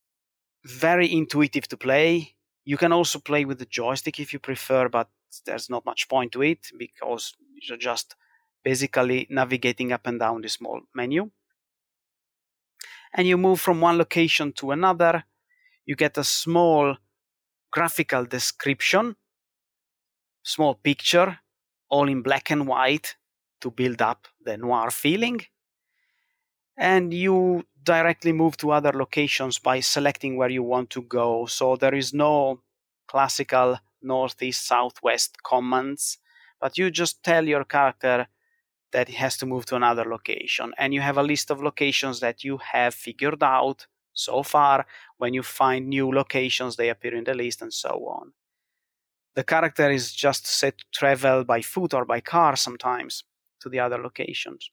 very 0.64 1.12
intuitive 1.12 1.68
to 1.68 1.76
play. 1.76 2.34
You 2.64 2.76
can 2.76 2.92
also 2.92 3.18
play 3.18 3.44
with 3.44 3.58
the 3.58 3.66
joystick 3.66 4.20
if 4.20 4.32
you 4.32 4.38
prefer, 4.38 4.88
but 4.88 5.08
there's 5.44 5.68
not 5.68 5.84
much 5.84 6.08
point 6.08 6.32
to 6.32 6.42
it 6.42 6.68
because 6.78 7.34
you're 7.60 7.78
just 7.78 8.14
basically 8.62 9.26
navigating 9.28 9.92
up 9.92 10.06
and 10.06 10.20
down 10.20 10.40
the 10.42 10.48
small 10.48 10.80
menu. 10.94 11.30
And 13.12 13.26
you 13.26 13.36
move 13.36 13.60
from 13.60 13.80
one 13.80 13.98
location 13.98 14.52
to 14.54 14.70
another. 14.70 15.24
You 15.84 15.96
get 15.96 16.16
a 16.16 16.24
small 16.24 16.96
graphical 17.72 18.24
description, 18.24 19.16
small 20.44 20.74
picture, 20.74 21.38
all 21.88 22.08
in 22.08 22.22
black 22.22 22.50
and 22.50 22.68
white 22.68 23.16
to 23.60 23.70
build 23.70 24.00
up 24.00 24.28
the 24.44 24.56
noir 24.56 24.90
feeling. 24.90 25.40
And 26.76 27.12
you 27.12 27.64
directly 27.82 28.32
move 28.32 28.56
to 28.58 28.70
other 28.70 28.92
locations 28.92 29.58
by 29.58 29.80
selecting 29.80 30.36
where 30.36 30.48
you 30.48 30.62
want 30.62 30.90
to 30.90 31.02
go. 31.02 31.46
So 31.46 31.76
there 31.76 31.94
is 31.94 32.12
no 32.14 32.60
classical 33.08 33.78
northeast, 34.00 34.66
southwest 34.66 35.42
commands, 35.42 36.18
but 36.60 36.78
you 36.78 36.90
just 36.90 37.22
tell 37.22 37.46
your 37.46 37.64
character 37.64 38.26
that 38.92 39.08
it 39.08 39.14
has 39.14 39.36
to 39.38 39.46
move 39.46 39.64
to 39.66 39.76
another 39.76 40.04
location. 40.04 40.72
And 40.78 40.92
you 40.92 41.00
have 41.00 41.18
a 41.18 41.22
list 41.22 41.50
of 41.50 41.62
locations 41.62 42.20
that 42.20 42.44
you 42.44 42.58
have 42.58 42.94
figured 42.94 43.42
out 43.42 43.86
so 44.12 44.42
far, 44.42 44.86
when 45.18 45.34
you 45.34 45.42
find 45.42 45.88
new 45.88 46.10
locations, 46.10 46.76
they 46.76 46.88
appear 46.88 47.14
in 47.14 47.24
the 47.24 47.34
list 47.34 47.62
and 47.62 47.72
so 47.72 48.06
on. 48.08 48.32
The 49.34 49.44
character 49.44 49.90
is 49.90 50.12
just 50.12 50.46
set 50.46 50.78
to 50.78 50.84
travel 50.92 51.44
by 51.44 51.62
foot 51.62 51.94
or 51.94 52.04
by 52.04 52.20
car 52.20 52.56
sometimes 52.56 53.24
to 53.60 53.68
the 53.68 53.80
other 53.80 53.98
locations. 53.98 54.70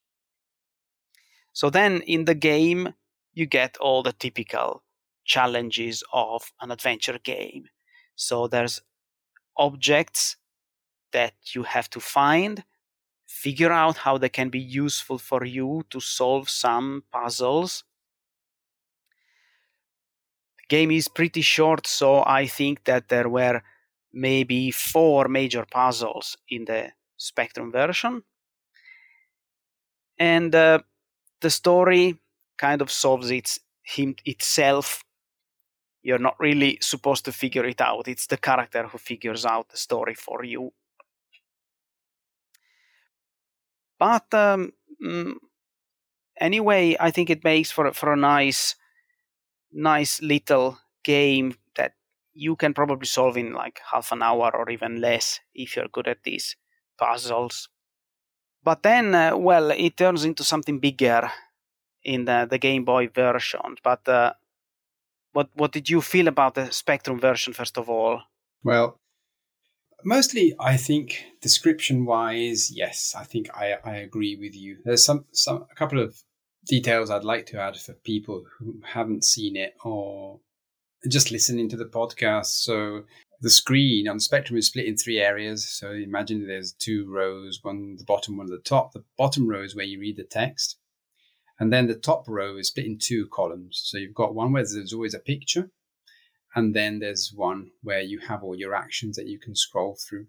So 1.54 1.70
then 1.70 2.02
in 2.02 2.26
the 2.26 2.36
game, 2.36 2.94
you 3.34 3.46
get 3.46 3.78
all 3.78 4.04
the 4.04 4.12
typical 4.12 4.84
challenges 5.24 6.04
of 6.12 6.52
an 6.62 6.72
adventure 6.72 7.20
game. 7.20 7.70
So 8.16 8.48
there's 8.48 8.82
objects 9.56 10.38
that 11.12 11.34
you 11.54 11.64
have 11.64 11.90
to 11.92 12.00
find, 12.00 12.64
figure 13.26 13.72
out 13.72 13.98
how 13.98 14.18
they 14.18 14.30
can 14.30 14.50
be 14.50 14.60
useful 14.60 15.18
for 15.18 15.46
you 15.46 15.86
to 15.90 16.00
solve 16.00 16.50
some 16.50 17.04
puzzles 17.12 17.84
game 20.70 20.92
is 20.92 21.08
pretty 21.08 21.42
short, 21.42 21.88
so 21.88 22.24
I 22.26 22.48
think 22.48 22.86
that 22.86 23.10
there 23.10 23.28
were 23.28 23.62
maybe 24.14 24.72
four 24.72 25.28
major 25.28 25.66
puzzles 25.70 26.38
in 26.48 26.66
the 26.66 26.92
Spectrum 27.18 27.72
version. 27.72 28.24
And 30.18 30.54
uh, 30.56 30.80
the 31.42 31.50
story 31.50 32.20
kind 32.58 32.82
of 32.82 32.92
solves 32.92 33.32
its, 33.32 33.60
him, 33.84 34.16
itself. 34.26 35.04
You're 36.02 36.20
not 36.20 36.40
really 36.40 36.78
supposed 36.82 37.26
to 37.26 37.32
figure 37.32 37.66
it 37.66 37.82
out, 37.82 38.08
it's 38.08 38.28
the 38.28 38.38
character 38.38 38.84
who 38.88 38.98
figures 38.98 39.46
out 39.46 39.70
the 39.70 39.78
story 39.78 40.14
for 40.16 40.44
you. 40.44 40.72
But 43.98 44.34
um, 44.34 44.72
mm, 45.04 45.34
anyway, 46.40 46.96
I 47.00 47.12
think 47.12 47.30
it 47.30 47.44
makes 47.44 47.70
for, 47.70 47.92
for 47.92 48.14
a 48.14 48.18
nice 48.18 48.76
nice 49.72 50.22
little 50.22 50.78
game 51.04 51.56
that 51.76 51.94
you 52.34 52.56
can 52.56 52.74
probably 52.74 53.06
solve 53.06 53.38
in 53.38 53.54
like 53.54 53.80
half 53.92 54.12
an 54.12 54.22
hour 54.22 54.56
or 54.56 54.70
even 54.70 55.02
less 55.02 55.40
if 55.54 55.76
you're 55.76 55.88
good 55.88 56.08
at 56.08 56.24
these 56.24 56.56
puzzles. 56.98 57.70
But 58.64 58.84
then, 58.84 59.16
uh, 59.16 59.38
well, 59.38 59.72
it 59.72 59.96
turns 59.98 60.26
into 60.26 60.44
something 60.44 60.80
bigger 60.80 61.32
in 62.04 62.26
the, 62.26 62.48
the 62.50 62.58
Game 62.58 62.84
Boy 62.84 63.08
version. 63.08 63.76
But 63.84 64.08
uh, 64.08 64.34
what 65.34 65.50
what 65.56 65.72
did 65.72 65.90
you 65.90 66.02
feel 66.02 66.28
about 66.28 66.56
the 66.56 66.72
Spectrum 66.72 67.20
version 67.20 67.54
first 67.54 67.78
of 67.78 67.90
all? 67.90 68.22
Well, 68.64 69.00
mostly 70.04 70.56
I 70.60 70.78
think 70.78 71.24
description 71.42 72.06
wise, 72.06 72.72
yes, 72.72 73.14
I 73.18 73.24
think 73.24 73.50
I, 73.56 73.78
I 73.84 73.96
agree 73.98 74.36
with 74.36 74.56
you. 74.56 74.78
There's 74.84 75.06
some 75.06 75.26
some 75.32 75.66
a 75.72 75.76
couple 75.76 76.00
of 76.00 76.24
details 76.70 77.10
I'd 77.10 77.24
like 77.24 77.48
to 77.48 77.60
add 77.60 77.76
for 77.76 77.94
people 77.94 78.46
who 78.58 78.80
haven't 78.86 79.26
seen 79.26 79.58
it 79.58 79.74
or 79.84 80.40
just 81.10 81.32
listening 81.32 81.68
to 81.70 81.78
the 81.78 81.86
podcast. 81.86 82.62
So 82.64 83.04
the 83.42 83.50
screen 83.50 84.08
on 84.08 84.20
spectrum 84.20 84.58
is 84.58 84.68
split 84.68 84.86
in 84.86 84.96
three 84.96 85.20
areas. 85.20 85.68
So 85.68 85.92
imagine 85.92 86.46
there's 86.46 86.74
two 86.74 87.12
rows, 87.12 87.60
one 87.64 87.96
the 87.98 88.04
bottom, 88.04 88.38
one 88.38 88.46
at 88.46 88.52
the 88.52 88.70
top. 88.70 88.94
The 88.94 89.04
bottom 89.18 89.50
row 89.50 89.64
is 89.64 89.76
where 89.76 89.86
you 89.86 90.00
read 90.00 90.18
the 90.18 90.24
text. 90.24 90.78
And 91.60 91.74
then 91.74 91.88
the 91.88 91.96
top 91.96 92.26
row 92.28 92.58
is 92.58 92.68
split 92.68 92.86
in 92.86 93.00
two 93.00 93.28
columns. 93.34 93.82
So 93.86 93.98
you've 93.98 94.14
got 94.14 94.36
one 94.36 94.54
where 94.54 94.64
there's 94.64 94.94
always 94.94 95.16
a 95.16 95.20
picture. 95.20 95.72
And 96.56 96.76
then 96.76 97.00
there's 97.00 97.34
one 97.36 97.72
where 97.82 98.02
you 98.02 98.20
have 98.20 98.44
all 98.44 98.56
your 98.56 98.76
actions 98.76 99.16
that 99.18 99.28
you 99.28 99.40
can 99.40 99.56
scroll 99.56 99.98
through. 100.08 100.28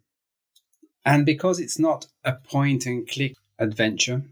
And 1.04 1.26
because 1.26 1.60
it's 1.60 1.78
not 1.78 2.06
a 2.24 2.32
point 2.32 2.86
and 2.86 3.08
click 3.08 3.34
adventure, 3.58 4.22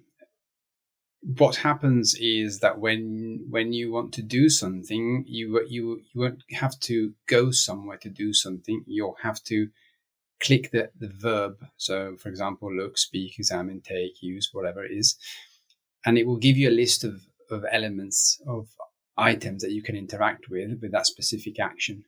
what 1.22 1.56
happens 1.56 2.14
is 2.20 2.60
that 2.60 2.78
when 2.78 3.46
when 3.50 3.72
you 3.72 3.92
want 3.92 4.12
to 4.14 4.22
do 4.22 4.48
something, 4.48 5.24
you 5.26 5.64
you 5.68 6.02
you 6.12 6.22
won't 6.22 6.44
have 6.52 6.78
to 6.80 7.14
go 7.26 7.50
somewhere 7.50 7.98
to 7.98 8.08
do 8.10 8.32
something. 8.32 8.84
You'll 8.86 9.16
have 9.22 9.42
to 9.44 9.68
click 10.40 10.70
the, 10.70 10.90
the 10.98 11.08
verb. 11.08 11.56
So, 11.76 12.16
for 12.16 12.28
example, 12.28 12.72
look, 12.74 12.98
speak, 12.98 13.38
examine, 13.38 13.80
take, 13.80 14.22
use, 14.22 14.50
whatever 14.52 14.84
it 14.84 14.92
is. 14.92 15.16
and 16.04 16.18
it 16.18 16.26
will 16.26 16.36
give 16.36 16.56
you 16.56 16.70
a 16.70 16.80
list 16.82 17.04
of, 17.04 17.26
of 17.50 17.64
elements 17.70 18.40
of 18.46 18.68
items 19.16 19.62
that 19.62 19.72
you 19.72 19.82
can 19.82 19.96
interact 19.96 20.48
with 20.48 20.78
with 20.80 20.92
that 20.92 21.06
specific 21.06 21.58
action. 21.60 22.04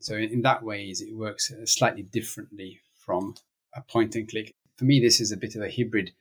So 0.00 0.16
in 0.16 0.42
that 0.42 0.62
way, 0.62 0.86
it 0.86 1.16
works 1.16 1.52
slightly 1.66 2.02
differently 2.02 2.80
from 3.04 3.34
a 3.74 3.82
point 3.82 4.16
and 4.16 4.28
click. 4.28 4.54
For 4.76 4.84
me, 4.84 5.00
this 5.00 5.20
is 5.20 5.30
a 5.30 5.36
bit 5.36 5.54
of 5.54 5.62
a 5.62 5.70
hybrid 5.70 6.12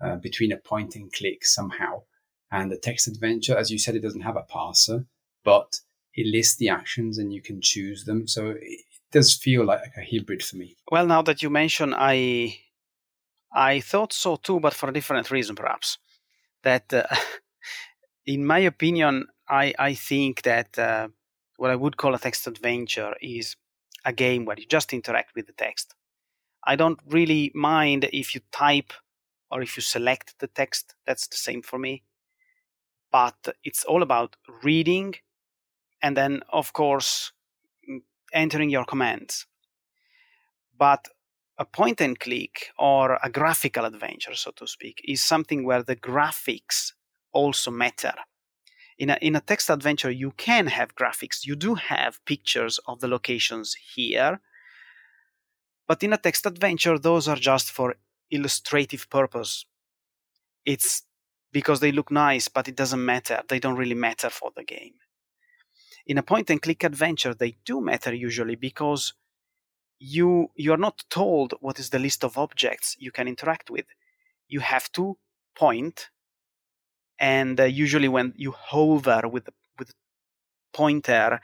uh, 0.00 0.16
between 0.16 0.52
a 0.52 0.56
point 0.56 0.96
and 0.96 1.12
click 1.12 1.44
somehow 1.44 2.02
and 2.50 2.72
a 2.72 2.76
text 2.76 3.06
adventure. 3.06 3.56
As 3.56 3.70
you 3.70 3.78
said, 3.78 3.94
it 3.94 4.02
doesn't 4.02 4.22
have 4.22 4.36
a 4.36 4.42
parser, 4.42 5.06
but 5.44 5.80
it 6.14 6.26
lists 6.26 6.56
the 6.56 6.68
actions 6.68 7.18
and 7.18 7.32
you 7.32 7.40
can 7.40 7.60
choose 7.60 8.04
them. 8.04 8.26
So 8.26 8.54
it 8.60 8.80
does 9.12 9.34
feel 9.34 9.64
like 9.64 9.92
a 9.96 10.04
hybrid 10.04 10.42
for 10.42 10.56
me. 10.56 10.76
Well, 10.90 11.06
now 11.06 11.22
that 11.22 11.42
you 11.42 11.50
mention, 11.50 11.94
I 11.96 12.58
I 13.52 13.80
thought 13.80 14.12
so 14.12 14.36
too, 14.36 14.60
but 14.60 14.74
for 14.74 14.88
a 14.88 14.92
different 14.92 15.30
reason, 15.30 15.56
perhaps. 15.56 15.98
That, 16.62 16.92
uh, 16.92 17.04
in 18.26 18.44
my 18.44 18.58
opinion, 18.60 19.26
I 19.48 19.74
I 19.78 19.94
think 19.94 20.42
that 20.42 20.78
uh, 20.78 21.08
what 21.56 21.70
I 21.70 21.76
would 21.76 21.96
call 21.96 22.14
a 22.14 22.18
text 22.18 22.46
adventure 22.46 23.14
is 23.20 23.56
a 24.04 24.12
game 24.12 24.44
where 24.44 24.58
you 24.58 24.66
just 24.66 24.92
interact 24.92 25.34
with 25.34 25.46
the 25.46 25.52
text. 25.52 25.94
I 26.64 26.76
don't 26.76 27.00
really 27.06 27.50
mind 27.54 28.08
if 28.12 28.34
you 28.34 28.40
type 28.52 28.92
or 29.50 29.62
if 29.62 29.76
you 29.76 29.82
select 29.82 30.38
the 30.38 30.46
text, 30.46 30.94
that's 31.06 31.26
the 31.26 31.36
same 31.36 31.62
for 31.62 31.78
me. 31.78 32.02
But 33.10 33.56
it's 33.64 33.84
all 33.84 34.02
about 34.02 34.36
reading 34.62 35.16
and 36.02 36.16
then, 36.16 36.42
of 36.50 36.72
course, 36.72 37.32
mm, 37.88 38.02
entering 38.32 38.70
your 38.70 38.84
commands. 38.84 39.46
But 40.78 41.08
a 41.58 41.64
point 41.64 42.00
and 42.00 42.18
click 42.18 42.70
or 42.78 43.18
a 43.22 43.28
graphical 43.28 43.84
adventure, 43.84 44.34
so 44.34 44.50
to 44.52 44.66
speak, 44.66 45.00
is 45.04 45.20
something 45.22 45.64
where 45.64 45.82
the 45.82 45.96
graphics 45.96 46.92
also 47.32 47.70
matter 47.70 48.14
in 49.00 49.08
a, 49.08 49.18
in 49.22 49.34
a 49.34 49.40
text 49.40 49.70
adventure, 49.70 50.10
you 50.10 50.32
can 50.32 50.66
have 50.66 50.94
graphics. 50.94 51.46
You 51.46 51.56
do 51.56 51.74
have 51.74 52.22
pictures 52.26 52.78
of 52.86 53.00
the 53.00 53.08
locations 53.08 53.74
here. 53.94 54.40
But 55.88 56.02
in 56.02 56.12
a 56.12 56.18
text 56.18 56.44
adventure, 56.44 56.98
those 56.98 57.26
are 57.26 57.36
just 57.36 57.70
for 57.70 57.94
illustrative 58.30 59.08
purpose. 59.10 59.66
It's 60.64 61.02
because 61.52 61.80
they 61.80 61.92
look 61.92 62.10
nice, 62.10 62.48
but 62.48 62.68
it 62.68 62.76
doesn't 62.76 63.04
matter. 63.04 63.42
They 63.48 63.58
don't 63.58 63.76
really 63.76 63.94
matter 63.94 64.30
for 64.30 64.52
the 64.54 64.64
game. 64.64 64.94
In 66.06 66.18
a 66.18 66.22
point 66.22 66.50
and 66.50 66.62
click 66.62 66.84
adventure, 66.84 67.34
they 67.34 67.56
do 67.64 67.80
matter 67.80 68.14
usually 68.14 68.56
because 68.56 69.14
you 69.98 70.50
you 70.54 70.72
are 70.72 70.78
not 70.78 71.04
told 71.10 71.54
what 71.60 71.78
is 71.78 71.90
the 71.90 71.98
list 71.98 72.24
of 72.24 72.38
objects 72.38 72.96
you 72.98 73.12
can 73.12 73.28
interact 73.28 73.70
with. 73.70 73.86
You 74.48 74.60
have 74.60 74.90
to 74.92 75.18
point 75.54 76.08
and 77.20 77.60
uh, 77.60 77.64
usually 77.64 78.08
when 78.08 78.32
you 78.36 78.52
hover 78.52 79.28
with 79.28 79.48
with 79.78 79.92
pointer 80.72 81.40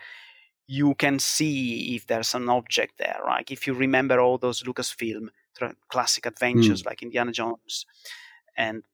you 0.66 0.94
can 0.94 1.18
see 1.18 1.94
if 1.94 2.06
there's 2.06 2.34
an 2.34 2.48
object 2.48 2.94
there 2.98 3.20
like 3.26 3.50
if 3.52 3.66
you 3.66 3.74
remember 3.74 4.18
all 4.18 4.38
those 4.38 4.62
lucasfilm 4.62 5.28
classic 5.88 6.26
adventures 6.26 6.82
mm. 6.82 6.86
like 6.86 7.02
indiana 7.02 7.32
jones 7.32 7.86
and 8.56 8.84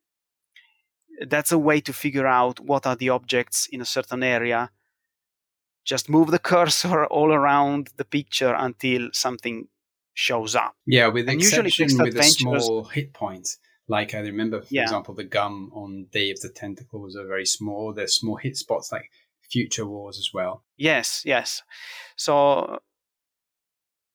that's 1.29 1.53
a 1.53 1.59
way 1.59 1.81
to 1.81 1.93
figure 1.93 2.27
out 2.27 2.61
what 2.61 2.87
are 2.87 2.97
the 2.97 3.09
objects 3.09 3.67
in 3.71 3.81
a 3.81 3.85
certain 3.85 4.23
area 4.23 4.71
just 5.85 6.09
move 6.09 6.31
the 6.31 6.39
cursor 6.51 7.05
all 7.07 7.33
around 7.33 7.91
the 7.97 8.05
picture 8.05 8.55
until 8.57 9.09
something 9.13 9.69
shows 10.15 10.55
up 10.55 10.75
yeah 10.87 11.07
with 11.07 11.29
and 11.29 11.41
exception 11.41 11.85
usually 11.85 12.11
with 12.11 12.19
a 12.19 12.23
small 12.23 12.85
hit 12.85 13.13
points 13.13 13.59
like 13.89 14.15
I 14.15 14.21
remember, 14.21 14.63
for 14.63 14.69
yeah. 14.71 14.83
example, 14.83 15.15
the 15.15 15.25
gum 15.25 15.71
on 15.75 16.07
Day 16.13 16.31
of 16.31 16.41
the 16.41 16.49
Tentacles 16.49 17.17
are 17.17 17.27
very 17.27 17.45
small. 17.45 17.93
There's 17.93 18.17
small 18.17 18.37
hit 18.37 18.57
spots 18.57 18.93
like 18.93 19.11
Future 19.51 19.87
Wars 19.87 20.19
as 20.19 20.31
well. 20.33 20.65
Yes, 20.77 21.23
yes. 21.27 21.63
So 22.17 22.79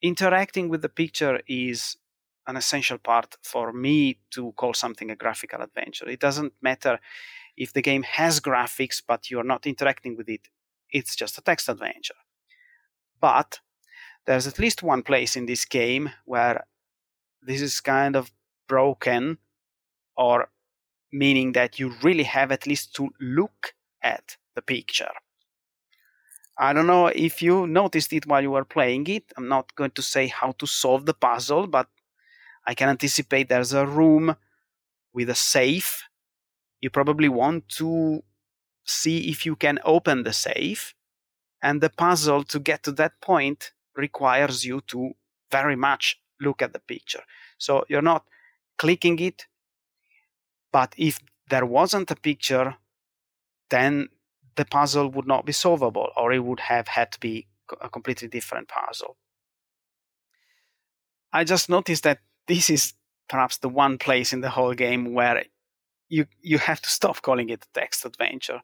interacting 0.02 0.70
with 0.70 0.82
the 0.82 0.90
picture 0.90 1.42
is 1.48 1.98
an 2.48 2.58
essential 2.58 2.98
part 2.98 3.38
for 3.44 3.74
me 3.74 4.20
to 4.32 4.54
call 4.54 4.74
something 4.74 5.12
a 5.12 5.16
graphical 5.16 5.62
adventure. 5.62 6.10
It 6.10 6.20
doesn't 6.20 6.54
matter 6.62 7.00
if 7.58 7.74
the 7.74 7.82
game 7.82 8.04
has 8.04 8.40
graphics, 8.40 9.02
but 9.06 9.30
you're 9.30 9.44
not 9.44 9.68
interacting 9.68 10.16
with 10.16 10.30
it. 10.30 10.48
It's 10.92 11.16
just 11.16 11.38
a 11.38 11.42
text 11.42 11.68
adventure. 11.70 12.16
But 13.20 13.60
there's 14.26 14.48
at 14.48 14.60
least 14.60 14.84
one 14.84 15.04
place 15.04 15.36
in 15.36 15.46
this 15.46 15.66
game 15.66 16.12
where 16.26 16.66
this 17.42 17.62
is 17.62 17.82
kind 17.82 18.16
of 18.16 18.32
broken 18.68 19.38
or 20.16 20.50
meaning 21.12 21.54
that 21.54 21.80
you 21.80 21.94
really 22.04 22.24
have 22.24 22.52
at 22.52 22.68
least 22.68 22.96
to 22.96 23.10
look 23.20 23.74
at 24.02 24.38
the 24.56 24.62
picture. 24.62 25.12
I 26.58 26.74
don't 26.74 26.88
know 26.88 27.08
if 27.08 27.42
you 27.42 27.68
noticed 27.68 28.14
it 28.14 28.26
while 28.26 28.42
you 28.42 28.52
were 28.52 28.66
playing 28.66 29.08
it. 29.08 29.32
I'm 29.38 29.48
not 29.48 29.76
going 29.76 29.92
to 29.92 30.02
say 30.02 30.28
how 30.28 30.54
to 30.54 30.66
solve 30.66 31.06
the 31.06 31.14
puzzle, 31.14 31.68
but 31.68 31.88
I 32.68 32.76
can 32.76 32.90
anticipate 32.90 33.48
there's 33.48 33.74
a 33.74 33.88
room 33.88 34.36
with 35.14 35.30
a 35.30 35.36
safe. 35.36 36.04
You 36.82 36.90
probably 36.90 37.30
want 37.30 37.70
to 37.70 38.24
see 38.84 39.30
if 39.30 39.46
you 39.46 39.56
can 39.56 39.80
open 39.86 40.24
the 40.24 40.34
safe. 40.34 40.94
And 41.64 41.82
the 41.82 41.90
puzzle 41.90 42.44
to 42.44 42.60
get 42.60 42.84
to 42.84 42.92
that 42.94 43.20
point 43.22 43.72
requires 43.96 44.66
you 44.66 44.82
to 44.88 45.14
very 45.50 45.76
much 45.76 46.20
look 46.40 46.62
at 46.62 46.74
the 46.74 46.80
picture. 46.80 47.24
So 47.58 47.86
you're 47.90 48.02
not 48.02 48.26
clicking 48.78 49.18
it, 49.20 49.48
but 50.72 50.94
if 50.98 51.20
there 51.50 51.66
wasn't 51.66 52.12
a 52.12 52.16
picture, 52.16 52.76
then 53.70 54.10
the 54.56 54.66
puzzle 54.66 55.10
would 55.10 55.26
not 55.26 55.46
be 55.46 55.54
solvable, 55.54 56.10
or 56.18 56.34
it 56.34 56.44
would 56.44 56.60
have 56.60 56.90
had 56.90 57.12
to 57.14 57.20
be 57.20 57.48
a 57.82 57.90
completely 57.90 58.28
different 58.28 58.68
puzzle. 58.68 59.18
I 61.32 61.44
just 61.44 61.70
noticed 61.70 62.04
that 62.04 62.20
this 62.48 62.70
is 62.70 62.94
perhaps 63.30 63.58
the 63.58 63.70
one 63.70 63.98
place 63.98 64.34
in 64.34 64.42
the 64.42 64.50
whole 64.50 64.74
game 64.74 65.14
where 65.14 65.46
you 66.10 66.26
you 66.42 66.58
have 66.58 66.82
to 66.82 66.90
stop 66.90 67.22
calling 67.22 67.50
it 67.50 67.66
a 67.66 67.80
text 67.80 68.06
adventure. 68.06 68.62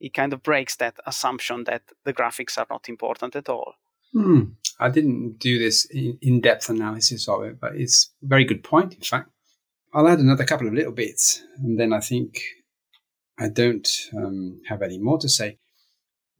It 0.00 0.14
kind 0.14 0.32
of 0.32 0.42
breaks 0.42 0.76
that 0.76 0.96
assumption 1.06 1.64
that 1.64 1.82
the 2.04 2.12
graphics 2.12 2.58
are 2.58 2.66
not 2.68 2.88
important 2.88 3.36
at 3.36 3.48
all. 3.48 3.74
Hmm. 4.12 4.42
I 4.78 4.90
didn't 4.90 5.38
do 5.38 5.58
this 5.58 5.86
in 5.92 6.40
depth 6.40 6.68
analysis 6.68 7.28
of 7.28 7.44
it, 7.44 7.60
but 7.60 7.76
it's 7.76 8.10
a 8.22 8.26
very 8.26 8.44
good 8.44 8.62
point, 8.62 8.94
in 8.94 9.00
fact. 9.00 9.30
I'll 9.92 10.08
add 10.08 10.18
another 10.18 10.44
couple 10.44 10.66
of 10.66 10.74
little 10.74 10.92
bits, 10.92 11.42
and 11.58 11.78
then 11.78 11.92
I 11.92 12.00
think 12.00 12.42
I 13.38 13.48
don't 13.48 13.88
um, 14.16 14.60
have 14.68 14.82
any 14.82 14.98
more 14.98 15.18
to 15.18 15.28
say. 15.28 15.58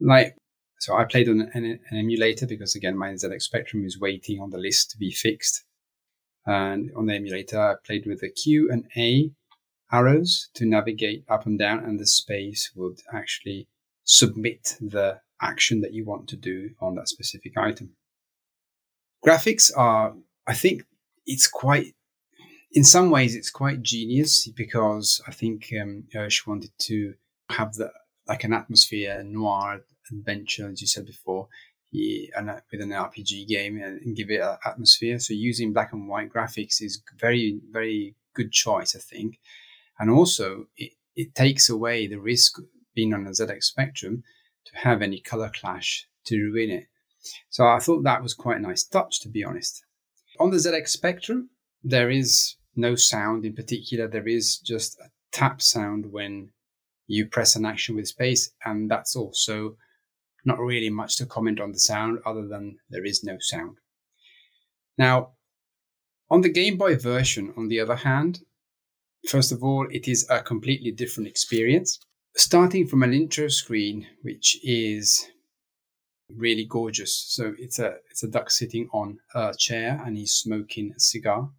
Like, 0.01 0.37
so 0.81 0.97
I 0.97 1.05
played 1.05 1.29
on 1.29 1.49
an, 1.55 1.65
an, 1.65 1.97
emulator 1.97 2.47
because 2.47 2.75
again, 2.75 2.97
my 2.97 3.11
ZX 3.13 3.43
Spectrum 3.43 3.85
is 3.85 3.99
waiting 3.99 4.41
on 4.41 4.51
the 4.51 4.59
list 4.59 4.91
to 4.91 4.99
be 4.99 5.13
fixed. 5.13 5.65
And 6.47 6.91
on 6.97 7.07
the 7.07 7.15
emulator, 7.15 7.61
I 7.61 7.75
played 7.85 8.07
with 8.07 8.21
the 8.21 8.31
Q 8.31 8.71
and 8.71 8.87
A 8.97 9.31
arrows 9.93 10.49
to 10.55 10.67
navigate 10.67 11.25
up 11.29 11.47
and 11.47 11.59
down, 11.59 11.85
and 11.85 11.99
the 11.99 12.07
space 12.07 12.71
would 12.75 13.01
actually 13.13 13.69
submit 14.05 14.77
the 14.81 15.21
action 15.41 15.81
that 15.81 15.93
you 15.93 16.05
want 16.05 16.29
to 16.29 16.37
do 16.37 16.71
on 16.81 16.95
that 16.97 17.09
specific 17.09 17.57
item. 17.57 17.91
Graphics 19.25 19.71
are, 19.77 20.15
I 20.47 20.55
think, 20.55 20.85
it's 21.27 21.49
quite 21.49 21.95
in 22.75 22.85
some 22.85 23.09
ways, 23.11 23.37
it's 23.37 23.51
quite 23.51 23.83
genius 23.83 24.49
because 24.49 25.23
I 25.29 25.31
think 25.31 25.73
um, 25.81 26.05
wanted 26.47 26.73
to 26.81 27.15
have 27.51 27.75
the 27.75 27.93
like 28.27 28.43
an 28.45 28.53
atmosphere, 28.53 29.23
noir 29.23 29.83
adventure, 30.11 30.71
as 30.71 30.81
you 30.81 30.87
said 30.87 31.07
before, 31.07 31.49
Uh, 32.37 32.59
with 32.73 32.81
an 32.81 32.91
RPG 32.91 33.47
game 33.47 33.81
and, 33.81 34.01
and 34.01 34.17
give 34.17 34.29
it 34.29 34.41
an 34.41 34.57
atmosphere. 34.67 35.21
So 35.21 35.33
using 35.33 35.73
black 35.73 35.93
and 35.93 36.09
white 36.09 36.33
graphics 36.33 36.83
is 36.83 37.01
very, 37.21 37.61
very 37.71 38.17
good 38.35 38.51
choice, 38.51 38.97
I 38.97 38.99
think. 38.99 39.39
And 40.01 40.11
also, 40.11 40.67
it, 40.77 40.93
it 41.15 41.37
takes 41.37 41.69
away 41.69 42.09
the 42.09 42.19
risk 42.19 42.61
being 42.97 43.15
on 43.15 43.27
a 43.27 43.31
ZX 43.31 43.63
Spectrum 43.63 44.25
to 44.67 44.77
have 44.79 45.03
any 45.03 45.21
color 45.21 45.53
clash 45.55 46.09
to 46.27 46.37
ruin 46.37 46.71
it. 46.71 46.87
So 47.49 47.65
I 47.65 47.79
thought 47.79 48.03
that 48.03 48.23
was 48.23 48.35
quite 48.35 48.59
a 48.59 48.63
nice 48.63 48.83
touch, 48.83 49.21
to 49.21 49.29
be 49.29 49.45
honest. 49.45 49.85
On 50.41 50.51
the 50.51 50.57
ZX 50.57 50.89
Spectrum, 50.89 51.51
there 51.85 52.11
is 52.11 52.57
no 52.75 52.97
sound 52.97 53.45
in 53.45 53.55
particular. 53.55 54.09
There 54.09 54.27
is 54.27 54.59
just 54.59 54.99
a 54.99 55.11
tap 55.31 55.63
sound 55.63 56.11
when 56.11 56.51
you 57.07 57.27
press 57.27 57.55
an 57.55 57.65
action 57.65 57.95
with 57.95 58.09
space, 58.09 58.51
and 58.65 58.91
that's 58.91 59.15
also 59.15 59.77
not 60.45 60.59
really 60.59 60.91
much 60.91 61.17
to 61.17 61.27
comment 61.27 61.61
on 61.61 61.73
the 61.73 61.79
sound 61.79 62.19
other 62.27 62.47
than 62.47 62.79
there 62.91 63.05
is 63.05 63.25
no 63.25 63.37
sound. 63.41 63.79
Now, 64.99 65.33
on 66.31 66.41
the 66.41 66.53
Game 66.53 66.77
Boy 66.77 66.97
version, 66.97 67.53
on 67.57 67.69
the 67.69 67.81
other 67.81 67.97
hand, 67.97 68.41
first 69.29 69.53
of 69.53 69.63
all, 69.63 69.87
it 69.91 70.09
is 70.09 70.27
a 70.31 70.41
completely 70.41 70.91
different 70.91 71.29
experience. 71.29 71.99
Starting 72.37 72.87
from 72.87 73.03
an 73.03 73.13
intro 73.13 73.49
screen, 73.49 74.07
which 74.23 74.59
is 74.65 75.27
really 76.29 76.65
gorgeous. 76.65 77.15
So 77.29 77.55
it's 77.59 77.79
a 77.79 77.97
it's 78.11 78.23
a 78.23 78.29
duck 78.29 78.51
sitting 78.51 78.89
on 78.93 79.19
a 79.35 79.55
chair 79.57 80.03
and 80.05 80.17
he's 80.17 80.33
smoking 80.33 80.93
a 80.97 81.01
cigar. 81.01 81.51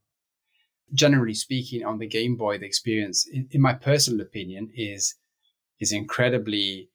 generally 0.94 1.34
speaking, 1.34 1.84
on 1.84 1.98
the 1.98 2.08
Game 2.08 2.36
Boy, 2.36 2.58
the 2.58 2.66
experience, 2.66 3.28
in, 3.28 3.48
in 3.52 3.62
my 3.62 3.74
personal 3.74 4.22
opinion, 4.22 4.72
is 4.76 5.16
is 5.80 5.92
incredibly 5.92 6.90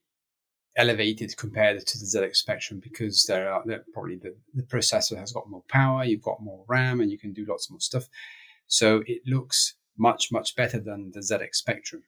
elevated 0.81 1.37
compared 1.37 1.87
to 1.87 1.99
the 1.99 2.07
ZX 2.07 2.37
Spectrum 2.37 2.81
because 2.83 3.27
there 3.27 3.53
are 3.53 3.63
probably 3.93 4.17
the, 4.17 4.35
the 4.55 4.63
processor 4.63 5.19
has 5.19 5.33
got 5.33 5.51
more 5.51 5.65
power, 5.69 6.05
you've 6.05 6.23
got 6.23 6.43
more 6.43 6.65
RAM, 6.69 7.01
and 7.01 7.11
you 7.11 7.19
can 7.19 7.35
do 7.35 7.45
lots 7.47 7.71
more 7.71 7.81
stuff. 7.81 8.09
So 8.67 9.03
it 9.07 9.21
looks 9.27 9.75
much 9.99 10.33
much 10.33 10.57
better 10.57 10.81
than 10.81 11.11
the 11.13 11.21
ZX 11.21 11.55
Spectrum. 11.57 12.03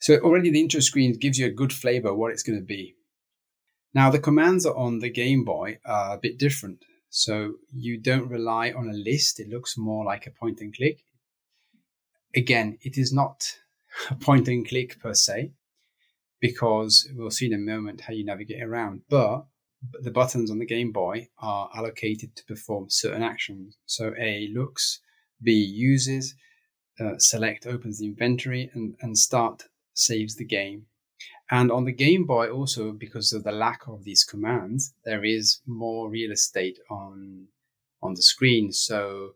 So 0.00 0.18
already 0.18 0.50
the 0.50 0.60
intro 0.60 0.80
screen 0.80 1.18
gives 1.18 1.38
you 1.38 1.46
a 1.46 1.60
good 1.62 1.72
flavor 1.72 2.14
what 2.14 2.32
it's 2.32 2.42
going 2.42 2.58
to 2.58 2.64
be. 2.64 2.96
Now 3.94 4.10
the 4.10 4.18
commands 4.18 4.66
on 4.66 4.98
the 4.98 5.08
Game 5.08 5.44
Boy 5.44 5.78
are 5.86 6.16
a 6.16 6.20
bit 6.20 6.38
different. 6.38 6.84
So 7.08 7.54
you 7.72 7.96
don't 7.96 8.28
rely 8.28 8.72
on 8.72 8.88
a 8.88 8.92
list. 8.92 9.40
It 9.40 9.48
looks 9.48 9.78
more 9.78 10.04
like 10.04 10.26
a 10.26 10.32
point 10.32 10.60
and 10.60 10.74
click. 10.74 11.04
Again, 12.34 12.76
it 12.82 12.98
is 12.98 13.12
not 13.12 13.56
a 14.10 14.16
point 14.16 14.48
and 14.48 14.68
click 14.68 15.00
per 15.00 15.14
se, 15.14 15.52
because 16.44 17.08
we'll 17.14 17.30
see 17.30 17.46
in 17.46 17.54
a 17.54 17.58
moment 17.72 18.02
how 18.02 18.12
you 18.12 18.22
navigate 18.22 18.62
around. 18.62 19.00
But 19.08 19.46
the 20.02 20.10
buttons 20.10 20.50
on 20.50 20.58
the 20.58 20.66
Game 20.66 20.92
Boy 20.92 21.28
are 21.38 21.70
allocated 21.74 22.36
to 22.36 22.44
perform 22.44 22.90
certain 22.90 23.22
actions. 23.22 23.78
So 23.86 24.12
A 24.20 24.50
looks, 24.52 25.00
B 25.42 25.52
uses, 25.52 26.34
uh, 27.00 27.16
select 27.16 27.66
opens 27.66 27.98
the 27.98 28.08
inventory, 28.08 28.70
and, 28.74 28.94
and 29.00 29.16
start 29.16 29.62
saves 29.94 30.36
the 30.36 30.44
game. 30.44 30.84
And 31.50 31.72
on 31.72 31.86
the 31.86 31.92
Game 31.92 32.26
Boy, 32.26 32.50
also 32.50 32.92
because 32.92 33.32
of 33.32 33.42
the 33.42 33.52
lack 33.52 33.88
of 33.88 34.04
these 34.04 34.22
commands, 34.22 34.92
there 35.06 35.24
is 35.24 35.62
more 35.66 36.10
real 36.10 36.30
estate 36.30 36.78
on 36.90 37.46
on 38.02 38.12
the 38.12 38.22
screen. 38.22 38.70
So 38.70 39.30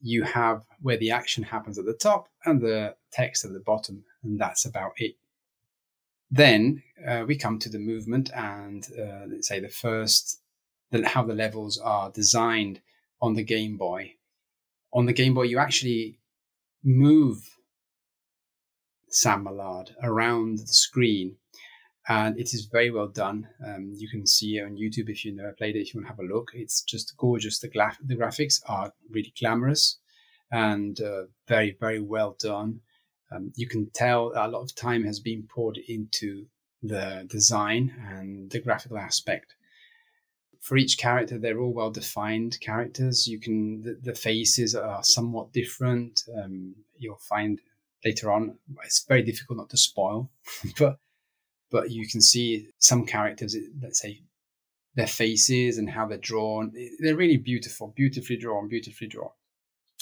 you 0.00 0.22
have 0.22 0.62
where 0.80 0.96
the 0.96 1.10
action 1.10 1.42
happens 1.42 1.76
at 1.76 1.86
the 1.86 2.00
top 2.08 2.28
and 2.44 2.60
the 2.60 2.94
text 3.10 3.44
at 3.44 3.52
the 3.52 3.64
bottom, 3.66 4.04
and 4.22 4.40
that's 4.40 4.64
about 4.64 4.92
it. 4.98 5.16
Then 6.30 6.82
uh, 7.06 7.24
we 7.26 7.36
come 7.36 7.58
to 7.58 7.68
the 7.68 7.78
movement 7.78 8.30
and 8.34 8.86
uh, 8.98 9.26
let's 9.26 9.48
say 9.48 9.60
the 9.60 9.68
first, 9.68 10.40
the, 10.90 11.06
how 11.06 11.24
the 11.24 11.34
levels 11.34 11.78
are 11.78 12.10
designed 12.10 12.80
on 13.20 13.34
the 13.34 13.42
Game 13.42 13.76
Boy. 13.76 14.14
On 14.92 15.06
the 15.06 15.12
Game 15.12 15.34
Boy, 15.34 15.42
you 15.42 15.58
actually 15.58 16.20
move 16.84 17.56
Sam 19.08 19.44
Mallard 19.44 19.90
around 20.02 20.58
the 20.58 20.66
screen. 20.66 21.36
And 22.08 22.38
it 22.40 22.54
is 22.54 22.64
very 22.64 22.90
well 22.90 23.08
done. 23.08 23.48
Um, 23.64 23.92
you 23.94 24.08
can 24.08 24.26
see 24.26 24.58
it 24.58 24.64
on 24.64 24.76
YouTube 24.76 25.08
if 25.10 25.24
you've 25.24 25.36
never 25.36 25.52
played 25.52 25.76
it, 25.76 25.80
if 25.80 25.94
you 25.94 26.00
want 26.00 26.06
to 26.06 26.12
have 26.12 26.18
a 26.18 26.34
look. 26.34 26.50
It's 26.54 26.82
just 26.82 27.16
gorgeous. 27.16 27.58
The, 27.60 27.68
the 28.04 28.16
graphics 28.16 28.60
are 28.66 28.92
really 29.10 29.32
glamorous 29.38 29.98
and 30.50 31.00
uh, 31.00 31.24
very, 31.46 31.76
very 31.78 32.00
well 32.00 32.36
done. 32.40 32.80
Um, 33.32 33.52
you 33.56 33.66
can 33.66 33.90
tell 33.90 34.32
a 34.34 34.48
lot 34.48 34.62
of 34.62 34.74
time 34.74 35.04
has 35.04 35.20
been 35.20 35.44
poured 35.44 35.78
into 35.88 36.46
the 36.82 37.26
design 37.28 37.94
and 38.08 38.50
the 38.50 38.60
graphical 38.60 38.98
aspect. 38.98 39.54
For 40.60 40.76
each 40.76 40.98
character, 40.98 41.38
they're 41.38 41.60
all 41.60 41.72
well 41.72 41.90
defined 41.90 42.58
characters. 42.60 43.26
You 43.26 43.38
can 43.38 43.82
the, 43.82 43.98
the 44.02 44.14
faces 44.14 44.74
are 44.74 45.02
somewhat 45.02 45.52
different. 45.52 46.24
Um, 46.36 46.74
you'll 46.98 47.16
find 47.16 47.60
later 48.04 48.30
on. 48.30 48.58
It's 48.84 49.04
very 49.06 49.22
difficult 49.22 49.58
not 49.58 49.70
to 49.70 49.76
spoil, 49.76 50.30
but 50.78 50.98
but 51.70 51.90
you 51.90 52.06
can 52.06 52.20
see 52.20 52.68
some 52.78 53.06
characters. 53.06 53.56
Let's 53.80 54.00
say 54.00 54.22
their 54.94 55.06
faces 55.06 55.78
and 55.78 55.88
how 55.88 56.06
they're 56.06 56.18
drawn. 56.18 56.72
They're 56.98 57.16
really 57.16 57.36
beautiful, 57.36 57.92
beautifully 57.96 58.36
drawn, 58.36 58.68
beautifully 58.68 59.06
drawn. 59.06 59.30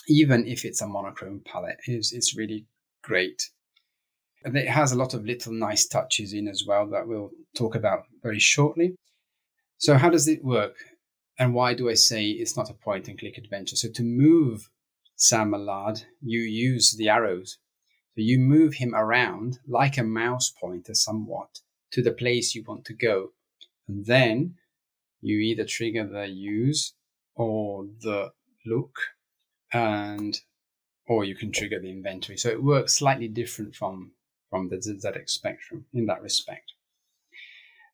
Even 0.08 0.46
if 0.46 0.64
it's 0.64 0.80
a 0.80 0.86
monochrome 0.86 1.42
palette, 1.44 1.78
it's, 1.86 2.12
it's 2.12 2.36
really 2.36 2.64
great. 3.08 3.50
And 4.44 4.56
it 4.56 4.68
has 4.68 4.92
a 4.92 4.96
lot 5.02 5.14
of 5.14 5.24
little 5.24 5.52
nice 5.52 5.86
touches 5.86 6.32
in 6.32 6.46
as 6.46 6.62
well 6.66 6.86
that 6.90 7.08
we'll 7.08 7.30
talk 7.56 7.74
about 7.74 8.04
very 8.22 8.38
shortly. 8.38 8.94
So, 9.78 9.96
how 9.96 10.10
does 10.10 10.28
it 10.28 10.44
work? 10.44 10.76
And 11.40 11.54
why 11.54 11.74
do 11.74 11.88
I 11.88 11.94
say 11.94 12.26
it's 12.26 12.56
not 12.56 12.70
a 12.70 12.74
point 12.74 13.08
and 13.08 13.18
click 13.18 13.38
adventure? 13.38 13.76
So, 13.76 13.88
to 13.94 14.02
move 14.02 14.70
Sam 15.16 15.50
Mallard, 15.50 16.04
you 16.20 16.40
use 16.40 16.94
the 16.96 17.08
arrows 17.08 17.58
so 18.18 18.22
you 18.22 18.40
move 18.40 18.74
him 18.74 18.96
around 18.96 19.60
like 19.68 19.96
a 19.96 20.02
mouse 20.02 20.50
pointer 20.50 20.92
somewhat 20.92 21.60
to 21.92 22.02
the 22.02 22.10
place 22.10 22.52
you 22.52 22.64
want 22.66 22.84
to 22.86 22.92
go. 22.92 23.28
And 23.86 24.06
then 24.06 24.56
you 25.20 25.38
either 25.38 25.64
trigger 25.64 26.04
the 26.04 26.26
use 26.26 26.94
or 27.36 27.86
the 28.00 28.32
look 28.66 28.98
and 29.72 30.36
or 31.08 31.24
you 31.24 31.34
can 31.34 31.50
trigger 31.50 31.80
the 31.80 31.90
inventory. 31.90 32.36
So 32.36 32.50
it 32.50 32.62
works 32.62 32.98
slightly 32.98 33.28
different 33.28 33.74
from 33.74 34.12
from 34.50 34.68
the 34.68 34.76
ZX 34.76 35.28
Spectrum 35.28 35.84
in 35.92 36.06
that 36.06 36.22
respect. 36.22 36.72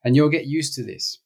And 0.05 0.15
you'll 0.15 0.29
get 0.29 0.47
used 0.47 0.75
to 0.75 0.85
this. 0.85 1.19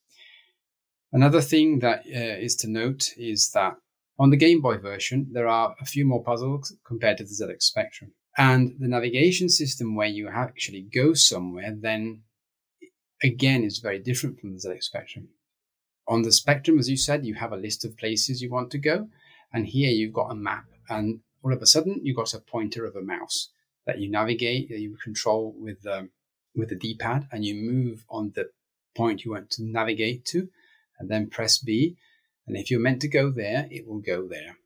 Another 1.12 1.42
thing 1.42 1.80
that 1.80 2.00
uh, 2.06 2.38
is 2.38 2.56
to 2.56 2.68
note 2.68 3.12
is 3.18 3.50
that 3.50 3.76
on 4.18 4.30
the 4.30 4.36
Game 4.36 4.60
Boy 4.60 4.78
version, 4.78 5.28
there 5.32 5.48
are 5.48 5.74
a 5.80 5.84
few 5.84 6.06
more 6.06 6.22
puzzles 6.22 6.74
compared 6.86 7.18
to 7.18 7.24
the 7.24 7.30
ZX 7.30 7.62
Spectrum. 7.62 8.12
And 8.38 8.74
the 8.78 8.88
navigation 8.88 9.48
system 9.48 9.96
where 9.96 10.08
you 10.08 10.28
actually 10.28 10.82
go 10.82 11.12
somewhere 11.12 11.74
then 11.78 12.22
again 13.22 13.64
is 13.64 13.78
very 13.78 13.98
different 13.98 14.40
from 14.40 14.52
the 14.52 14.60
ZX 14.60 14.84
Spectrum. 14.84 15.28
On 16.06 16.22
the 16.22 16.32
Spectrum, 16.32 16.78
as 16.78 16.88
you 16.88 16.96
said, 16.96 17.26
you 17.26 17.34
have 17.34 17.52
a 17.52 17.56
list 17.56 17.84
of 17.84 17.98
places 17.98 18.40
you 18.40 18.50
want 18.50 18.70
to 18.70 18.78
go. 18.78 19.08
And 19.52 19.66
here 19.66 19.90
you've 19.90 20.14
got 20.14 20.30
a 20.30 20.34
map. 20.34 20.64
And 20.88 21.20
all 21.42 21.52
of 21.52 21.62
a 21.62 21.66
sudden, 21.66 22.00
you've 22.02 22.16
got 22.16 22.34
a 22.34 22.40
pointer 22.40 22.84
of 22.84 22.96
a 22.96 23.02
mouse 23.02 23.50
that 23.86 23.98
you 23.98 24.10
navigate, 24.10 24.68
that 24.68 24.80
you 24.80 24.96
control 24.96 25.54
with, 25.58 25.86
um, 25.86 26.10
with 26.54 26.68
the 26.68 26.74
D-pad, 26.74 27.28
and 27.32 27.44
you 27.44 27.54
move 27.54 28.04
on 28.10 28.32
the 28.34 28.50
point 28.96 29.24
you 29.24 29.32
want 29.32 29.50
to 29.50 29.62
navigate 29.62 30.24
to, 30.26 30.48
and 30.98 31.08
then 31.08 31.30
press 31.30 31.58
B. 31.58 31.96
And 32.46 32.56
if 32.56 32.70
you're 32.70 32.80
meant 32.80 33.00
to 33.02 33.08
go 33.08 33.30
there, 33.30 33.68
it 33.70 33.86
will 33.86 34.00
go 34.00 34.26
there. 34.26 34.56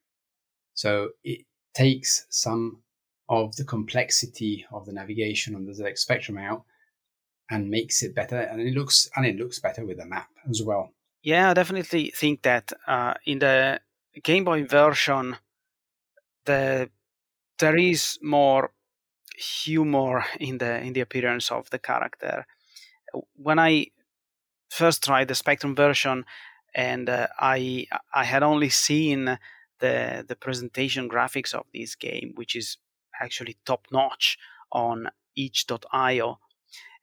So 0.74 1.10
it 1.22 1.44
takes 1.74 2.26
some 2.30 2.82
of 3.28 3.56
the 3.56 3.64
complexity 3.64 4.66
of 4.72 4.86
the 4.86 4.92
navigation 4.92 5.54
on 5.54 5.66
the 5.66 5.72
ZX 5.72 5.98
Spectrum 5.98 6.38
out 6.38 6.64
and 7.50 7.70
makes 7.70 8.02
it 8.02 8.14
better. 8.14 8.38
And 8.38 8.60
it 8.60 8.74
looks 8.74 9.08
and 9.16 9.26
it 9.26 9.36
looks 9.36 9.58
better 9.58 9.84
with 9.84 10.00
a 10.00 10.06
map 10.06 10.28
as 10.48 10.62
well. 10.62 10.92
Yeah, 11.22 11.50
I 11.50 11.54
definitely 11.54 12.10
think 12.10 12.42
that 12.42 12.72
uh, 12.86 13.14
in 13.24 13.38
the 13.38 13.80
Game 14.22 14.44
Boy 14.44 14.64
version, 14.64 15.36
the 16.45 16.90
there 17.59 17.76
is 17.76 18.18
more 18.22 18.72
humor 19.36 20.24
in 20.40 20.59
the 20.59 20.80
in 20.80 20.93
the 20.93 21.01
appearance 21.01 21.51
of 21.51 21.70
the 21.70 21.78
character. 21.78 22.47
When 23.34 23.59
I 23.59 23.88
first 24.70 25.05
tried 25.05 25.28
the 25.28 25.34
Spectrum 25.34 25.74
version, 25.74 26.24
and 26.74 27.09
uh, 27.09 27.28
I 27.38 27.86
I 28.14 28.24
had 28.24 28.43
only 28.43 28.70
seen 28.70 29.38
the 29.80 30.24
the 30.26 30.36
presentation 30.36 31.09
graphics 31.09 31.55
of 31.55 31.66
this 31.74 31.95
game, 31.95 32.32
which 32.34 32.57
is 32.57 32.78
actually 33.20 33.57
top 33.64 33.86
notch 33.93 34.38
on 34.70 35.09
itch.io. 35.36 36.38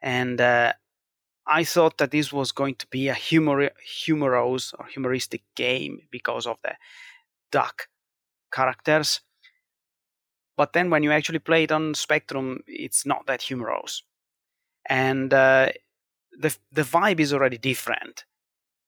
And 0.02 0.42
uh, 0.42 0.74
I 1.46 1.64
thought 1.64 1.98
that 1.98 2.12
this 2.12 2.32
was 2.32 2.52
going 2.52 2.76
to 2.76 2.88
be 2.88 3.08
a 3.08 3.14
humor, 3.14 3.72
humorous 4.06 4.74
or 4.78 4.86
humoristic 4.86 5.44
game 5.56 6.02
because 6.12 6.48
of 6.48 6.58
the 6.64 6.76
duck 7.52 7.88
characters. 8.52 9.22
But 10.60 10.74
then 10.74 10.90
when 10.90 11.04
you 11.04 11.14
actually 11.14 11.40
play 11.40 11.64
it 11.64 11.72
on 11.72 11.94
Spectrum, 11.94 12.66
it's 12.68 13.06
not 13.06 13.28
that 13.28 13.44
humorous. 13.44 14.04
And 14.90 15.34
uh, 15.34 15.70
the, 16.38 16.54
the 16.70 16.82
vibe 16.82 17.22
is 17.22 17.32
already 17.32 17.58
different 17.58 18.26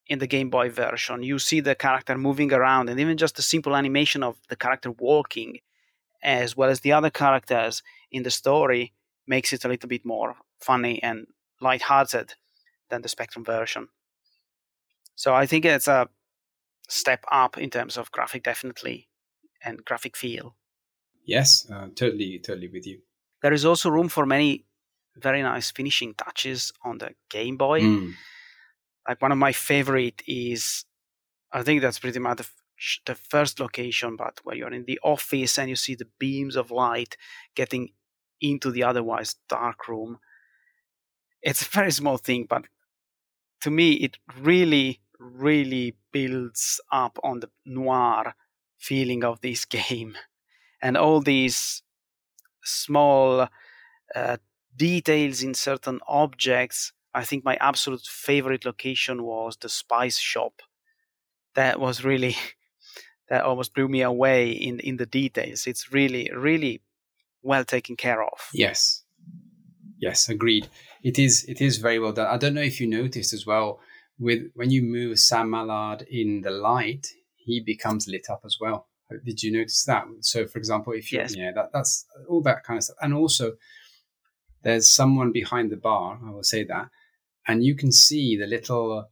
in 0.05 0.19
the 0.19 0.27
Game 0.27 0.49
Boy 0.49 0.69
version. 0.69 1.23
You 1.23 1.39
see 1.39 1.61
the 1.61 1.73
character 1.73 2.17
moving 2.17 2.51
around, 2.51 2.89
and 2.89 2.99
even 2.99 3.15
just 3.15 3.37
the 3.37 3.41
simple 3.41 3.73
animation 3.73 4.21
of 4.21 4.35
the 4.49 4.57
character 4.57 4.91
walking 4.91 5.59
as 6.21 6.57
well 6.57 6.69
as 6.69 6.81
the 6.81 6.91
other 6.91 7.09
characters 7.09 7.81
in 8.11 8.23
the 8.23 8.31
story 8.31 8.91
makes 9.25 9.53
it 9.53 9.63
a 9.63 9.69
little 9.69 9.87
bit 9.87 10.05
more 10.05 10.35
funny 10.59 11.01
and 11.01 11.27
light-hearted 11.61 12.33
than 12.89 13.01
the 13.01 13.07
Spectrum 13.07 13.45
version. 13.45 13.87
So 15.15 15.33
I 15.33 15.45
think 15.45 15.63
it's 15.63 15.87
a 15.87 16.09
step 16.89 17.23
up 17.31 17.57
in 17.57 17.69
terms 17.69 17.95
of 17.95 18.11
graphic, 18.11 18.43
definitely, 18.43 19.07
and 19.63 19.85
graphic 19.85 20.17
feel. 20.17 20.57
Yes, 21.25 21.69
uh, 21.71 21.87
totally, 21.95 22.39
totally 22.39 22.67
with 22.67 22.85
you. 22.87 22.99
There 23.41 23.53
is 23.53 23.65
also 23.65 23.89
room 23.89 24.09
for 24.09 24.25
many 24.25 24.65
very 25.15 25.41
nice 25.41 25.71
finishing 25.71 26.13
touches 26.13 26.71
on 26.83 26.97
the 26.99 27.11
Game 27.29 27.57
Boy. 27.57 27.81
Mm. 27.81 28.13
Like 29.07 29.21
one 29.21 29.31
of 29.31 29.37
my 29.37 29.51
favorite 29.51 30.21
is, 30.27 30.85
I 31.51 31.63
think 31.63 31.81
that's 31.81 31.99
pretty 31.99 32.19
much 32.19 32.37
the 32.37 32.47
the 33.05 33.15
first 33.15 33.59
location, 33.59 34.15
but 34.15 34.39
where 34.43 34.55
you're 34.55 34.73
in 34.73 34.85
the 34.85 34.99
office 35.03 35.57
and 35.57 35.69
you 35.69 35.75
see 35.75 35.95
the 35.95 36.07
beams 36.19 36.55
of 36.55 36.71
light 36.71 37.15
getting 37.55 37.89
into 38.39 38.71
the 38.71 38.83
otherwise 38.83 39.35
dark 39.47 39.87
room. 39.87 40.17
It's 41.41 41.61
a 41.61 41.69
very 41.69 41.91
small 41.91 42.17
thing, 42.17 42.47
but 42.49 42.65
to 43.61 43.69
me, 43.71 43.93
it 43.93 44.17
really, 44.39 45.01
really 45.19 45.95
builds 46.11 46.81
up 46.91 47.19
on 47.23 47.39
the 47.41 47.49
noir 47.65 48.35
feeling 48.77 49.23
of 49.23 49.41
this 49.41 49.65
game, 49.79 50.17
and 50.81 50.97
all 50.97 51.21
these 51.21 51.83
small 52.63 53.47
uh, 54.15 54.37
details 54.75 55.43
in 55.43 55.53
certain 55.53 55.99
objects. 56.07 56.93
I 57.13 57.23
think 57.23 57.43
my 57.43 57.57
absolute 57.59 58.05
favorite 58.05 58.65
location 58.65 59.23
was 59.23 59.57
the 59.57 59.69
spice 59.69 60.17
shop. 60.17 60.61
That 61.55 61.79
was 61.79 62.03
really 62.03 62.35
that 63.29 63.43
almost 63.43 63.73
blew 63.73 63.87
me 63.87 64.01
away 64.01 64.51
in 64.51 64.79
in 64.79 64.97
the 64.97 65.05
details. 65.05 65.67
It's 65.67 65.91
really 65.91 66.29
really 66.33 66.81
well 67.41 67.65
taken 67.65 67.95
care 67.95 68.23
of. 68.23 68.49
Yes, 68.53 69.03
yes, 69.97 70.29
agreed. 70.29 70.67
It 71.03 71.19
is 71.19 71.45
it 71.47 71.61
is 71.61 71.77
very 71.77 71.99
well 71.99 72.13
done. 72.13 72.27
I 72.27 72.37
don't 72.37 72.53
know 72.53 72.61
if 72.61 72.79
you 72.79 72.87
noticed 72.87 73.33
as 73.33 73.45
well 73.45 73.79
with 74.19 74.43
when 74.53 74.69
you 74.69 74.83
move 74.83 75.19
Sam 75.19 75.49
Mallard 75.49 76.03
in 76.09 76.41
the 76.41 76.51
light, 76.51 77.07
he 77.35 77.59
becomes 77.59 78.07
lit 78.07 78.27
up 78.29 78.41
as 78.45 78.57
well. 78.61 78.87
Did 79.23 79.43
you 79.43 79.51
notice 79.51 79.83
that? 79.85 80.05
So, 80.21 80.47
for 80.47 80.57
example, 80.57 80.93
if 80.93 81.11
you 81.11 81.19
yes. 81.19 81.35
yeah, 81.35 81.51
that, 81.53 81.71
that's 81.73 82.05
all 82.29 82.41
that 82.43 82.63
kind 82.63 82.77
of 82.77 82.83
stuff, 82.83 82.97
and 83.01 83.13
also 83.13 83.53
there's 84.63 84.93
someone 84.93 85.31
behind 85.31 85.71
the 85.71 85.77
bar. 85.77 86.19
I 86.25 86.31
will 86.31 86.43
say 86.43 86.63
that, 86.65 86.89
and 87.47 87.63
you 87.63 87.75
can 87.75 87.91
see 87.91 88.37
the 88.37 88.47
little 88.47 89.09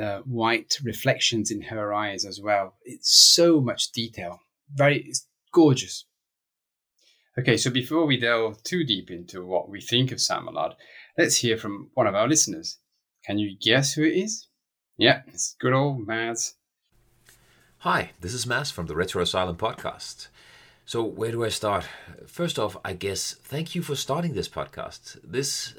uh, 0.00 0.18
white 0.20 0.78
reflections 0.84 1.50
in 1.50 1.62
her 1.62 1.92
eyes 1.92 2.24
as 2.24 2.40
well. 2.40 2.74
It's 2.84 3.34
so 3.34 3.60
much 3.60 3.92
detail. 3.92 4.40
Very 4.74 5.04
it's 5.06 5.26
gorgeous. 5.52 6.04
Okay, 7.38 7.56
so 7.56 7.70
before 7.70 8.04
we 8.04 8.18
delve 8.18 8.62
too 8.62 8.84
deep 8.84 9.10
into 9.10 9.46
what 9.46 9.70
we 9.70 9.80
think 9.80 10.12
of 10.12 10.20
Sam 10.20 10.44
Mallard, 10.44 10.74
let's 11.16 11.36
hear 11.36 11.56
from 11.56 11.90
one 11.94 12.06
of 12.06 12.14
our 12.14 12.28
listeners. 12.28 12.78
Can 13.24 13.38
you 13.38 13.56
guess 13.58 13.94
who 13.94 14.02
it 14.02 14.14
is? 14.14 14.48
Yeah, 14.98 15.22
it's 15.28 15.56
good 15.58 15.72
old 15.72 16.06
Mads. 16.06 16.56
Hi, 17.82 18.12
this 18.20 18.32
is 18.32 18.46
Mads 18.46 18.70
from 18.70 18.86
the 18.86 18.94
Retro 18.94 19.22
Asylum 19.22 19.56
podcast. 19.56 20.28
So, 20.86 21.02
where 21.02 21.32
do 21.32 21.44
I 21.44 21.48
start? 21.48 21.84
First 22.28 22.56
off, 22.56 22.76
I 22.84 22.92
guess 22.92 23.32
thank 23.34 23.74
you 23.74 23.82
for 23.82 23.96
starting 23.96 24.34
this 24.34 24.48
podcast. 24.48 25.18
This 25.24 25.74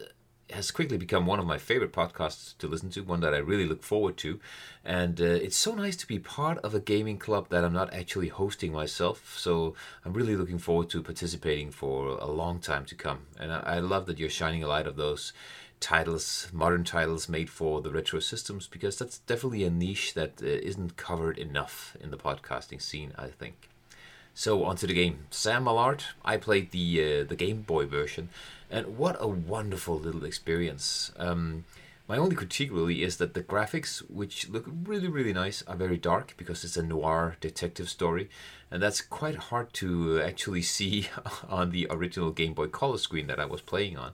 has 0.49 0.69
quickly 0.69 0.97
become 0.97 1.25
one 1.25 1.39
of 1.39 1.45
my 1.45 1.57
favorite 1.57 1.93
podcasts 1.93 2.57
to 2.57 2.67
listen 2.67 2.89
to, 2.89 3.03
one 3.03 3.21
that 3.21 3.33
I 3.33 3.37
really 3.37 3.65
look 3.65 3.83
forward 3.83 4.17
to. 4.17 4.41
And 4.83 5.21
uh, 5.21 5.23
it's 5.23 5.55
so 5.55 5.75
nice 5.75 5.95
to 5.95 6.05
be 6.05 6.19
part 6.19 6.57
of 6.57 6.75
a 6.75 6.81
gaming 6.81 7.19
club 7.19 7.47
that 7.51 7.63
I'm 7.63 7.71
not 7.71 7.93
actually 7.93 8.27
hosting 8.27 8.73
myself. 8.73 9.39
So 9.39 9.73
I'm 10.03 10.11
really 10.11 10.35
looking 10.35 10.59
forward 10.59 10.89
to 10.89 11.01
participating 11.01 11.71
for 11.71 12.17
a 12.17 12.27
long 12.27 12.59
time 12.59 12.83
to 12.87 12.95
come. 12.95 13.27
And 13.39 13.53
I, 13.53 13.59
I 13.65 13.79
love 13.79 14.07
that 14.07 14.19
you're 14.19 14.29
shining 14.29 14.61
a 14.61 14.67
light 14.67 14.87
of 14.87 14.97
those 14.97 15.31
titles, 15.83 16.47
modern 16.53 16.83
titles 16.85 17.27
made 17.27 17.49
for 17.49 17.81
the 17.81 17.91
retro 17.91 18.19
systems, 18.19 18.67
because 18.67 18.97
that's 18.97 19.19
definitely 19.19 19.63
a 19.65 19.69
niche 19.69 20.13
that 20.13 20.41
uh, 20.41 20.81
not 20.81 20.95
covered 20.95 21.37
enough 21.37 21.95
in 21.99 22.09
the 22.09 22.17
podcasting 22.17 22.81
scene, 22.81 23.11
I 23.17 23.27
think. 23.27 23.69
So 24.33 24.63
onto 24.63 24.87
the 24.87 24.93
game. 24.93 25.27
Sam 25.29 25.65
Mallard. 25.65 26.03
I 26.25 26.37
played 26.37 26.71
the 26.71 27.21
uh, 27.21 27.23
the 27.25 27.35
Game 27.35 27.61
Boy 27.61 27.85
version, 27.85 28.29
and 28.71 28.97
what 28.97 29.15
a 29.19 29.27
wonderful 29.27 29.99
little 29.99 30.25
experience. 30.25 31.11
Um, 31.17 31.65
my 32.07 32.17
only 32.17 32.35
critique 32.35 32.71
really 32.71 33.03
is 33.03 33.17
that 33.17 33.33
the 33.33 33.43
graphics, 33.43 33.99
which 34.09 34.49
look 34.49 34.65
really 34.85 35.07
really 35.07 35.33
nice, 35.33 35.61
are 35.67 35.75
very 35.75 35.97
dark 35.97 36.33
because 36.37 36.63
it's 36.63 36.77
a 36.77 36.83
noir 36.83 37.37
detective 37.41 37.89
story, 37.89 38.29
and 38.71 38.81
that's 38.81 39.01
quite 39.01 39.35
hard 39.35 39.71
to 39.73 40.19
actually 40.21 40.61
see 40.77 41.09
on 41.47 41.69
the 41.69 41.85
original 41.91 42.31
Game 42.31 42.53
Boy 42.53 42.67
Color 42.67 42.97
screen 42.97 43.27
that 43.27 43.39
I 43.39 43.45
was 43.45 43.61
playing 43.61 43.97
on. 43.97 44.13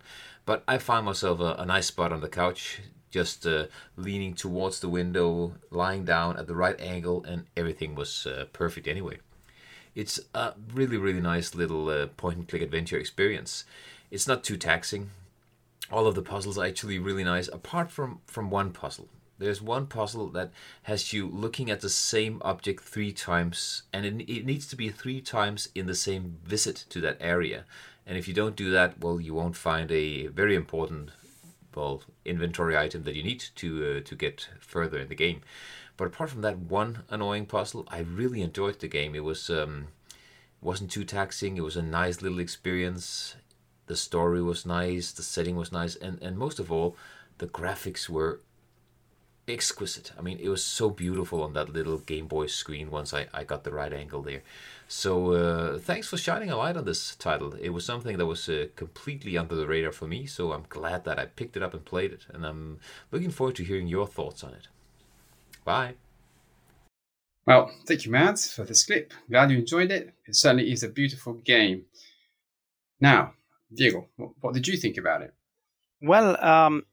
But 0.49 0.63
I 0.67 0.79
find 0.79 1.05
myself 1.05 1.41
a, 1.41 1.53
a 1.59 1.65
nice 1.67 1.85
spot 1.85 2.11
on 2.11 2.21
the 2.21 2.27
couch, 2.27 2.79
just 3.11 3.45
uh, 3.45 3.67
leaning 3.95 4.33
towards 4.33 4.79
the 4.79 4.89
window, 4.89 5.53
lying 5.69 6.05
down 6.05 6.37
at 6.37 6.47
the 6.47 6.55
right 6.55 6.81
angle, 6.81 7.23
and 7.23 7.45
everything 7.55 7.93
was 7.93 8.25
uh, 8.25 8.45
perfect 8.51 8.87
anyway. 8.87 9.19
It's 9.93 10.19
a 10.33 10.53
really, 10.73 10.97
really 10.97 11.21
nice 11.21 11.53
little 11.53 11.87
uh, 11.89 12.07
point 12.07 12.37
and 12.39 12.47
click 12.47 12.63
adventure 12.63 12.97
experience. 12.97 13.63
It's 14.09 14.27
not 14.27 14.43
too 14.43 14.57
taxing. 14.57 15.11
All 15.91 16.07
of 16.07 16.15
the 16.15 16.23
puzzles 16.23 16.57
are 16.57 16.65
actually 16.65 16.97
really 16.97 17.23
nice, 17.23 17.47
apart 17.47 17.91
from, 17.91 18.21
from 18.25 18.49
one 18.49 18.71
puzzle. 18.71 19.07
There's 19.37 19.61
one 19.61 19.85
puzzle 19.85 20.29
that 20.29 20.49
has 20.81 21.13
you 21.13 21.27
looking 21.27 21.69
at 21.69 21.81
the 21.81 21.89
same 21.89 22.41
object 22.43 22.83
three 22.83 23.11
times, 23.11 23.83
and 23.93 24.03
it, 24.03 24.27
it 24.27 24.47
needs 24.47 24.65
to 24.69 24.75
be 24.75 24.89
three 24.89 25.21
times 25.21 25.69
in 25.75 25.85
the 25.85 25.93
same 25.93 26.39
visit 26.43 26.85
to 26.89 26.99
that 27.01 27.17
area. 27.19 27.65
And 28.09 28.17
if 28.17 28.27
you 28.27 28.33
don't 28.33 28.55
do 28.55 28.71
that, 28.71 28.99
well, 28.99 29.21
you 29.21 29.35
won't 29.35 29.55
find 29.55 29.91
a 29.91 30.25
very 30.27 30.55
important 30.55 31.11
well 31.75 32.01
inventory 32.25 32.75
item 32.75 33.03
that 33.03 33.15
you 33.15 33.21
need 33.21 33.43
to 33.57 33.69
uh, 33.85 34.07
to 34.09 34.15
get 34.15 34.49
further 34.59 34.97
in 34.97 35.09
the 35.09 35.15
game. 35.15 35.41
But 35.95 36.07
apart 36.07 36.31
from 36.31 36.41
that 36.41 36.57
one 36.57 37.03
annoying 37.11 37.45
puzzle, 37.45 37.87
I 37.87 37.99
really 37.99 38.41
enjoyed 38.41 38.79
the 38.79 38.87
game. 38.87 39.13
It 39.13 39.23
was 39.23 39.47
um, 39.51 39.89
wasn't 40.59 40.89
too 40.89 41.03
taxing. 41.03 41.55
It 41.55 41.63
was 41.63 41.77
a 41.77 41.83
nice 41.83 42.23
little 42.23 42.39
experience. 42.39 43.35
The 43.85 43.95
story 43.95 44.41
was 44.41 44.65
nice. 44.65 45.11
The 45.11 45.21
setting 45.21 45.55
was 45.55 45.71
nice, 45.71 45.95
and 45.95 46.17
and 46.19 46.35
most 46.35 46.57
of 46.57 46.71
all, 46.71 46.97
the 47.37 47.47
graphics 47.47 48.09
were 48.09 48.39
exquisite. 49.49 50.11
I 50.17 50.21
mean, 50.21 50.39
it 50.39 50.49
was 50.49 50.63
so 50.63 50.89
beautiful 50.89 51.43
on 51.43 51.53
that 51.53 51.73
little 51.73 51.97
Game 51.97 52.27
Boy 52.27 52.47
screen 52.47 52.91
once 52.91 53.13
I, 53.13 53.27
I 53.33 53.43
got 53.43 53.63
the 53.63 53.71
right 53.71 53.91
angle 53.91 54.21
there. 54.21 54.41
So, 54.87 55.33
uh, 55.33 55.77
thanks 55.77 56.07
for 56.07 56.17
shining 56.17 56.49
a 56.49 56.57
light 56.57 56.75
on 56.75 56.85
this 56.85 57.15
title. 57.15 57.53
It 57.53 57.69
was 57.69 57.85
something 57.85 58.17
that 58.17 58.25
was 58.25 58.49
uh, 58.49 58.67
completely 58.75 59.37
under 59.37 59.55
the 59.55 59.67
radar 59.67 59.91
for 59.91 60.07
me, 60.07 60.25
so 60.25 60.51
I'm 60.51 60.65
glad 60.67 61.03
that 61.05 61.19
I 61.19 61.25
picked 61.25 61.55
it 61.55 61.63
up 61.63 61.73
and 61.73 61.85
played 61.85 62.11
it, 62.11 62.25
and 62.33 62.45
I'm 62.45 62.79
looking 63.11 63.29
forward 63.29 63.55
to 63.57 63.63
hearing 63.63 63.87
your 63.87 64.07
thoughts 64.07 64.43
on 64.43 64.53
it. 64.53 64.67
Bye. 65.63 65.93
Well, 67.45 67.71
thank 67.85 68.05
you, 68.05 68.11
Mads, 68.11 68.53
for 68.53 68.63
this 68.63 68.85
clip. 68.85 69.13
Glad 69.29 69.51
you 69.51 69.59
enjoyed 69.59 69.91
it. 69.91 70.13
It 70.25 70.35
certainly 70.35 70.71
is 70.71 70.83
a 70.83 70.89
beautiful 70.89 71.33
game. 71.33 71.85
Now, 72.99 73.33
Diego, 73.73 74.07
what, 74.17 74.53
did 74.53 74.67
you 74.67 74.77
think 74.77 74.97
about 74.97 75.21
it? 75.21 75.33
Well, 76.01 76.43
um, 76.43 76.83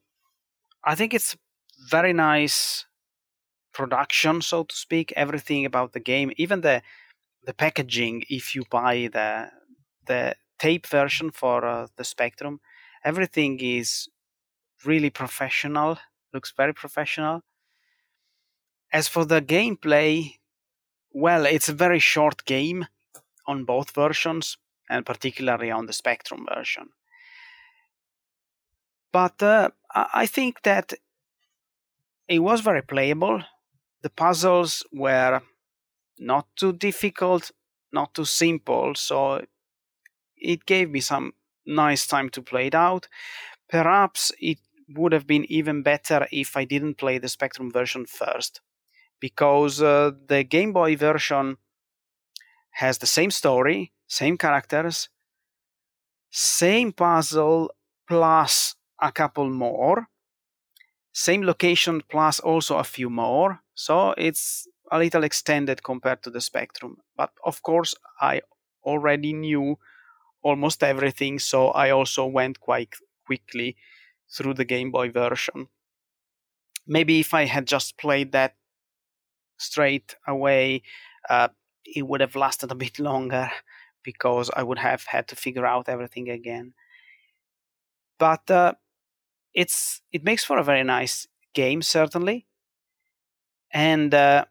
I 0.84 0.94
think 0.94 1.14
it's 1.14 1.36
very 1.91 2.12
nice 2.12 2.87
production, 3.72 4.43
so 4.43 4.64
to 4.64 4.74
speak. 4.74 5.12
Everything 5.16 5.64
about 5.66 5.93
the 5.93 6.01
game, 6.01 6.32
even 6.37 6.61
the 6.62 6.82
the 7.45 7.55
packaging. 7.55 8.24
If 8.28 8.55
you 8.55 8.64
buy 8.70 9.09
the 9.12 9.51
the 10.07 10.37
tape 10.59 10.87
version 10.87 11.30
for 11.30 11.64
uh, 11.64 11.87
the 11.97 12.05
Spectrum, 12.05 12.61
everything 13.05 13.61
is 13.61 14.09
really 14.84 15.11
professional. 15.11 15.99
Looks 16.32 16.53
very 16.57 16.74
professional. 16.74 17.43
As 18.93 19.09
for 19.09 19.24
the 19.24 19.43
gameplay, 19.43 20.37
well, 21.12 21.47
it's 21.47 21.68
a 21.68 21.74
very 21.74 21.99
short 21.99 22.45
game 22.45 22.87
on 23.47 23.64
both 23.64 23.93
versions, 23.95 24.59
and 24.91 25.07
particularly 25.07 25.70
on 25.70 25.87
the 25.87 25.93
Spectrum 25.93 26.47
version. 26.55 26.91
But 29.12 29.43
uh, 29.43 29.70
I 29.95 30.26
think 30.26 30.62
that 30.62 30.93
it 32.28 32.40
was 32.40 32.60
very 32.60 32.82
playable. 32.82 33.42
The 34.02 34.10
puzzles 34.10 34.84
were 34.92 35.42
not 36.18 36.48
too 36.56 36.72
difficult, 36.72 37.50
not 37.92 38.14
too 38.14 38.24
simple, 38.24 38.94
so 38.94 39.44
it 40.36 40.66
gave 40.66 40.90
me 40.90 41.00
some 41.00 41.32
nice 41.66 42.06
time 42.06 42.30
to 42.30 42.42
play 42.42 42.68
it 42.68 42.74
out. 42.74 43.08
Perhaps 43.68 44.32
it 44.40 44.58
would 44.88 45.12
have 45.12 45.26
been 45.26 45.44
even 45.50 45.82
better 45.82 46.26
if 46.32 46.56
I 46.56 46.64
didn't 46.64 46.96
play 46.98 47.18
the 47.18 47.28
Spectrum 47.28 47.70
version 47.72 48.06
first 48.06 48.60
because 49.20 49.82
uh, 49.82 50.12
the 50.28 50.44
Game 50.44 50.72
Boy 50.72 50.96
version 50.96 51.58
has 52.72 52.98
the 52.98 53.06
same 53.06 53.30
story, 53.30 53.92
same 54.06 54.36
characters, 54.36 55.08
same 56.30 56.92
puzzle 56.92 57.70
plus 58.08 58.74
a 59.00 59.10
couple 59.12 59.50
more, 59.50 60.08
same 61.16 61.42
location 61.42 62.02
plus 62.10 62.40
also 62.40 62.76
a 62.76 62.84
few 62.84 63.08
more. 63.08 63.62
So 63.74 64.10
it's 64.18 64.68
a 64.92 64.98
little 64.98 65.24
extended 65.24 65.82
compared 65.82 66.22
to 66.22 66.30
the 66.30 66.42
Spectrum. 66.42 66.98
But 67.16 67.30
of 67.42 67.62
course, 67.62 67.94
I 68.20 68.42
already 68.84 69.32
knew 69.32 69.78
almost 70.42 70.82
everything, 70.82 71.38
so 71.38 71.68
I 71.68 71.88
also 71.88 72.26
went 72.26 72.60
quite 72.60 72.92
quickly 73.24 73.76
through 74.30 74.54
the 74.54 74.66
Game 74.66 74.90
Boy 74.90 75.10
version. 75.10 75.68
Maybe 76.86 77.18
if 77.20 77.32
I 77.32 77.46
had 77.46 77.66
just 77.66 77.96
played 77.96 78.32
that 78.32 78.54
straight 79.56 80.16
away, 80.28 80.82
uh, 81.30 81.48
it 81.86 82.06
would 82.06 82.20
have 82.20 82.36
lasted 82.36 82.70
a 82.70 82.74
bit 82.74 82.98
longer 82.98 83.50
because 84.02 84.50
I 84.54 84.62
would 84.62 84.78
have 84.80 85.04
had 85.04 85.28
to 85.28 85.36
figure 85.36 85.64
out 85.64 85.88
everything 85.88 86.28
again. 86.28 86.74
But 88.18 88.50
uh, 88.50 88.74
it's 89.57 90.02
it 90.12 90.24
makes 90.24 90.44
for 90.44 90.59
a 90.59 90.64
very 90.64 90.84
nice 90.84 91.28
game, 91.54 91.82
certainly, 91.82 92.46
and 93.72 94.14
uh, 94.14 94.44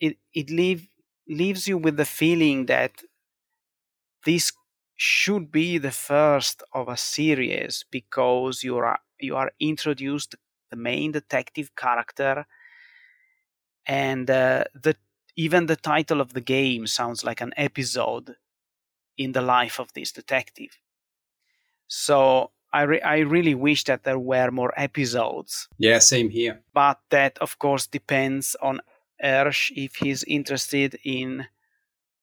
it 0.00 0.18
it 0.34 0.50
leave, 0.50 0.88
leaves 1.28 1.68
you 1.68 1.78
with 1.78 1.96
the 1.96 2.04
feeling 2.06 2.66
that 2.66 3.02
this 4.24 4.52
should 4.96 5.50
be 5.50 5.78
the 5.78 5.90
first 5.90 6.62
of 6.72 6.88
a 6.88 6.96
series 6.96 7.84
because 7.90 8.62
you 8.62 8.76
are 8.76 8.98
you 9.20 9.36
are 9.36 9.50
introduced 9.60 10.34
the 10.70 10.76
main 10.76 11.12
detective 11.12 11.74
character 11.76 12.46
and 13.86 14.30
uh, 14.30 14.64
the 14.74 14.96
even 15.36 15.66
the 15.66 15.76
title 15.76 16.20
of 16.20 16.32
the 16.32 16.40
game 16.40 16.86
sounds 16.86 17.24
like 17.24 17.40
an 17.40 17.52
episode 17.56 18.36
in 19.18 19.32
the 19.32 19.42
life 19.42 19.80
of 19.80 19.92
this 19.94 20.12
detective. 20.12 20.78
So 21.88 22.50
I, 22.74 22.82
re- 22.82 23.00
I 23.02 23.18
really 23.18 23.54
wish 23.54 23.84
that 23.84 24.02
there 24.02 24.18
were 24.18 24.50
more 24.50 24.72
episodes. 24.76 25.68
Yeah, 25.78 26.00
same 26.00 26.28
here. 26.28 26.60
But 26.72 26.98
that, 27.10 27.38
of 27.38 27.58
course, 27.60 27.86
depends 27.86 28.56
on 28.60 28.80
Hersh 29.22 29.70
if 29.76 29.94
he's 29.96 30.24
interested 30.24 30.98
in 31.04 31.46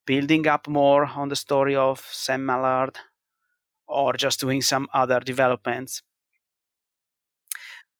building 0.06 0.48
up 0.48 0.68
more 0.68 1.06
on 1.06 1.30
the 1.30 1.38
story 1.38 1.76
of 1.76 2.02
Sam 2.12 2.46
Mallard 2.46 2.98
or 3.88 4.12
just 4.14 4.42
doing 4.42 4.62
some 4.62 4.90
other 4.94 5.22
developments. 5.22 6.04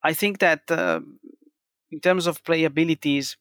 I 0.04 0.14
think 0.14 0.40
that 0.40 0.70
uh, 0.70 1.00
in 1.90 2.02
terms 2.02 2.28
of 2.28 2.44
playabilities, 2.44 3.38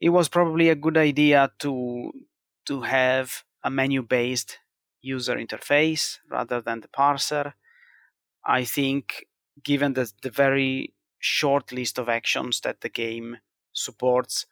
it 0.00 0.08
was 0.08 0.28
probably 0.28 0.68
a 0.68 0.74
good 0.74 0.96
idea 0.96 1.52
to 1.60 2.10
to 2.66 2.80
have 2.82 3.44
a 3.62 3.70
menu-based 3.70 4.58
user 5.00 5.36
interface 5.36 6.18
rather 6.28 6.60
than 6.60 6.80
the 6.80 6.88
parser. 6.88 7.54
I 8.44 8.64
think, 8.64 9.26
given 9.62 9.94
the, 9.94 10.10
the 10.22 10.30
very 10.30 10.94
short 11.18 11.72
list 11.72 11.98
of 11.98 12.08
actions 12.08 12.60
that 12.60 12.80
the 12.80 12.88
game 12.88 13.38
supports, 13.72 14.46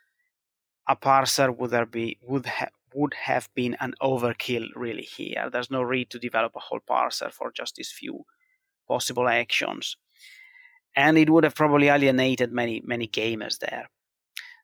a 0.89 0.97
parser 0.97 1.55
would 1.57 1.71
there 1.71 1.87
be 1.87 2.19
would 2.23 2.47
ha- 2.47 2.69
would 2.95 3.15
have 3.15 3.49
been 3.55 3.77
an 3.81 3.95
overkill 4.03 4.69
really 4.75 5.03
here. 5.03 5.51
There's 5.51 5.71
no 5.71 5.85
need 5.89 6.11
to 6.11 6.19
develop 6.19 6.53
a 6.57 6.61
whole 6.61 6.81
parser 6.81 7.31
for 7.33 7.53
just 7.53 7.77
these 7.77 7.93
few 7.93 8.25
possible 8.87 9.29
actions. 9.29 9.97
And 10.97 11.19
it 11.19 11.31
would 11.31 11.45
have 11.45 11.55
probably 11.55 11.89
alienated 11.89 12.53
many, 12.53 12.83
many 12.85 13.07
gamers 13.07 13.59
there. 13.59 13.89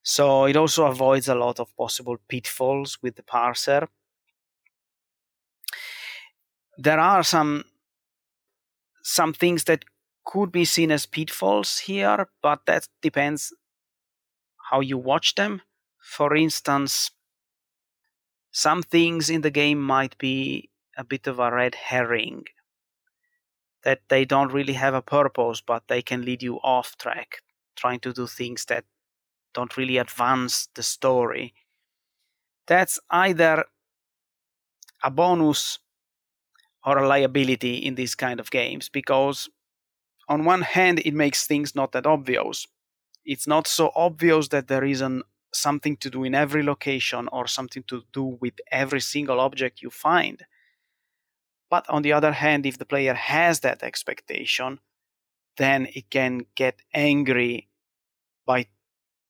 So 0.02 0.46
it 0.46 0.56
also 0.56 0.86
avoids 0.86 1.28
a 1.28 1.34
lot 1.34 1.60
of 1.60 1.76
possible 1.76 2.16
pitfalls 2.28 2.98
with 3.02 3.16
the 3.16 3.22
parser. 3.22 3.88
There 6.76 6.98
are 6.98 7.22
some 7.22 7.64
some 9.04 9.34
things 9.34 9.64
that 9.64 9.84
could 10.24 10.50
be 10.50 10.64
seen 10.64 10.90
as 10.90 11.06
pitfalls 11.06 11.78
here, 11.80 12.28
but 12.42 12.60
that 12.66 12.88
depends 13.02 13.52
how 14.70 14.80
you 14.80 14.98
watch 14.98 15.34
them. 15.34 15.60
For 16.00 16.34
instance, 16.34 17.10
some 18.50 18.82
things 18.82 19.28
in 19.28 19.42
the 19.42 19.50
game 19.50 19.80
might 19.82 20.16
be 20.18 20.70
a 20.96 21.04
bit 21.04 21.26
of 21.26 21.38
a 21.38 21.52
red 21.52 21.74
herring 21.74 22.44
that 23.82 24.00
they 24.08 24.24
don't 24.24 24.52
really 24.52 24.72
have 24.72 24.94
a 24.94 25.02
purpose, 25.02 25.60
but 25.60 25.82
they 25.88 26.00
can 26.00 26.24
lead 26.24 26.42
you 26.42 26.56
off 26.62 26.96
track, 26.96 27.42
trying 27.76 28.00
to 28.00 28.12
do 28.14 28.26
things 28.26 28.64
that 28.64 28.84
don't 29.52 29.76
really 29.76 29.98
advance 29.98 30.68
the 30.74 30.82
story. 30.82 31.52
That's 32.66 32.98
either 33.10 33.66
a 35.02 35.10
bonus 35.10 35.78
or 36.84 36.98
a 36.98 37.08
liability 37.08 37.76
in 37.76 37.94
these 37.94 38.14
kind 38.14 38.38
of 38.38 38.50
games 38.50 38.88
because 38.88 39.48
on 40.28 40.44
one 40.44 40.62
hand 40.62 41.00
it 41.04 41.14
makes 41.14 41.46
things 41.46 41.74
not 41.74 41.92
that 41.92 42.06
obvious. 42.06 42.66
It's 43.24 43.46
not 43.46 43.66
so 43.66 43.90
obvious 43.94 44.48
that 44.48 44.68
there 44.68 44.84
isn't 44.84 45.24
something 45.52 45.96
to 45.98 46.10
do 46.10 46.24
in 46.24 46.34
every 46.34 46.62
location 46.62 47.28
or 47.32 47.46
something 47.46 47.84
to 47.84 48.02
do 48.12 48.38
with 48.40 48.54
every 48.70 49.00
single 49.00 49.40
object 49.40 49.82
you 49.82 49.90
find. 49.90 50.44
But 51.70 51.88
on 51.88 52.02
the 52.02 52.12
other 52.12 52.32
hand 52.32 52.66
if 52.66 52.78
the 52.78 52.84
player 52.84 53.14
has 53.14 53.60
that 53.60 53.82
expectation 53.82 54.80
then 55.56 55.86
it 55.94 56.10
can 56.10 56.46
get 56.56 56.80
angry 56.92 57.68
by 58.44 58.66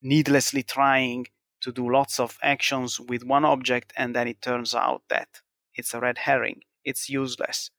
needlessly 0.02 0.62
trying 0.62 1.26
to 1.60 1.72
do 1.72 1.90
lots 1.90 2.18
of 2.18 2.38
actions 2.42 2.98
with 2.98 3.24
one 3.24 3.44
object 3.44 3.92
and 3.96 4.14
then 4.14 4.26
it 4.26 4.42
turns 4.42 4.74
out 4.74 5.02
that 5.08 5.40
it's 5.74 5.94
a 5.94 6.00
red 6.00 6.18
herring 6.18 6.60
it's 6.84 7.08
useless. 7.10 7.70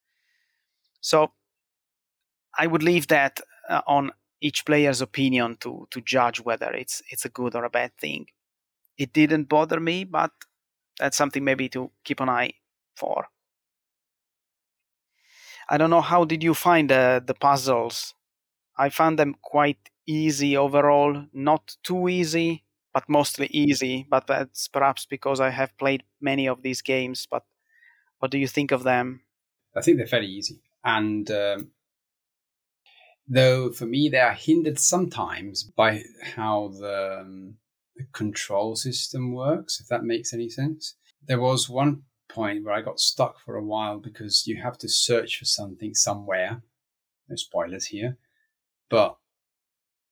So 1.01 1.31
I 2.57 2.67
would 2.67 2.83
leave 2.83 3.07
that 3.07 3.39
uh, 3.69 3.81
on 3.87 4.11
each 4.41 4.65
player's 4.65 5.01
opinion 5.01 5.57
to 5.61 5.87
to 5.91 6.01
judge 6.01 6.39
whether 6.41 6.71
it's 6.73 7.01
it's 7.09 7.23
a 7.25 7.29
good 7.29 7.55
or 7.55 7.63
a 7.65 7.69
bad 7.69 7.95
thing. 7.97 8.27
It 8.97 9.13
didn't 9.13 9.45
bother 9.49 9.79
me, 9.79 10.05
but 10.05 10.31
that's 10.99 11.17
something 11.17 11.43
maybe 11.45 11.69
to 11.69 11.91
keep 12.05 12.19
an 12.21 12.29
eye 12.29 12.53
for. 12.95 13.29
I 15.69 15.77
don't 15.77 15.89
know 15.89 16.01
how 16.01 16.25
did 16.25 16.43
you 16.43 16.53
find 16.53 16.91
uh, 16.91 17.19
the 17.23 17.33
puzzles. 17.33 18.13
I 18.77 18.89
found 18.89 19.19
them 19.19 19.35
quite 19.41 19.91
easy 20.07 20.57
overall, 20.57 21.25
not 21.33 21.77
too 21.83 22.09
easy, 22.09 22.65
but 22.93 23.09
mostly 23.09 23.47
easy. 23.47 24.07
But 24.09 24.27
that's 24.27 24.67
perhaps 24.67 25.05
because 25.05 25.39
I 25.39 25.51
have 25.51 25.77
played 25.77 26.03
many 26.21 26.47
of 26.47 26.63
these 26.63 26.81
games. 26.81 27.27
But 27.29 27.45
what 28.19 28.31
do 28.31 28.37
you 28.37 28.47
think 28.47 28.71
of 28.71 28.83
them? 28.83 29.21
I 29.75 29.81
think 29.81 29.97
they're 29.97 30.07
fairly 30.07 30.27
easy. 30.27 30.61
And 30.83 31.29
um, 31.31 31.71
though 33.27 33.71
for 33.71 33.85
me, 33.85 34.09
they 34.09 34.19
are 34.19 34.33
hindered 34.33 34.79
sometimes 34.79 35.63
by 35.63 36.03
how 36.35 36.71
the, 36.79 37.19
um, 37.21 37.55
the 37.95 38.05
control 38.13 38.75
system 38.75 39.33
works, 39.33 39.79
if 39.79 39.87
that 39.87 40.03
makes 40.03 40.33
any 40.33 40.49
sense. 40.49 40.95
There 41.27 41.39
was 41.39 41.69
one 41.69 42.03
point 42.29 42.63
where 42.63 42.73
I 42.73 42.81
got 42.81 42.99
stuck 42.99 43.39
for 43.39 43.55
a 43.55 43.63
while 43.63 43.99
because 43.99 44.45
you 44.45 44.61
have 44.61 44.77
to 44.79 44.89
search 44.89 45.37
for 45.37 45.45
something 45.45 45.93
somewhere. 45.93 46.61
No 47.27 47.35
spoilers 47.35 47.87
here. 47.87 48.17
But 48.89 49.17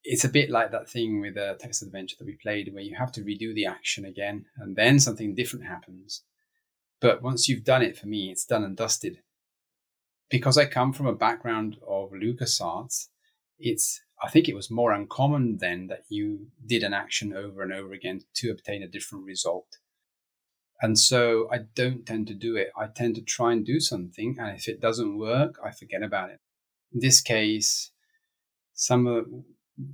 it's 0.03 0.25
a 0.25 0.29
bit 0.29 0.49
like 0.49 0.71
that 0.71 0.89
thing 0.89 1.21
with 1.21 1.37
a 1.37 1.55
text 1.59 1.83
adventure 1.83 2.15
that 2.19 2.25
we 2.25 2.37
played 2.41 2.73
where 2.73 2.83
you 2.83 2.95
have 2.97 3.11
to 3.13 3.21
redo 3.21 3.53
the 3.53 3.65
action 3.65 4.05
again 4.05 4.45
and 4.57 4.75
then 4.75 4.99
something 4.99 5.35
different 5.35 5.65
happens. 5.65 6.23
But 7.03 7.21
once 7.21 7.49
you've 7.49 7.65
done 7.65 7.81
it 7.81 7.97
for 7.97 8.07
me, 8.07 8.31
it's 8.31 8.45
done 8.45 8.63
and 8.63 8.77
dusted. 8.77 9.19
Because 10.29 10.57
I 10.57 10.65
come 10.65 10.93
from 10.93 11.05
a 11.05 11.13
background 11.13 11.75
of 11.85 12.11
LucasArts, 12.11 13.09
it's 13.59 14.01
I 14.23 14.29
think 14.29 14.47
it 14.47 14.55
was 14.55 14.71
more 14.71 14.93
uncommon 14.93 15.57
then 15.57 15.87
that 15.87 16.05
you 16.07 16.47
did 16.65 16.81
an 16.81 16.93
action 16.93 17.33
over 17.33 17.61
and 17.61 17.73
over 17.73 17.91
again 17.91 18.21
to 18.35 18.51
obtain 18.51 18.81
a 18.81 18.87
different 18.87 19.25
result. 19.25 19.79
And 20.81 20.97
so 20.97 21.49
I 21.51 21.65
don't 21.75 22.05
tend 22.05 22.27
to 22.27 22.33
do 22.33 22.55
it. 22.55 22.69
I 22.77 22.87
tend 22.87 23.15
to 23.15 23.21
try 23.21 23.51
and 23.51 23.65
do 23.65 23.81
something, 23.81 24.37
and 24.39 24.57
if 24.57 24.69
it 24.69 24.79
doesn't 24.79 25.17
work, 25.17 25.55
I 25.61 25.71
forget 25.71 26.03
about 26.03 26.29
it. 26.29 26.39
In 26.93 27.01
this 27.01 27.19
case, 27.19 27.91
some 28.73 29.43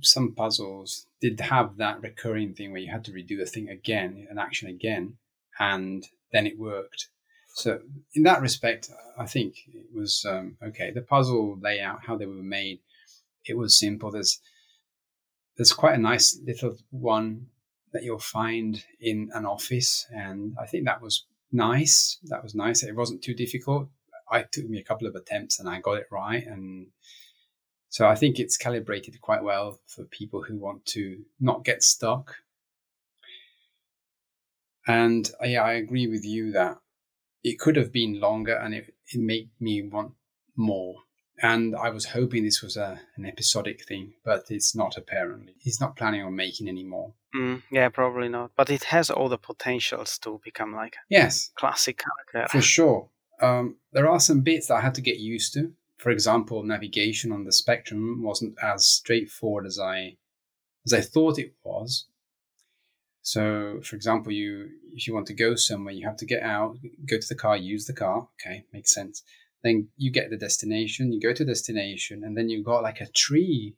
some 0.00 0.32
puzzles 0.36 1.08
did 1.20 1.40
have 1.40 1.76
that 1.78 2.00
recurring 2.02 2.54
thing 2.54 2.70
where 2.70 2.80
you 2.80 2.92
had 2.92 3.04
to 3.06 3.12
redo 3.12 3.42
a 3.42 3.46
thing 3.46 3.68
again, 3.68 4.28
an 4.30 4.38
action 4.38 4.68
again, 4.68 5.16
and 5.58 6.06
then 6.32 6.46
it 6.46 6.58
worked. 6.58 7.08
So 7.54 7.80
in 8.14 8.22
that 8.24 8.40
respect, 8.40 8.90
I 9.18 9.26
think 9.26 9.56
it 9.72 9.86
was 9.94 10.24
um, 10.28 10.56
okay. 10.62 10.90
The 10.90 11.02
puzzle 11.02 11.58
layout, 11.60 12.04
how 12.06 12.16
they 12.16 12.26
were 12.26 12.34
made, 12.34 12.80
it 13.44 13.56
was 13.56 13.78
simple. 13.78 14.10
There's 14.10 14.40
there's 15.56 15.72
quite 15.72 15.94
a 15.94 16.02
nice 16.02 16.38
little 16.44 16.76
one 16.90 17.46
that 17.92 18.04
you'll 18.04 18.18
find 18.18 18.84
in 19.00 19.30
an 19.34 19.44
office, 19.44 20.06
and 20.10 20.56
I 20.60 20.66
think 20.66 20.84
that 20.84 21.02
was 21.02 21.26
nice. 21.52 22.18
That 22.24 22.42
was 22.42 22.54
nice. 22.54 22.82
It 22.82 22.96
wasn't 22.96 23.22
too 23.22 23.34
difficult. 23.34 23.88
I 24.30 24.42
took 24.42 24.68
me 24.68 24.78
a 24.78 24.84
couple 24.84 25.08
of 25.08 25.16
attempts 25.16 25.58
and 25.58 25.68
I 25.68 25.80
got 25.80 25.98
it 25.98 26.06
right, 26.10 26.46
and 26.46 26.86
so 27.88 28.06
I 28.06 28.14
think 28.14 28.38
it's 28.38 28.56
calibrated 28.56 29.20
quite 29.20 29.42
well 29.42 29.80
for 29.86 30.04
people 30.04 30.42
who 30.42 30.56
want 30.56 30.86
to 30.86 31.24
not 31.40 31.64
get 31.64 31.82
stuck 31.82 32.36
and 34.86 35.30
uh, 35.42 35.46
yeah, 35.46 35.62
I 35.62 35.72
agree 35.74 36.06
with 36.06 36.24
you 36.24 36.52
that 36.52 36.78
it 37.42 37.58
could 37.58 37.76
have 37.76 37.92
been 37.92 38.20
longer 38.20 38.54
and 38.54 38.74
it, 38.74 38.94
it 39.12 39.20
made 39.20 39.50
me 39.58 39.82
want 39.82 40.12
more. 40.56 40.96
And 41.42 41.74
I 41.74 41.88
was 41.88 42.06
hoping 42.06 42.44
this 42.44 42.62
was 42.62 42.76
a, 42.76 43.00
an 43.16 43.24
episodic 43.24 43.86
thing, 43.86 44.12
but 44.24 44.44
it's 44.50 44.76
not 44.76 44.98
apparently. 44.98 45.54
He's 45.58 45.80
not 45.80 45.96
planning 45.96 46.22
on 46.22 46.36
making 46.36 46.68
any 46.68 46.84
more. 46.84 47.14
Mm, 47.34 47.62
yeah, 47.70 47.88
probably 47.88 48.28
not. 48.28 48.50
But 48.56 48.68
it 48.68 48.84
has 48.84 49.08
all 49.10 49.30
the 49.30 49.38
potentials 49.38 50.18
to 50.18 50.40
become 50.44 50.74
like 50.74 50.96
yes, 51.08 51.50
classic 51.54 52.02
character. 52.32 52.50
For 52.50 52.62
sure. 52.62 53.08
Um, 53.40 53.76
there 53.92 54.08
are 54.08 54.20
some 54.20 54.40
bits 54.42 54.66
that 54.68 54.74
I 54.74 54.80
had 54.82 54.94
to 54.96 55.00
get 55.00 55.18
used 55.18 55.54
to. 55.54 55.72
For 55.96 56.10
example, 56.10 56.62
navigation 56.62 57.32
on 57.32 57.44
the 57.44 57.52
spectrum 57.52 58.22
wasn't 58.22 58.56
as 58.62 58.86
straightforward 58.86 59.66
as 59.66 59.78
I 59.78 60.16
as 60.84 60.92
I 60.92 61.00
thought 61.00 61.38
it 61.38 61.54
was. 61.62 62.06
So, 63.32 63.80
for 63.84 63.94
example, 63.94 64.32
you 64.32 64.70
if 64.92 65.06
you 65.06 65.14
want 65.14 65.28
to 65.28 65.34
go 65.34 65.54
somewhere, 65.54 65.94
you 65.94 66.04
have 66.04 66.16
to 66.16 66.26
get 66.26 66.42
out, 66.42 66.76
go 67.08 67.16
to 67.16 67.28
the 67.28 67.36
car, 67.36 67.56
use 67.56 67.86
the 67.86 67.92
car. 67.92 68.26
Okay, 68.34 68.64
makes 68.72 68.92
sense. 68.92 69.22
Then 69.62 69.88
you 69.96 70.10
get 70.10 70.30
the 70.30 70.36
destination, 70.36 71.12
you 71.12 71.20
go 71.20 71.32
to 71.32 71.44
destination, 71.44 72.24
and 72.24 72.36
then 72.36 72.48
you've 72.48 72.64
got 72.64 72.82
like 72.82 73.00
a 73.00 73.12
tree, 73.14 73.76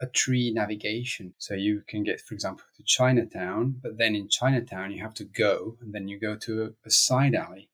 a 0.00 0.06
tree 0.06 0.52
navigation. 0.54 1.34
So 1.38 1.54
you 1.54 1.82
can 1.88 2.04
get, 2.04 2.20
for 2.20 2.32
example, 2.34 2.64
to 2.76 2.84
Chinatown, 2.86 3.80
but 3.82 3.98
then 3.98 4.14
in 4.14 4.28
Chinatown 4.28 4.92
you 4.92 5.02
have 5.02 5.14
to 5.14 5.24
go, 5.24 5.76
and 5.80 5.92
then 5.92 6.06
you 6.06 6.20
go 6.20 6.36
to 6.36 6.62
a, 6.62 6.68
a 6.86 6.90
side 6.92 7.34
alley. 7.34 7.70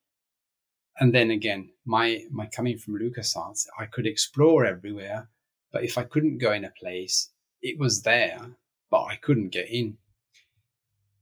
And 0.99 1.15
then 1.15 1.31
again, 1.31 1.73
my 1.85 2.25
my 2.31 2.47
coming 2.47 2.79
from 2.79 2.99
LucasArts, 2.99 3.67
I 3.79 3.85
could 3.85 4.07
explore 4.07 4.65
everywhere, 4.65 5.29
but 5.75 5.85
if 5.85 5.99
I 5.99 6.05
couldn't 6.05 6.39
go 6.39 6.53
in 6.53 6.65
a 6.65 6.73
place, 6.83 7.33
it 7.61 7.79
was 7.79 8.01
there, 8.01 8.57
but 8.91 9.03
I 9.05 9.17
couldn't 9.17 9.51
get 9.51 9.69
in 9.69 9.99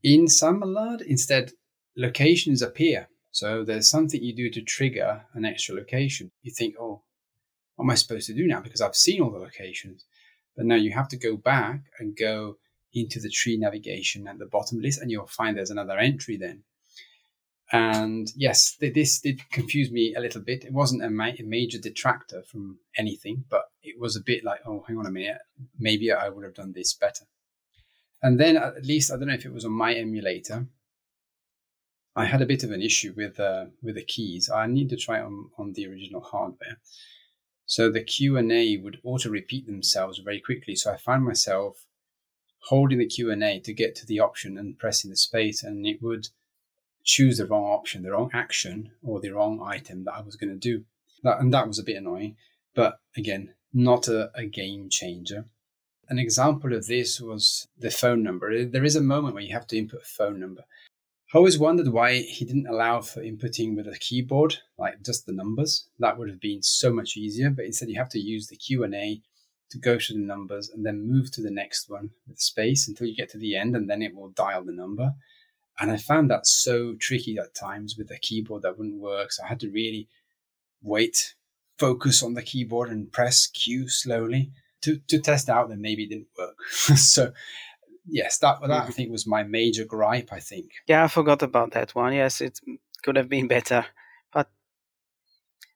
In 0.02 0.28
Sam 0.28 0.60
Mallard, 0.60 1.00
instead, 1.02 1.52
locations 1.96 2.62
appear. 2.62 3.08
So 3.30 3.64
there's 3.64 3.90
something 3.90 4.22
you 4.22 4.34
do 4.34 4.50
to 4.50 4.62
trigger 4.62 5.24
an 5.34 5.44
extra 5.44 5.74
location. 5.74 6.30
You 6.42 6.52
think, 6.52 6.76
oh, 6.78 7.02
what 7.76 7.84
am 7.84 7.90
I 7.90 7.94
supposed 7.94 8.26
to 8.28 8.34
do 8.34 8.46
now? 8.46 8.60
Because 8.60 8.80
I've 8.80 8.96
seen 8.96 9.20
all 9.20 9.30
the 9.30 9.38
locations. 9.38 10.04
But 10.56 10.66
now 10.66 10.76
you 10.76 10.92
have 10.92 11.08
to 11.08 11.16
go 11.16 11.36
back 11.36 11.82
and 11.98 12.16
go 12.16 12.56
into 12.92 13.20
the 13.20 13.30
tree 13.30 13.56
navigation 13.56 14.26
at 14.26 14.38
the 14.38 14.46
bottom 14.46 14.80
list, 14.80 15.00
and 15.00 15.10
you'll 15.10 15.26
find 15.26 15.56
there's 15.56 15.70
another 15.70 15.98
entry 15.98 16.36
then. 16.36 16.64
And 17.70 18.28
yes, 18.34 18.76
this 18.80 19.20
did 19.20 19.48
confuse 19.50 19.90
me 19.90 20.14
a 20.14 20.20
little 20.20 20.40
bit. 20.40 20.64
It 20.64 20.72
wasn't 20.72 21.04
a, 21.04 21.10
major 21.10 21.78
detractor 21.78 22.42
from 22.42 22.78
anything, 22.96 23.44
but 23.50 23.64
it 23.82 24.00
was 24.00 24.16
a 24.16 24.22
bit 24.22 24.42
like, 24.42 24.60
oh, 24.66 24.84
hang 24.88 24.96
on 24.96 25.06
a 25.06 25.10
minute, 25.10 25.38
maybe 25.78 26.10
I 26.10 26.30
would 26.30 26.44
have 26.44 26.54
done 26.54 26.72
this 26.72 26.94
better. 26.94 27.26
And 28.22 28.38
then 28.38 28.56
at 28.56 28.84
least 28.84 29.12
I 29.12 29.16
don't 29.16 29.28
know 29.28 29.34
if 29.34 29.46
it 29.46 29.52
was 29.52 29.64
on 29.64 29.72
my 29.72 29.94
emulator. 29.94 30.66
I 32.16 32.24
had 32.24 32.42
a 32.42 32.46
bit 32.46 32.64
of 32.64 32.72
an 32.72 32.82
issue 32.82 33.14
with 33.16 33.38
uh, 33.38 33.66
with 33.82 33.94
the 33.94 34.04
keys. 34.04 34.50
I 34.50 34.66
need 34.66 34.88
to 34.90 34.96
try 34.96 35.20
on 35.20 35.50
on 35.56 35.72
the 35.72 35.86
original 35.86 36.20
hardware. 36.20 36.78
So 37.66 37.90
the 37.90 38.02
Q 38.02 38.36
and 38.36 38.50
A 38.50 38.78
would 38.78 38.98
auto 39.04 39.28
repeat 39.28 39.66
themselves 39.66 40.18
very 40.18 40.40
quickly. 40.40 40.74
So 40.74 40.92
I 40.92 40.96
found 40.96 41.24
myself 41.24 41.84
holding 42.60 42.98
the 42.98 43.06
Q 43.06 43.30
and 43.30 43.44
A 43.44 43.60
to 43.60 43.72
get 43.72 43.94
to 43.96 44.06
the 44.06 44.20
option 44.20 44.58
and 44.58 44.78
pressing 44.78 45.10
the 45.10 45.16
space, 45.16 45.62
and 45.62 45.86
it 45.86 46.02
would 46.02 46.28
choose 47.04 47.38
the 47.38 47.46
wrong 47.46 47.64
option, 47.64 48.02
the 48.02 48.10
wrong 48.10 48.30
action, 48.32 48.90
or 49.02 49.20
the 49.20 49.30
wrong 49.30 49.62
item 49.62 50.04
that 50.04 50.14
I 50.14 50.22
was 50.22 50.36
going 50.36 50.50
to 50.50 50.58
do. 50.58 50.84
That, 51.22 51.40
and 51.40 51.52
that 51.54 51.68
was 51.68 51.78
a 51.78 51.84
bit 51.84 51.96
annoying, 51.96 52.36
but 52.74 53.00
again, 53.16 53.54
not 53.72 54.08
a, 54.08 54.30
a 54.34 54.46
game 54.46 54.88
changer. 54.90 55.46
An 56.10 56.18
example 56.18 56.72
of 56.72 56.86
this 56.86 57.20
was 57.20 57.68
the 57.78 57.90
phone 57.90 58.22
number. 58.22 58.64
There 58.64 58.84
is 58.84 58.96
a 58.96 59.02
moment 59.02 59.34
where 59.34 59.42
you 59.42 59.52
have 59.52 59.66
to 59.68 59.76
input 59.76 60.00
a 60.02 60.06
phone 60.06 60.40
number. 60.40 60.62
I 61.34 61.36
always 61.36 61.58
wondered 61.58 61.88
why 61.88 62.20
he 62.20 62.46
didn't 62.46 62.66
allow 62.66 63.02
for 63.02 63.20
inputting 63.20 63.76
with 63.76 63.86
a 63.86 63.98
keyboard, 63.98 64.56
like 64.78 65.02
just 65.04 65.26
the 65.26 65.34
numbers. 65.34 65.86
That 65.98 66.16
would 66.16 66.30
have 66.30 66.40
been 66.40 66.62
so 66.62 66.90
much 66.90 67.18
easier, 67.18 67.50
but 67.50 67.66
instead 67.66 67.90
you 67.90 67.98
have 67.98 68.08
to 68.10 68.18
use 68.18 68.46
the 68.46 68.56
Q&A 68.56 69.20
to 69.70 69.78
go 69.78 69.98
to 69.98 70.12
the 70.14 70.18
numbers 70.18 70.70
and 70.70 70.86
then 70.86 71.06
move 71.06 71.30
to 71.32 71.42
the 71.42 71.50
next 71.50 71.90
one 71.90 72.08
with 72.26 72.40
space 72.40 72.88
until 72.88 73.06
you 73.06 73.14
get 73.14 73.28
to 73.30 73.38
the 73.38 73.54
end 73.54 73.76
and 73.76 73.90
then 73.90 74.00
it 74.00 74.14
will 74.14 74.30
dial 74.30 74.64
the 74.64 74.72
number. 74.72 75.12
And 75.78 75.90
I 75.90 75.98
found 75.98 76.30
that 76.30 76.46
so 76.46 76.94
tricky 76.94 77.36
at 77.36 77.54
times 77.54 77.96
with 77.98 78.08
the 78.08 78.18
keyboard 78.18 78.62
that 78.62 78.78
wouldn't 78.78 78.98
work. 78.98 79.32
So 79.32 79.44
I 79.44 79.48
had 79.48 79.60
to 79.60 79.70
really 79.70 80.08
wait, 80.80 81.34
focus 81.78 82.22
on 82.22 82.32
the 82.32 82.42
keyboard 82.42 82.88
and 82.88 83.12
press 83.12 83.46
Q 83.46 83.90
slowly 83.90 84.52
to, 84.82 84.98
to 85.08 85.18
test 85.20 85.48
out 85.48 85.70
and 85.70 85.80
maybe 85.80 86.04
it 86.04 86.10
didn't 86.10 86.28
work. 86.38 86.56
so 86.70 87.32
yes, 88.06 88.38
that 88.38 88.60
that 88.60 88.70
mm-hmm. 88.70 88.88
I 88.88 88.90
think 88.90 89.10
was 89.10 89.26
my 89.26 89.42
major 89.42 89.84
gripe, 89.84 90.32
I 90.32 90.40
think. 90.40 90.72
Yeah, 90.86 91.04
I 91.04 91.08
forgot 91.08 91.42
about 91.42 91.72
that 91.72 91.94
one. 91.94 92.12
Yes, 92.12 92.40
it 92.40 92.60
could 93.02 93.16
have 93.16 93.28
been 93.28 93.48
better. 93.48 93.86
But 94.32 94.50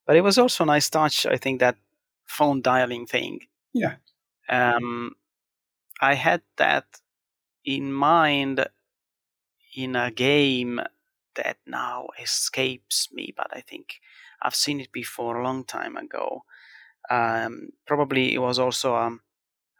but 0.05 0.15
it 0.15 0.21
was 0.21 0.37
also 0.37 0.63
a 0.63 0.67
nice 0.67 0.89
touch, 0.89 1.25
I 1.25 1.37
think, 1.37 1.59
that 1.59 1.77
phone 2.25 2.61
dialing 2.61 3.05
thing. 3.05 3.41
Yeah. 3.73 3.95
Um 4.49 5.15
I 6.01 6.15
had 6.15 6.41
that 6.57 6.85
in 7.63 7.93
mind 7.93 8.65
in 9.75 9.95
a 9.95 10.11
game 10.11 10.81
that 11.35 11.57
now 11.65 12.07
escapes 12.21 13.09
me, 13.11 13.33
but 13.35 13.47
I 13.51 13.61
think 13.61 13.99
I've 14.41 14.55
seen 14.55 14.79
it 14.79 14.91
before 14.91 15.39
a 15.39 15.43
long 15.43 15.63
time 15.63 15.97
ago. 15.97 16.43
Um, 17.09 17.69
probably 17.85 18.33
it 18.33 18.39
was 18.39 18.59
also 18.59 18.95
um, 18.95 19.21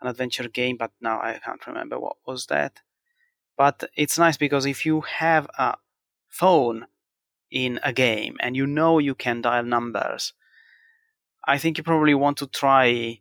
an 0.01 0.07
adventure 0.07 0.47
game, 0.49 0.77
but 0.77 0.91
now 1.01 1.19
I 1.19 1.39
can't 1.43 1.65
remember 1.67 1.99
what 1.99 2.17
was 2.25 2.47
that. 2.47 2.81
But 3.57 3.83
it's 3.95 4.17
nice 4.17 4.37
because 4.37 4.65
if 4.65 4.85
you 4.85 5.01
have 5.01 5.47
a 5.57 5.75
phone 6.29 6.87
in 7.51 7.79
a 7.83 7.93
game 7.93 8.37
and 8.39 8.55
you 8.55 8.65
know 8.65 8.99
you 8.99 9.15
can 9.15 9.41
dial 9.41 9.63
numbers, 9.63 10.33
I 11.45 11.57
think 11.57 11.77
you 11.77 11.83
probably 11.83 12.15
want 12.15 12.37
to 12.37 12.47
try 12.47 13.19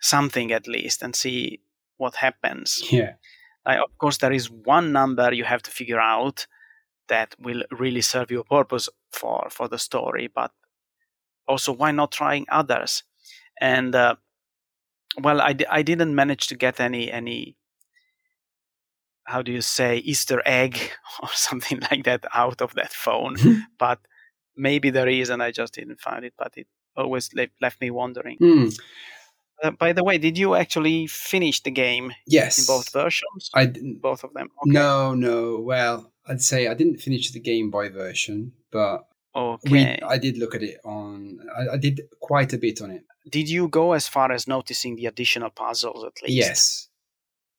something 0.00 0.52
at 0.52 0.66
least 0.68 1.02
and 1.02 1.14
see 1.14 1.60
what 1.96 2.16
happens. 2.16 2.82
Yeah. 2.90 3.14
Uh, 3.66 3.80
of 3.84 3.96
course, 3.98 4.18
there 4.18 4.32
is 4.32 4.50
one 4.50 4.92
number 4.92 5.32
you 5.32 5.44
have 5.44 5.62
to 5.62 5.70
figure 5.70 6.00
out 6.00 6.46
that 7.08 7.34
will 7.38 7.62
really 7.70 8.00
serve 8.00 8.30
your 8.30 8.44
purpose 8.44 8.88
for 9.10 9.48
for 9.50 9.68
the 9.68 9.78
story. 9.78 10.28
But 10.34 10.52
also, 11.46 11.72
why 11.72 11.90
not 11.90 12.12
trying 12.12 12.46
others? 12.48 13.02
And 13.60 13.94
uh, 13.94 14.16
well, 15.20 15.40
I, 15.40 15.56
I 15.70 15.82
didn't 15.82 16.14
manage 16.14 16.48
to 16.48 16.56
get 16.56 16.80
any 16.80 17.10
any 17.10 17.56
how 19.24 19.42
do 19.42 19.52
you 19.52 19.62
say 19.62 19.98
Easter 19.98 20.42
egg 20.44 20.78
or 21.22 21.28
something 21.32 21.80
like 21.90 22.04
that 22.04 22.24
out 22.34 22.60
of 22.60 22.74
that 22.74 22.92
phone, 22.92 23.36
mm-hmm. 23.36 23.60
but 23.78 24.00
maybe 24.56 24.90
there 24.90 25.08
is, 25.08 25.30
and 25.30 25.42
I 25.42 25.50
just 25.50 25.74
didn't 25.74 26.00
find 26.00 26.24
it. 26.24 26.34
But 26.36 26.52
it 26.56 26.66
always 26.96 27.32
left, 27.34 27.52
left 27.60 27.80
me 27.80 27.90
wondering. 27.90 28.38
Mm. 28.38 28.78
Uh, 29.62 29.70
by 29.70 29.92
the 29.92 30.04
way, 30.04 30.18
did 30.18 30.36
you 30.36 30.54
actually 30.54 31.06
finish 31.06 31.62
the 31.62 31.70
game? 31.70 32.12
Yes. 32.26 32.58
In 32.58 32.66
both 32.66 32.92
versions? 32.92 33.50
I 33.54 33.66
didn't. 33.66 34.02
Both 34.02 34.24
of 34.24 34.34
them? 34.34 34.48
Okay. 34.62 34.72
No, 34.72 35.14
no. 35.14 35.60
Well, 35.60 36.12
I'd 36.26 36.42
say 36.42 36.68
I 36.68 36.74
didn't 36.74 36.98
finish 36.98 37.30
the 37.30 37.40
Game 37.40 37.70
Boy 37.70 37.90
version, 37.90 38.52
but 38.70 39.06
okay. 39.34 39.98
We, 40.00 40.06
I 40.06 40.18
did 40.18 40.38
look 40.38 40.54
at 40.54 40.62
it 40.62 40.80
on. 40.84 41.38
I, 41.56 41.74
I, 41.74 41.76
did 41.76 42.02
quite 42.20 42.52
a 42.52 42.58
bit 42.58 42.80
on 42.82 42.90
it. 42.90 43.04
Did 43.28 43.48
you 43.48 43.68
go 43.68 43.92
as 43.92 44.06
far 44.08 44.32
as 44.32 44.46
noticing 44.46 44.96
the 44.96 45.06
additional 45.06 45.50
puzzles 45.50 46.04
at 46.04 46.22
least? 46.22 46.34
Yes. 46.34 46.88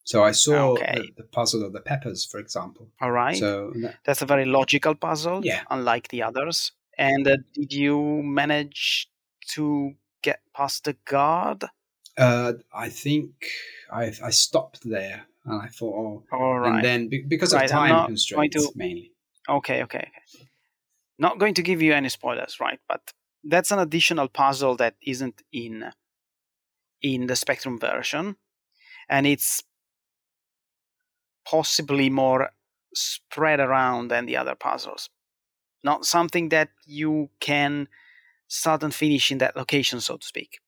So 0.03 0.23
I 0.23 0.31
saw 0.31 0.73
okay. 0.73 0.93
the, 0.95 1.23
the, 1.23 1.23
puzzle 1.23 1.65
of 1.65 1.73
the 1.73 1.81
peppers, 1.81 2.25
for 2.25 2.39
example. 2.39 2.91
All 3.01 3.11
right. 3.11 3.35
So 3.35 3.73
that's 4.05 4.21
a 4.21 4.25
very 4.27 4.45
logical 4.45 4.93
puzzle. 4.93 5.43
Yeah. 5.43 5.63
Unlike 5.71 6.09
the 6.09 6.21
others. 6.21 6.71
And 6.97 7.27
uh, 7.27 7.37
did 7.53 7.73
you 7.73 8.21
manage 8.23 9.09
to 9.53 9.93
get 10.21 10.41
past 10.55 10.83
the 10.83 10.95
guard? 11.05 11.65
Uh, 12.17 12.53
I 12.73 12.89
think 12.89 13.31
I 13.91 14.13
I 14.23 14.29
stopped 14.29 14.87
there 14.87 15.25
and 15.43 15.61
I 15.61 15.67
thought, 15.67 16.23
oh, 16.31 16.37
all 16.37 16.59
right. 16.59 16.75
And 16.75 16.85
then 16.85 17.07
be, 17.09 17.23
because 17.23 17.53
right, 17.53 17.65
of 17.65 17.71
time 17.71 18.05
constraints, 18.05 18.55
to... 18.55 18.71
mainly. 18.75 19.11
Okay, 19.49 19.83
okay, 19.83 20.09
okay. 20.09 20.43
Not 21.17 21.39
going 21.39 21.53
to 21.55 21.61
give 21.61 21.81
you 21.81 21.93
any 21.93 22.09
spoilers, 22.09 22.59
right? 22.59 22.79
But 22.87 23.01
that's 23.45 23.71
an 23.71 23.79
additional 23.79 24.27
puzzle 24.27 24.75
that 24.77 24.95
isn't 25.01 25.41
in 25.51 25.91
in 27.01 27.27
the 27.27 27.35
Spectrum 27.35 27.79
version, 27.79 28.35
and 29.07 29.27
it's 29.27 29.63
possibly 31.47 32.09
more 32.09 32.49
spread 32.95 33.59
around 33.59 34.07
than 34.07 34.25
the 34.25 34.35
other 34.35 34.55
puzzles. 34.55 35.09
Not 35.83 36.05
something 36.05 36.49
that 36.49 36.69
you 36.85 37.29
can 37.39 37.87
start 38.47 38.81
and 38.81 38.93
finish 38.93 39.31
in 39.31 39.37
that 39.37 39.55
location, 39.55 40.01
so 40.01 40.17
to 40.17 40.25
speak. 40.25 40.59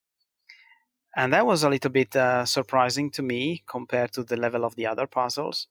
And 1.15 1.33
that 1.33 1.47
was 1.47 1.63
a 1.63 1.69
little 1.69 1.89
bit 1.89 2.15
uh, 2.15 2.45
surprising 2.45 3.09
to 3.11 3.23
me 3.23 3.63
compared 3.67 4.11
to 4.13 4.23
the 4.23 4.37
level 4.37 4.63
of 4.63 4.75
the 4.75 4.85
other 4.85 5.07
puzzles. 5.07 5.67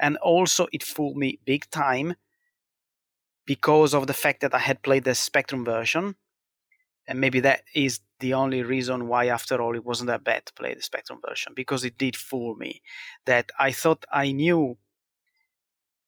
And 0.00 0.16
also 0.18 0.66
it 0.72 0.82
fooled 0.82 1.18
me 1.18 1.40
big 1.44 1.68
time 1.68 2.14
because 3.44 3.92
of 3.92 4.06
the 4.06 4.14
fact 4.14 4.42
that 4.42 4.54
i 4.54 4.58
had 4.58 4.82
played 4.82 5.04
the 5.04 5.14
spectrum 5.14 5.64
version 5.64 6.14
and 7.08 7.20
maybe 7.20 7.40
that 7.40 7.62
is 7.74 8.00
the 8.20 8.34
only 8.34 8.62
reason 8.62 9.08
why 9.08 9.26
after 9.26 9.60
all 9.60 9.74
it 9.74 9.84
wasn't 9.84 10.06
that 10.06 10.22
bad 10.22 10.46
to 10.46 10.52
play 10.52 10.74
the 10.74 10.82
spectrum 10.82 11.18
version 11.26 11.52
because 11.56 11.84
it 11.84 11.98
did 11.98 12.14
fool 12.14 12.54
me 12.54 12.82
that 13.26 13.50
i 13.58 13.72
thought 13.72 14.04
i 14.12 14.30
knew 14.30 14.76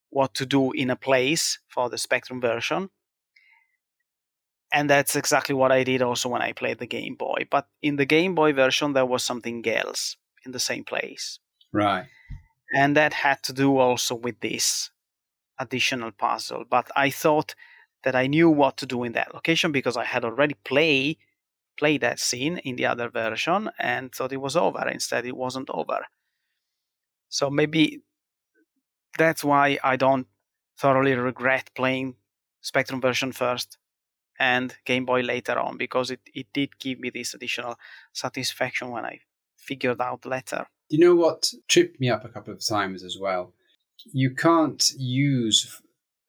what 0.09 0.33
to 0.33 0.45
do 0.45 0.71
in 0.71 0.89
a 0.89 0.95
place 0.95 1.59
for 1.67 1.89
the 1.89 1.97
spectrum 1.97 2.39
version 2.39 2.89
and 4.73 4.89
that's 4.89 5.15
exactly 5.15 5.53
what 5.53 5.71
I 5.71 5.83
did 5.83 6.01
also 6.01 6.29
when 6.29 6.41
I 6.41 6.53
played 6.53 6.79
the 6.79 6.87
Game 6.87 7.15
Boy. 7.15 7.45
But 7.49 7.67
in 7.81 7.97
the 7.97 8.05
Game 8.05 8.35
Boy 8.35 8.53
version, 8.53 8.93
there 8.93 9.05
was 9.05 9.23
something 9.23 9.67
else 9.67 10.15
in 10.45 10.53
the 10.53 10.59
same 10.59 10.83
place. 10.83 11.39
Right. 11.73 12.05
And 12.73 12.95
that 12.95 13.13
had 13.13 13.43
to 13.43 13.53
do 13.53 13.77
also 13.77 14.15
with 14.15 14.39
this 14.39 14.91
additional 15.59 16.11
puzzle. 16.11 16.63
But 16.69 16.89
I 16.95 17.09
thought 17.09 17.53
that 18.03 18.15
I 18.15 18.27
knew 18.27 18.49
what 18.49 18.77
to 18.77 18.85
do 18.85 19.03
in 19.03 19.13
that 19.13 19.33
location 19.33 19.71
because 19.71 19.97
I 19.97 20.05
had 20.05 20.25
already 20.25 20.55
play 20.63 21.17
played 21.77 22.01
that 22.01 22.19
scene 22.19 22.57
in 22.59 22.75
the 22.75 22.85
other 22.85 23.09
version 23.09 23.69
and 23.79 24.13
thought 24.13 24.33
it 24.33 24.37
was 24.37 24.55
over. 24.55 24.87
Instead, 24.87 25.25
it 25.25 25.35
wasn't 25.35 25.69
over. 25.69 26.05
So 27.29 27.49
maybe 27.49 28.03
that's 29.17 29.43
why 29.43 29.79
I 29.83 29.95
don't 29.95 30.27
thoroughly 30.77 31.13
regret 31.13 31.71
playing 31.75 32.15
Spectrum 32.61 33.01
version 33.01 33.31
first 33.31 33.77
and 34.39 34.75
Game 34.85 35.05
Boy 35.05 35.21
later 35.21 35.57
on 35.57 35.77
because 35.77 36.11
it, 36.11 36.19
it 36.33 36.47
did 36.53 36.77
give 36.79 36.99
me 36.99 37.09
this 37.09 37.33
additional 37.33 37.77
satisfaction 38.13 38.89
when 38.89 39.05
I 39.05 39.19
figured 39.57 40.01
out 40.01 40.25
later. 40.25 40.67
You 40.89 40.99
know 40.99 41.15
what 41.15 41.53
tripped 41.67 41.99
me 41.99 42.09
up 42.09 42.25
a 42.25 42.29
couple 42.29 42.53
of 42.53 42.65
times 42.65 43.03
as 43.03 43.17
well? 43.19 43.53
You 44.11 44.31
can't 44.31 44.83
use 44.97 45.81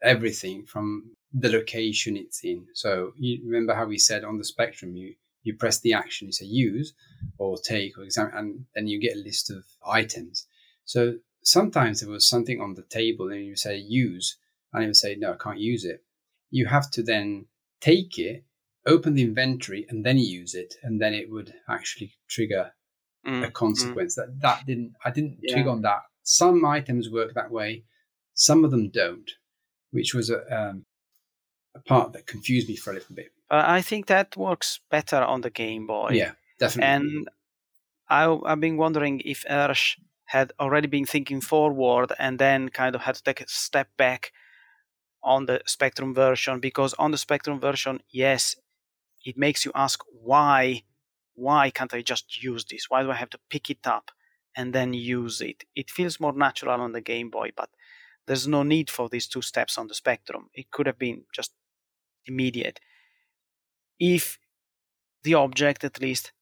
everything 0.02 0.64
from 0.66 1.12
the 1.32 1.48
location 1.50 2.16
it's 2.16 2.44
in. 2.44 2.66
So 2.74 3.12
you 3.18 3.40
remember 3.44 3.74
how 3.74 3.86
we 3.86 3.98
said 3.98 4.24
on 4.24 4.38
the 4.38 4.44
spectrum 4.44 4.96
you 4.96 5.14
you 5.44 5.54
press 5.56 5.80
the 5.80 5.92
action, 5.92 6.28
you 6.28 6.32
say 6.32 6.46
use 6.46 6.94
or 7.38 7.56
take 7.58 7.98
or 7.98 8.04
examine, 8.04 8.34
and 8.34 8.64
then 8.74 8.86
you 8.86 9.00
get 9.00 9.16
a 9.16 9.20
list 9.20 9.50
of 9.50 9.64
items. 9.86 10.46
So 10.84 11.16
sometimes 11.42 12.00
there 12.00 12.10
was 12.10 12.28
something 12.28 12.60
on 12.60 12.74
the 12.74 12.82
table 12.82 13.30
and 13.30 13.44
you 13.44 13.56
say 13.56 13.76
use, 13.76 14.36
and 14.72 14.84
it 14.84 14.86
would 14.86 14.96
say, 14.96 15.16
no, 15.16 15.32
I 15.32 15.36
can't 15.36 15.58
use 15.58 15.84
it. 15.84 16.04
You 16.50 16.66
have 16.66 16.90
to 16.92 17.02
then 17.02 17.46
take 17.80 18.18
it, 18.18 18.44
open 18.86 19.14
the 19.14 19.22
inventory, 19.22 19.86
and 19.88 20.04
then 20.04 20.18
use 20.18 20.54
it, 20.54 20.74
and 20.82 21.00
then 21.00 21.14
it 21.14 21.30
would 21.30 21.52
actually 21.68 22.14
trigger 22.28 22.72
mm, 23.26 23.44
a 23.44 23.48
mm. 23.48 23.52
consequence. 23.52 24.14
Mm. 24.14 24.16
That 24.16 24.40
that 24.42 24.66
didn't 24.66 24.92
I 25.04 25.10
didn't 25.10 25.38
yeah. 25.42 25.54
trigger 25.54 25.70
on 25.70 25.82
that. 25.82 26.02
Some 26.22 26.64
items 26.64 27.10
work 27.10 27.34
that 27.34 27.50
way, 27.50 27.84
some 28.34 28.64
of 28.64 28.70
them 28.70 28.90
don't, 28.90 29.28
which 29.92 30.14
was 30.14 30.30
a, 30.30 30.40
um, 30.54 30.84
a 31.74 31.80
part 31.80 32.12
that 32.12 32.26
confused 32.26 32.68
me 32.68 32.76
for 32.76 32.90
a 32.90 32.94
little 32.94 33.14
bit. 33.14 33.30
Uh, 33.50 33.62
I 33.64 33.82
think 33.82 34.06
that 34.06 34.36
works 34.36 34.80
better 34.90 35.22
on 35.22 35.42
the 35.42 35.50
Game 35.50 35.86
Boy. 35.86 36.10
Yeah, 36.12 36.32
definitely. 36.58 36.94
And 36.94 37.28
I, 38.08 38.38
I've 38.44 38.60
been 38.60 38.76
wondering 38.76 39.20
if 39.24 39.44
Ersh 39.48 39.98
had 40.26 40.52
already 40.58 40.88
been 40.88 41.06
thinking 41.06 41.40
forward 41.40 42.12
and 42.18 42.38
then 42.38 42.68
kind 42.70 42.94
of 42.94 43.02
had 43.02 43.14
to 43.16 43.22
take 43.22 43.40
a 43.40 43.48
step 43.48 43.88
back 43.96 44.32
on 45.22 45.46
the 45.46 45.60
Spectrum 45.66 46.14
version 46.14 46.58
because 46.58 46.94
on 46.94 47.10
the 47.10 47.18
Spectrum 47.18 47.60
version, 47.60 48.00
yes, 48.10 48.56
it 49.24 49.36
makes 49.38 49.64
you 49.64 49.72
ask 49.74 50.00
why 50.10 50.82
why 51.34 51.70
can't 51.70 51.94
I 51.94 52.02
just 52.02 52.42
use 52.42 52.64
this? 52.64 52.86
Why 52.90 53.02
do 53.02 53.10
I 53.10 53.14
have 53.14 53.30
to 53.30 53.40
pick 53.48 53.70
it 53.70 53.86
up 53.86 54.10
and 54.54 54.74
then 54.74 54.92
use 54.92 55.40
it? 55.40 55.64
It 55.74 55.90
feels 55.90 56.20
more 56.20 56.32
natural 56.32 56.80
on 56.80 56.92
the 56.92 57.00
Game 57.00 57.30
Boy, 57.30 57.52
but 57.56 57.70
there's 58.26 58.46
no 58.46 58.62
need 58.62 58.90
for 58.90 59.08
these 59.08 59.26
two 59.26 59.42
steps 59.42 59.78
on 59.78 59.88
the 59.88 59.94
Spectrum. 59.94 60.48
It 60.54 60.70
could 60.70 60.86
have 60.86 60.98
been 60.98 61.24
just 61.34 61.52
immediate. 62.26 62.80
If 63.98 64.38
the 65.22 65.34
object 65.34 65.84
at 65.84 66.00
least 66.00 66.32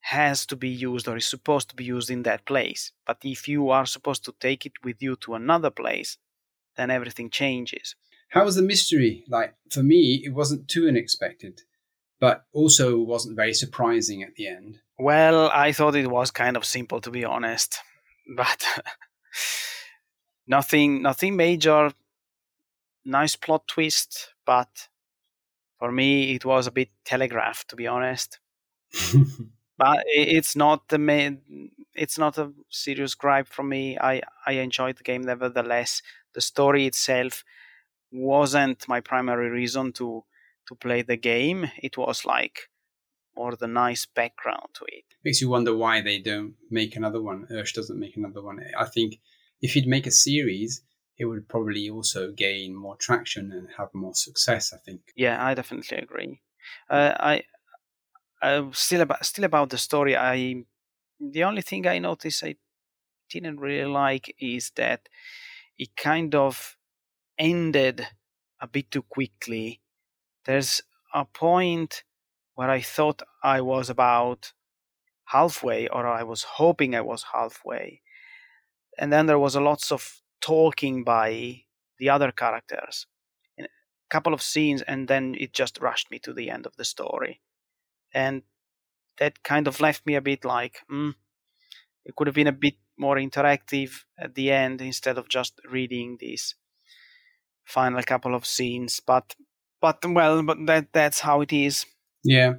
has 0.00 0.46
to 0.46 0.56
be 0.56 0.68
used 0.68 1.08
or 1.08 1.16
is 1.16 1.26
supposed 1.26 1.68
to 1.70 1.76
be 1.76 1.84
used 1.84 2.10
in 2.10 2.22
that 2.22 2.44
place. 2.46 2.92
But 3.06 3.18
if 3.22 3.48
you 3.48 3.70
are 3.70 3.86
supposed 3.86 4.24
to 4.24 4.34
take 4.40 4.64
it 4.64 4.72
with 4.82 5.02
you 5.02 5.16
to 5.16 5.34
another 5.34 5.70
place, 5.70 6.18
then 6.76 6.90
everything 6.90 7.30
changes. 7.30 7.94
How 8.30 8.44
was 8.44 8.56
the 8.56 8.62
mystery? 8.62 9.24
Like 9.28 9.54
for 9.70 9.82
me, 9.82 10.22
it 10.24 10.32
wasn't 10.32 10.68
too 10.68 10.86
unexpected, 10.88 11.62
but 12.20 12.44
also 12.52 12.98
wasn't 12.98 13.36
very 13.36 13.54
surprising 13.54 14.22
at 14.22 14.34
the 14.36 14.48
end. 14.48 14.78
Well, 14.98 15.50
I 15.52 15.72
thought 15.72 15.94
it 15.94 16.10
was 16.10 16.30
kind 16.30 16.56
of 16.56 16.64
simple 16.64 17.00
to 17.00 17.10
be 17.10 17.24
honest, 17.24 17.78
but 18.36 18.64
nothing, 20.48 21.02
nothing 21.02 21.36
major. 21.36 21.92
Nice 23.04 23.36
plot 23.36 23.68
twist, 23.68 24.34
but 24.44 24.88
for 25.78 25.92
me, 25.92 26.34
it 26.34 26.44
was 26.44 26.66
a 26.66 26.72
bit 26.72 26.90
telegraphed 27.04 27.68
to 27.68 27.76
be 27.76 27.86
honest. 27.86 28.38
but 29.78 30.02
it's 30.06 30.56
not 30.56 30.88
the 30.88 30.98
main 30.98 31.70
it's 31.94 32.18
not 32.18 32.38
a 32.38 32.52
serious 32.70 33.14
gripe 33.14 33.48
from 33.48 33.68
me. 33.68 33.98
I 33.98 34.22
i 34.46 34.52
enjoyed 34.52 34.96
the 34.96 35.04
game 35.04 35.22
nevertheless. 35.22 36.02
The 36.34 36.40
story 36.40 36.86
itself 36.86 37.44
wasn't 38.10 38.88
my 38.88 39.00
primary 39.00 39.50
reason 39.50 39.92
to 39.94 40.24
to 40.66 40.74
play 40.74 41.02
the 41.02 41.16
game. 41.16 41.70
It 41.78 41.96
was 41.96 42.24
like 42.24 42.68
or 43.34 43.54
the 43.54 43.68
nice 43.68 44.04
background 44.04 44.68
to 44.74 44.84
it. 44.88 45.04
Makes 45.24 45.40
you 45.40 45.48
wonder 45.48 45.74
why 45.76 46.00
they 46.00 46.18
don't 46.18 46.54
make 46.70 46.96
another 46.96 47.22
one. 47.22 47.46
Ersh 47.50 47.72
doesn't 47.72 47.98
make 47.98 48.16
another 48.16 48.42
one. 48.42 48.58
I 48.76 48.86
think 48.86 49.20
if 49.62 49.72
he'd 49.72 49.86
make 49.86 50.06
a 50.06 50.10
series 50.10 50.82
it 51.18 51.24
would 51.24 51.48
probably 51.48 51.90
also 51.90 52.30
gain 52.32 52.74
more 52.74 52.96
traction 52.96 53.50
and 53.52 53.68
have 53.76 53.88
more 53.94 54.14
success 54.14 54.72
i 54.72 54.76
think 54.78 55.00
yeah 55.16 55.44
i 55.44 55.54
definitely 55.54 55.98
agree 55.98 56.40
uh, 56.90 57.12
i 57.18 57.42
uh, 58.42 58.64
still 58.72 59.00
about 59.00 59.24
still 59.24 59.44
about 59.44 59.70
the 59.70 59.78
story. 59.78 60.16
I 60.16 60.64
the 61.20 61.44
only 61.44 61.62
thing 61.62 61.86
I 61.86 61.98
noticed 61.98 62.44
I 62.44 62.56
didn't 63.30 63.60
really 63.60 63.90
like 63.90 64.34
is 64.40 64.70
that 64.76 65.08
it 65.78 65.96
kind 65.96 66.34
of 66.34 66.76
ended 67.38 68.06
a 68.60 68.66
bit 68.66 68.90
too 68.90 69.02
quickly. 69.02 69.80
There's 70.44 70.82
a 71.14 71.24
point 71.24 72.04
where 72.54 72.70
I 72.70 72.80
thought 72.80 73.22
I 73.42 73.60
was 73.60 73.90
about 73.90 74.52
halfway, 75.26 75.88
or 75.88 76.06
I 76.06 76.22
was 76.22 76.42
hoping 76.42 76.94
I 76.94 77.02
was 77.02 77.26
halfway, 77.32 78.00
and 78.98 79.12
then 79.12 79.26
there 79.26 79.38
was 79.38 79.54
a 79.54 79.60
lots 79.60 79.92
of 79.92 80.20
talking 80.40 81.04
by 81.04 81.62
the 81.98 82.10
other 82.10 82.32
characters, 82.32 83.06
a 83.58 83.64
couple 84.10 84.34
of 84.34 84.42
scenes, 84.42 84.82
and 84.82 85.08
then 85.08 85.34
it 85.38 85.52
just 85.52 85.80
rushed 85.80 86.10
me 86.10 86.18
to 86.20 86.32
the 86.32 86.50
end 86.50 86.66
of 86.66 86.76
the 86.76 86.84
story. 86.84 87.40
And 88.12 88.42
that 89.18 89.42
kind 89.42 89.66
of 89.66 89.80
left 89.80 90.06
me 90.06 90.14
a 90.14 90.20
bit 90.20 90.44
like 90.44 90.80
mm, 90.90 91.14
it 92.04 92.16
could 92.16 92.26
have 92.26 92.34
been 92.34 92.46
a 92.46 92.52
bit 92.52 92.74
more 92.96 93.16
interactive 93.16 94.04
at 94.18 94.34
the 94.34 94.50
end 94.50 94.80
instead 94.80 95.18
of 95.18 95.28
just 95.28 95.60
reading 95.70 96.16
these 96.18 96.54
final 97.64 98.02
couple 98.02 98.34
of 98.34 98.46
scenes. 98.46 99.00
But 99.04 99.34
but 99.80 99.98
well 100.04 100.42
but 100.42 100.58
that 100.66 100.92
that's 100.92 101.20
how 101.20 101.40
it 101.40 101.52
is. 101.52 101.86
Yeah. 102.24 102.54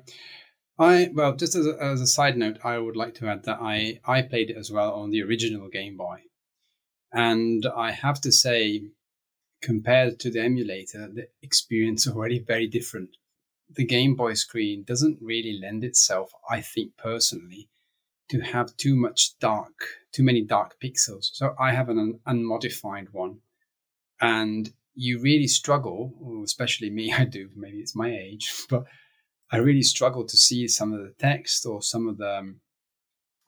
I 0.77 1.09
well 1.13 1.35
just 1.35 1.55
as 1.55 1.65
a, 1.65 1.81
as 1.81 1.99
a 1.99 2.07
side 2.07 2.37
note 2.37 2.59
i 2.63 2.77
would 2.77 2.95
like 2.95 3.13
to 3.15 3.27
add 3.27 3.43
that 3.43 3.57
i 3.61 3.99
i 4.05 4.21
played 4.21 4.49
it 4.49 4.55
as 4.55 4.71
well 4.71 4.93
on 4.93 5.09
the 5.11 5.21
original 5.21 5.67
game 5.67 5.97
boy 5.97 6.21
and 7.12 7.66
i 7.76 7.91
have 7.91 8.20
to 8.22 8.32
say 8.32 8.84
compared 9.62 10.20
to 10.20 10.32
the 10.32 10.41
emulator 10.41 11.10
the 11.14 11.28
experience 11.41 12.07
already 12.07 12.39
very 12.39 12.68
different 12.68 13.18
the 13.70 13.86
Game 13.86 14.16
Boy 14.16 14.34
screen 14.34 14.84
doesn't 14.84 15.20
really 15.22 15.60
lend 15.62 15.84
itself, 15.84 16.32
I 16.49 16.62
think 16.62 16.97
personally, 16.97 17.70
to 18.30 18.39
have 18.39 18.76
too 18.78 18.95
much 18.95 19.38
dark, 19.39 19.74
too 20.12 20.24
many 20.24 20.43
dark 20.43 20.80
pixels. 20.84 21.30
So 21.34 21.55
I 21.60 21.74
have 21.74 21.89
an 21.89 22.20
unmodified 22.26 23.10
one, 23.12 23.39
and 24.20 24.72
you 24.95 25.20
really 25.20 25.47
struggle, 25.47 26.41
especially 26.43 26.89
me, 26.89 27.14
I 27.18 27.26
do, 27.26 27.49
maybe 27.55 27.78
it's 27.78 27.95
my 27.95 28.12
age, 28.12 28.66
but 28.70 28.86
I 29.51 29.57
really 29.57 29.84
struggle 29.84 30.26
to 30.26 30.38
see 30.38 30.68
some 30.68 30.93
of 30.93 30.99
the 30.99 31.14
text 31.18 31.66
or 31.66 31.82
some 31.82 32.07
of 32.07 32.18
the 32.18 32.38
um, 32.38 32.62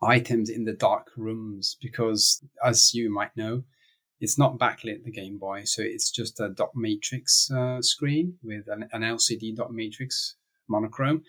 items 0.01 0.49
in 0.49 0.65
the 0.65 0.73
dark 0.73 1.07
rooms 1.15 1.77
because, 1.81 2.43
as 2.63 2.93
you 2.93 3.13
might 3.13 3.35
know, 3.35 3.63
it's 4.19 4.37
not 4.37 4.59
backlit 4.59 5.03
the 5.03 5.11
Game 5.11 5.39
Boy, 5.39 5.63
so 5.65 5.81
it's 5.81 6.11
just 6.11 6.39
a 6.39 6.49
dot 6.49 6.71
matrix 6.75 7.49
uh, 7.51 7.81
screen 7.81 8.35
with 8.43 8.67
an, 8.67 8.87
an, 8.91 9.01
LCD 9.01 9.55
dot 9.55 9.73
matrix 9.73 10.35
monochrome, 10.69 11.23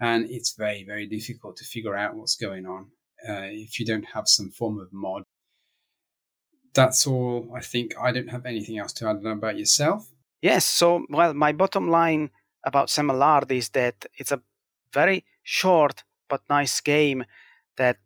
and 0.00 0.26
it's 0.28 0.54
very 0.56 0.84
very 0.84 1.06
difficult 1.06 1.56
to 1.56 1.64
figure 1.64 1.96
out 1.96 2.16
what's 2.16 2.34
going 2.34 2.66
on 2.66 2.90
uh, 3.28 3.48
if 3.50 3.78
you 3.78 3.86
don't 3.86 4.06
have 4.14 4.26
some 4.26 4.50
form 4.50 4.80
of 4.80 4.92
mod. 4.92 5.22
That's 6.74 7.06
all. 7.06 7.52
I 7.56 7.60
think 7.60 7.94
I 8.00 8.10
don't 8.10 8.30
have 8.30 8.46
anything 8.46 8.78
else 8.78 8.92
to 8.94 9.08
add 9.08 9.24
about 9.24 9.56
yourself. 9.56 10.10
Yes. 10.42 10.66
So, 10.66 11.06
well, 11.08 11.32
my 11.34 11.52
bottom 11.52 11.88
line 11.88 12.30
about 12.64 12.90
Sam 12.90 13.06
Mallard 13.06 13.50
is 13.52 13.68
that 13.70 14.06
it's 14.18 14.32
a 14.32 14.42
very 14.92 15.24
short 15.44 16.02
but 16.28 16.42
nice 16.50 16.80
game 16.80 17.24
that 17.76 17.98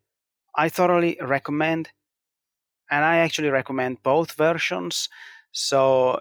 I 0.58 0.68
thoroughly 0.68 1.16
recommend 1.20 1.90
and 2.90 3.04
I 3.04 3.18
actually 3.18 3.48
recommend 3.48 4.02
both 4.02 4.32
versions. 4.32 5.08
So 5.52 6.20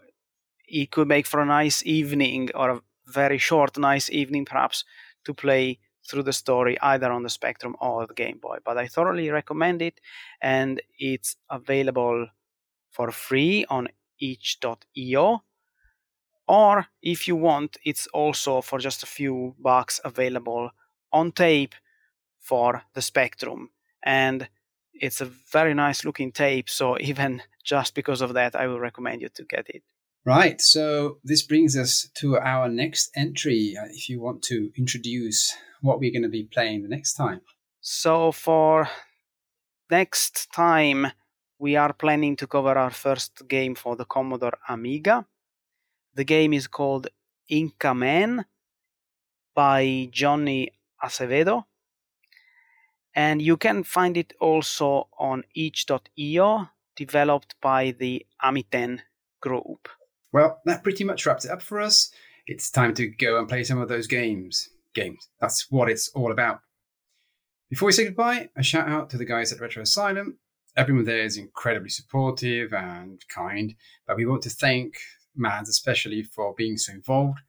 it 0.68 0.92
could 0.92 1.08
make 1.08 1.26
for 1.26 1.42
a 1.42 1.46
nice 1.46 1.84
evening 1.86 2.50
or 2.54 2.70
a 2.70 2.82
very 3.08 3.40
short, 3.40 3.78
nice 3.78 4.10
evening, 4.12 4.46
perhaps, 4.46 4.84
to 5.26 5.34
play 5.34 5.80
through 6.08 6.24
the 6.24 6.34
story 6.34 6.80
either 6.82 7.12
on 7.12 7.24
the 7.24 7.30
Spectrum 7.30 7.76
or 7.82 8.06
the 8.06 8.14
Game 8.14 8.38
Boy. 8.38 8.58
But 8.64 8.78
I 8.78 8.88
thoroughly 8.88 9.30
recommend 9.32 9.82
it, 9.82 10.00
and 10.42 10.82
it's 11.00 11.36
available 11.50 12.28
for 12.92 13.12
free 13.12 13.66
on 13.70 13.88
itch.io. 14.20 15.44
Or 16.48 16.86
if 17.02 17.28
you 17.28 17.36
want, 17.36 17.78
it's 17.84 18.08
also 18.08 18.62
for 18.62 18.80
just 18.80 19.04
a 19.04 19.08
few 19.08 19.56
bucks 19.60 20.00
available 20.06 20.70
on 21.12 21.32
tape 21.32 21.76
for 22.40 22.84
the 22.94 23.02
Spectrum. 23.02 23.72
And 24.08 24.48
it's 24.94 25.20
a 25.20 25.26
very 25.26 25.74
nice 25.74 26.06
looking 26.06 26.32
tape. 26.32 26.70
So 26.70 26.98
even 27.00 27.42
just 27.64 27.94
because 27.94 28.22
of 28.22 28.34
that, 28.34 28.56
I 28.56 28.68
will 28.68 28.80
recommend 28.80 29.22
you 29.22 29.30
to 29.36 29.44
get 29.44 29.70
it. 29.70 29.84
Right. 30.26 30.60
So 30.62 31.20
this 31.24 31.44
brings 31.44 31.78
us 31.78 32.10
to 32.16 32.38
our 32.38 32.70
next 32.70 33.12
entry. 33.16 33.76
Uh, 33.78 33.88
if 33.92 34.10
you 34.10 34.22
want 34.22 34.42
to 34.44 34.72
introduce 34.78 35.54
what 35.82 36.00
we're 36.00 36.12
going 36.12 36.24
to 36.24 36.30
be 36.30 36.44
playing 36.44 36.84
the 36.84 36.90
next 36.90 37.14
time. 37.14 37.42
So 37.82 38.32
for 38.32 38.90
next 39.92 40.52
time, 40.54 41.08
we 41.60 41.76
are 41.76 41.94
planning 41.94 42.36
to 42.38 42.48
cover 42.48 42.78
our 42.78 42.92
first 42.92 43.48
game 43.48 43.76
for 43.76 43.96
the 43.96 44.06
Commodore 44.06 44.58
Amiga. 44.70 45.26
The 46.14 46.24
game 46.24 46.54
is 46.54 46.68
called 46.68 47.08
Inca 47.50 47.94
Man 47.94 48.46
by 49.54 50.10
Johnny 50.12 50.72
Acevedo 51.04 51.66
and 53.18 53.42
you 53.42 53.58
can 53.58 53.84
find 53.84 54.16
it 54.16 54.34
also 54.40 55.08
on 55.18 55.44
itch.io, 55.56 56.70
developed 56.96 57.56
by 57.60 57.96
the 57.98 58.24
Amiten 58.44 59.00
group. 59.42 59.90
Well, 60.32 60.62
that 60.66 60.84
pretty 60.84 61.04
much 61.04 61.26
wraps 61.26 61.44
it 61.44 61.50
up 61.50 61.64
for 61.64 61.82
us. 61.82 62.12
It's 62.46 62.70
time 62.70 62.94
to 62.94 63.08
go 63.08 63.40
and 63.40 63.50
play 63.50 63.64
some 63.64 63.82
of 63.82 63.90
those 63.90 64.06
games. 64.06 64.70
Games. 64.94 65.30
That's 65.42 65.66
what 65.72 65.90
it's 65.90 66.10
all 66.10 66.32
about. 66.32 66.60
Before 67.72 67.88
we 67.88 67.92
say 67.92 68.06
goodbye, 68.06 68.50
a 68.56 68.62
shout 68.62 68.88
out 68.88 69.10
to 69.10 69.18
the 69.18 69.26
guys 69.26 69.52
at 69.52 69.60
Retro 69.60 69.82
Asylum. 69.82 70.38
Everyone 70.76 71.06
there 71.06 71.24
is 71.24 71.38
incredibly 71.38 71.90
supportive 71.90 72.72
and 72.72 73.20
kind, 73.34 73.74
but 74.06 74.16
we 74.16 74.28
want 74.28 74.44
to 74.44 74.52
thank 74.52 74.94
Mads 75.36 75.70
especially 75.70 76.22
for 76.22 76.54
being 76.56 76.78
so 76.78 76.94
involved. 76.94 77.40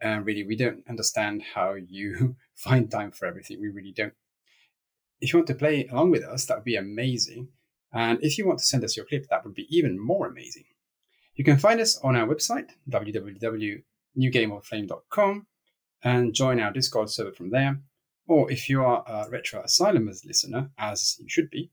And 0.00 0.26
really, 0.26 0.44
we 0.44 0.56
don't 0.56 0.82
understand 0.88 1.42
how 1.54 1.74
you 1.74 2.34
find 2.56 2.90
time 2.90 3.12
for 3.12 3.26
everything. 3.26 3.60
We 3.60 3.68
really 3.68 3.92
don't. 3.92 4.12
If 5.24 5.32
you 5.32 5.38
want 5.38 5.46
to 5.46 5.54
play 5.54 5.86
along 5.86 6.10
with 6.10 6.22
us, 6.22 6.44
that 6.44 6.58
would 6.58 6.64
be 6.64 6.76
amazing. 6.76 7.48
And 7.94 8.18
if 8.20 8.36
you 8.36 8.46
want 8.46 8.58
to 8.58 8.64
send 8.66 8.84
us 8.84 8.94
your 8.94 9.06
clip, 9.06 9.26
that 9.30 9.42
would 9.42 9.54
be 9.54 9.66
even 9.74 9.98
more 9.98 10.26
amazing. 10.26 10.64
You 11.34 11.44
can 11.44 11.56
find 11.56 11.80
us 11.80 11.98
on 12.04 12.14
our 12.14 12.28
website, 12.28 12.72
www.newgameofflame.com, 12.90 15.46
and 16.02 16.34
join 16.34 16.60
our 16.60 16.72
Discord 16.72 17.08
server 17.08 17.32
from 17.32 17.52
there. 17.52 17.80
Or 18.28 18.52
if 18.52 18.68
you 18.68 18.84
are 18.84 19.02
a 19.06 19.30
Retro 19.30 19.62
Asylumers 19.62 20.26
listener, 20.26 20.68
as 20.76 21.16
you 21.18 21.26
should 21.26 21.48
be, 21.48 21.70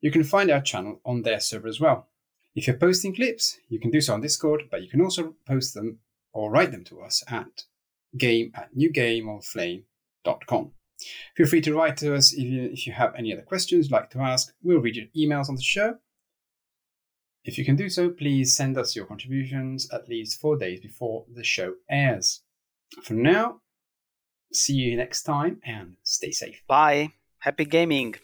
you 0.00 0.10
can 0.10 0.24
find 0.24 0.50
our 0.50 0.60
channel 0.60 1.00
on 1.04 1.22
their 1.22 1.38
server 1.38 1.68
as 1.68 1.78
well. 1.78 2.08
If 2.56 2.66
you're 2.66 2.76
posting 2.76 3.14
clips, 3.14 3.60
you 3.68 3.78
can 3.78 3.92
do 3.92 4.00
so 4.00 4.14
on 4.14 4.20
Discord, 4.20 4.64
but 4.68 4.82
you 4.82 4.88
can 4.88 5.00
also 5.00 5.36
post 5.46 5.74
them 5.74 6.00
or 6.32 6.50
write 6.50 6.72
them 6.72 6.82
to 6.86 7.02
us 7.02 7.22
at 7.28 7.66
game 8.18 8.50
at 8.56 8.74
newgameoflame.com. 8.74 10.72
Feel 11.36 11.46
free 11.46 11.60
to 11.62 11.74
write 11.74 11.96
to 11.98 12.14
us 12.14 12.32
if 12.32 12.44
you, 12.44 12.64
if 12.64 12.86
you 12.86 12.92
have 12.92 13.14
any 13.16 13.32
other 13.32 13.42
questions 13.42 13.86
you'd 13.86 13.92
like 13.92 14.10
to 14.10 14.20
ask. 14.20 14.52
We'll 14.62 14.80
read 14.80 14.96
your 14.96 15.06
emails 15.16 15.48
on 15.48 15.56
the 15.56 15.62
show. 15.62 15.96
If 17.44 17.56
you 17.56 17.64
can 17.64 17.76
do 17.76 17.88
so, 17.88 18.10
please 18.10 18.54
send 18.54 18.76
us 18.76 18.94
your 18.94 19.06
contributions 19.06 19.88
at 19.92 20.08
least 20.08 20.40
four 20.40 20.56
days 20.56 20.80
before 20.80 21.24
the 21.34 21.44
show 21.44 21.74
airs. 21.88 22.42
For 23.02 23.14
now, 23.14 23.60
see 24.52 24.74
you 24.74 24.96
next 24.96 25.22
time 25.22 25.60
and 25.64 25.96
stay 26.02 26.32
safe. 26.32 26.62
Bye. 26.66 27.12
Happy 27.38 27.64
gaming. 27.64 28.16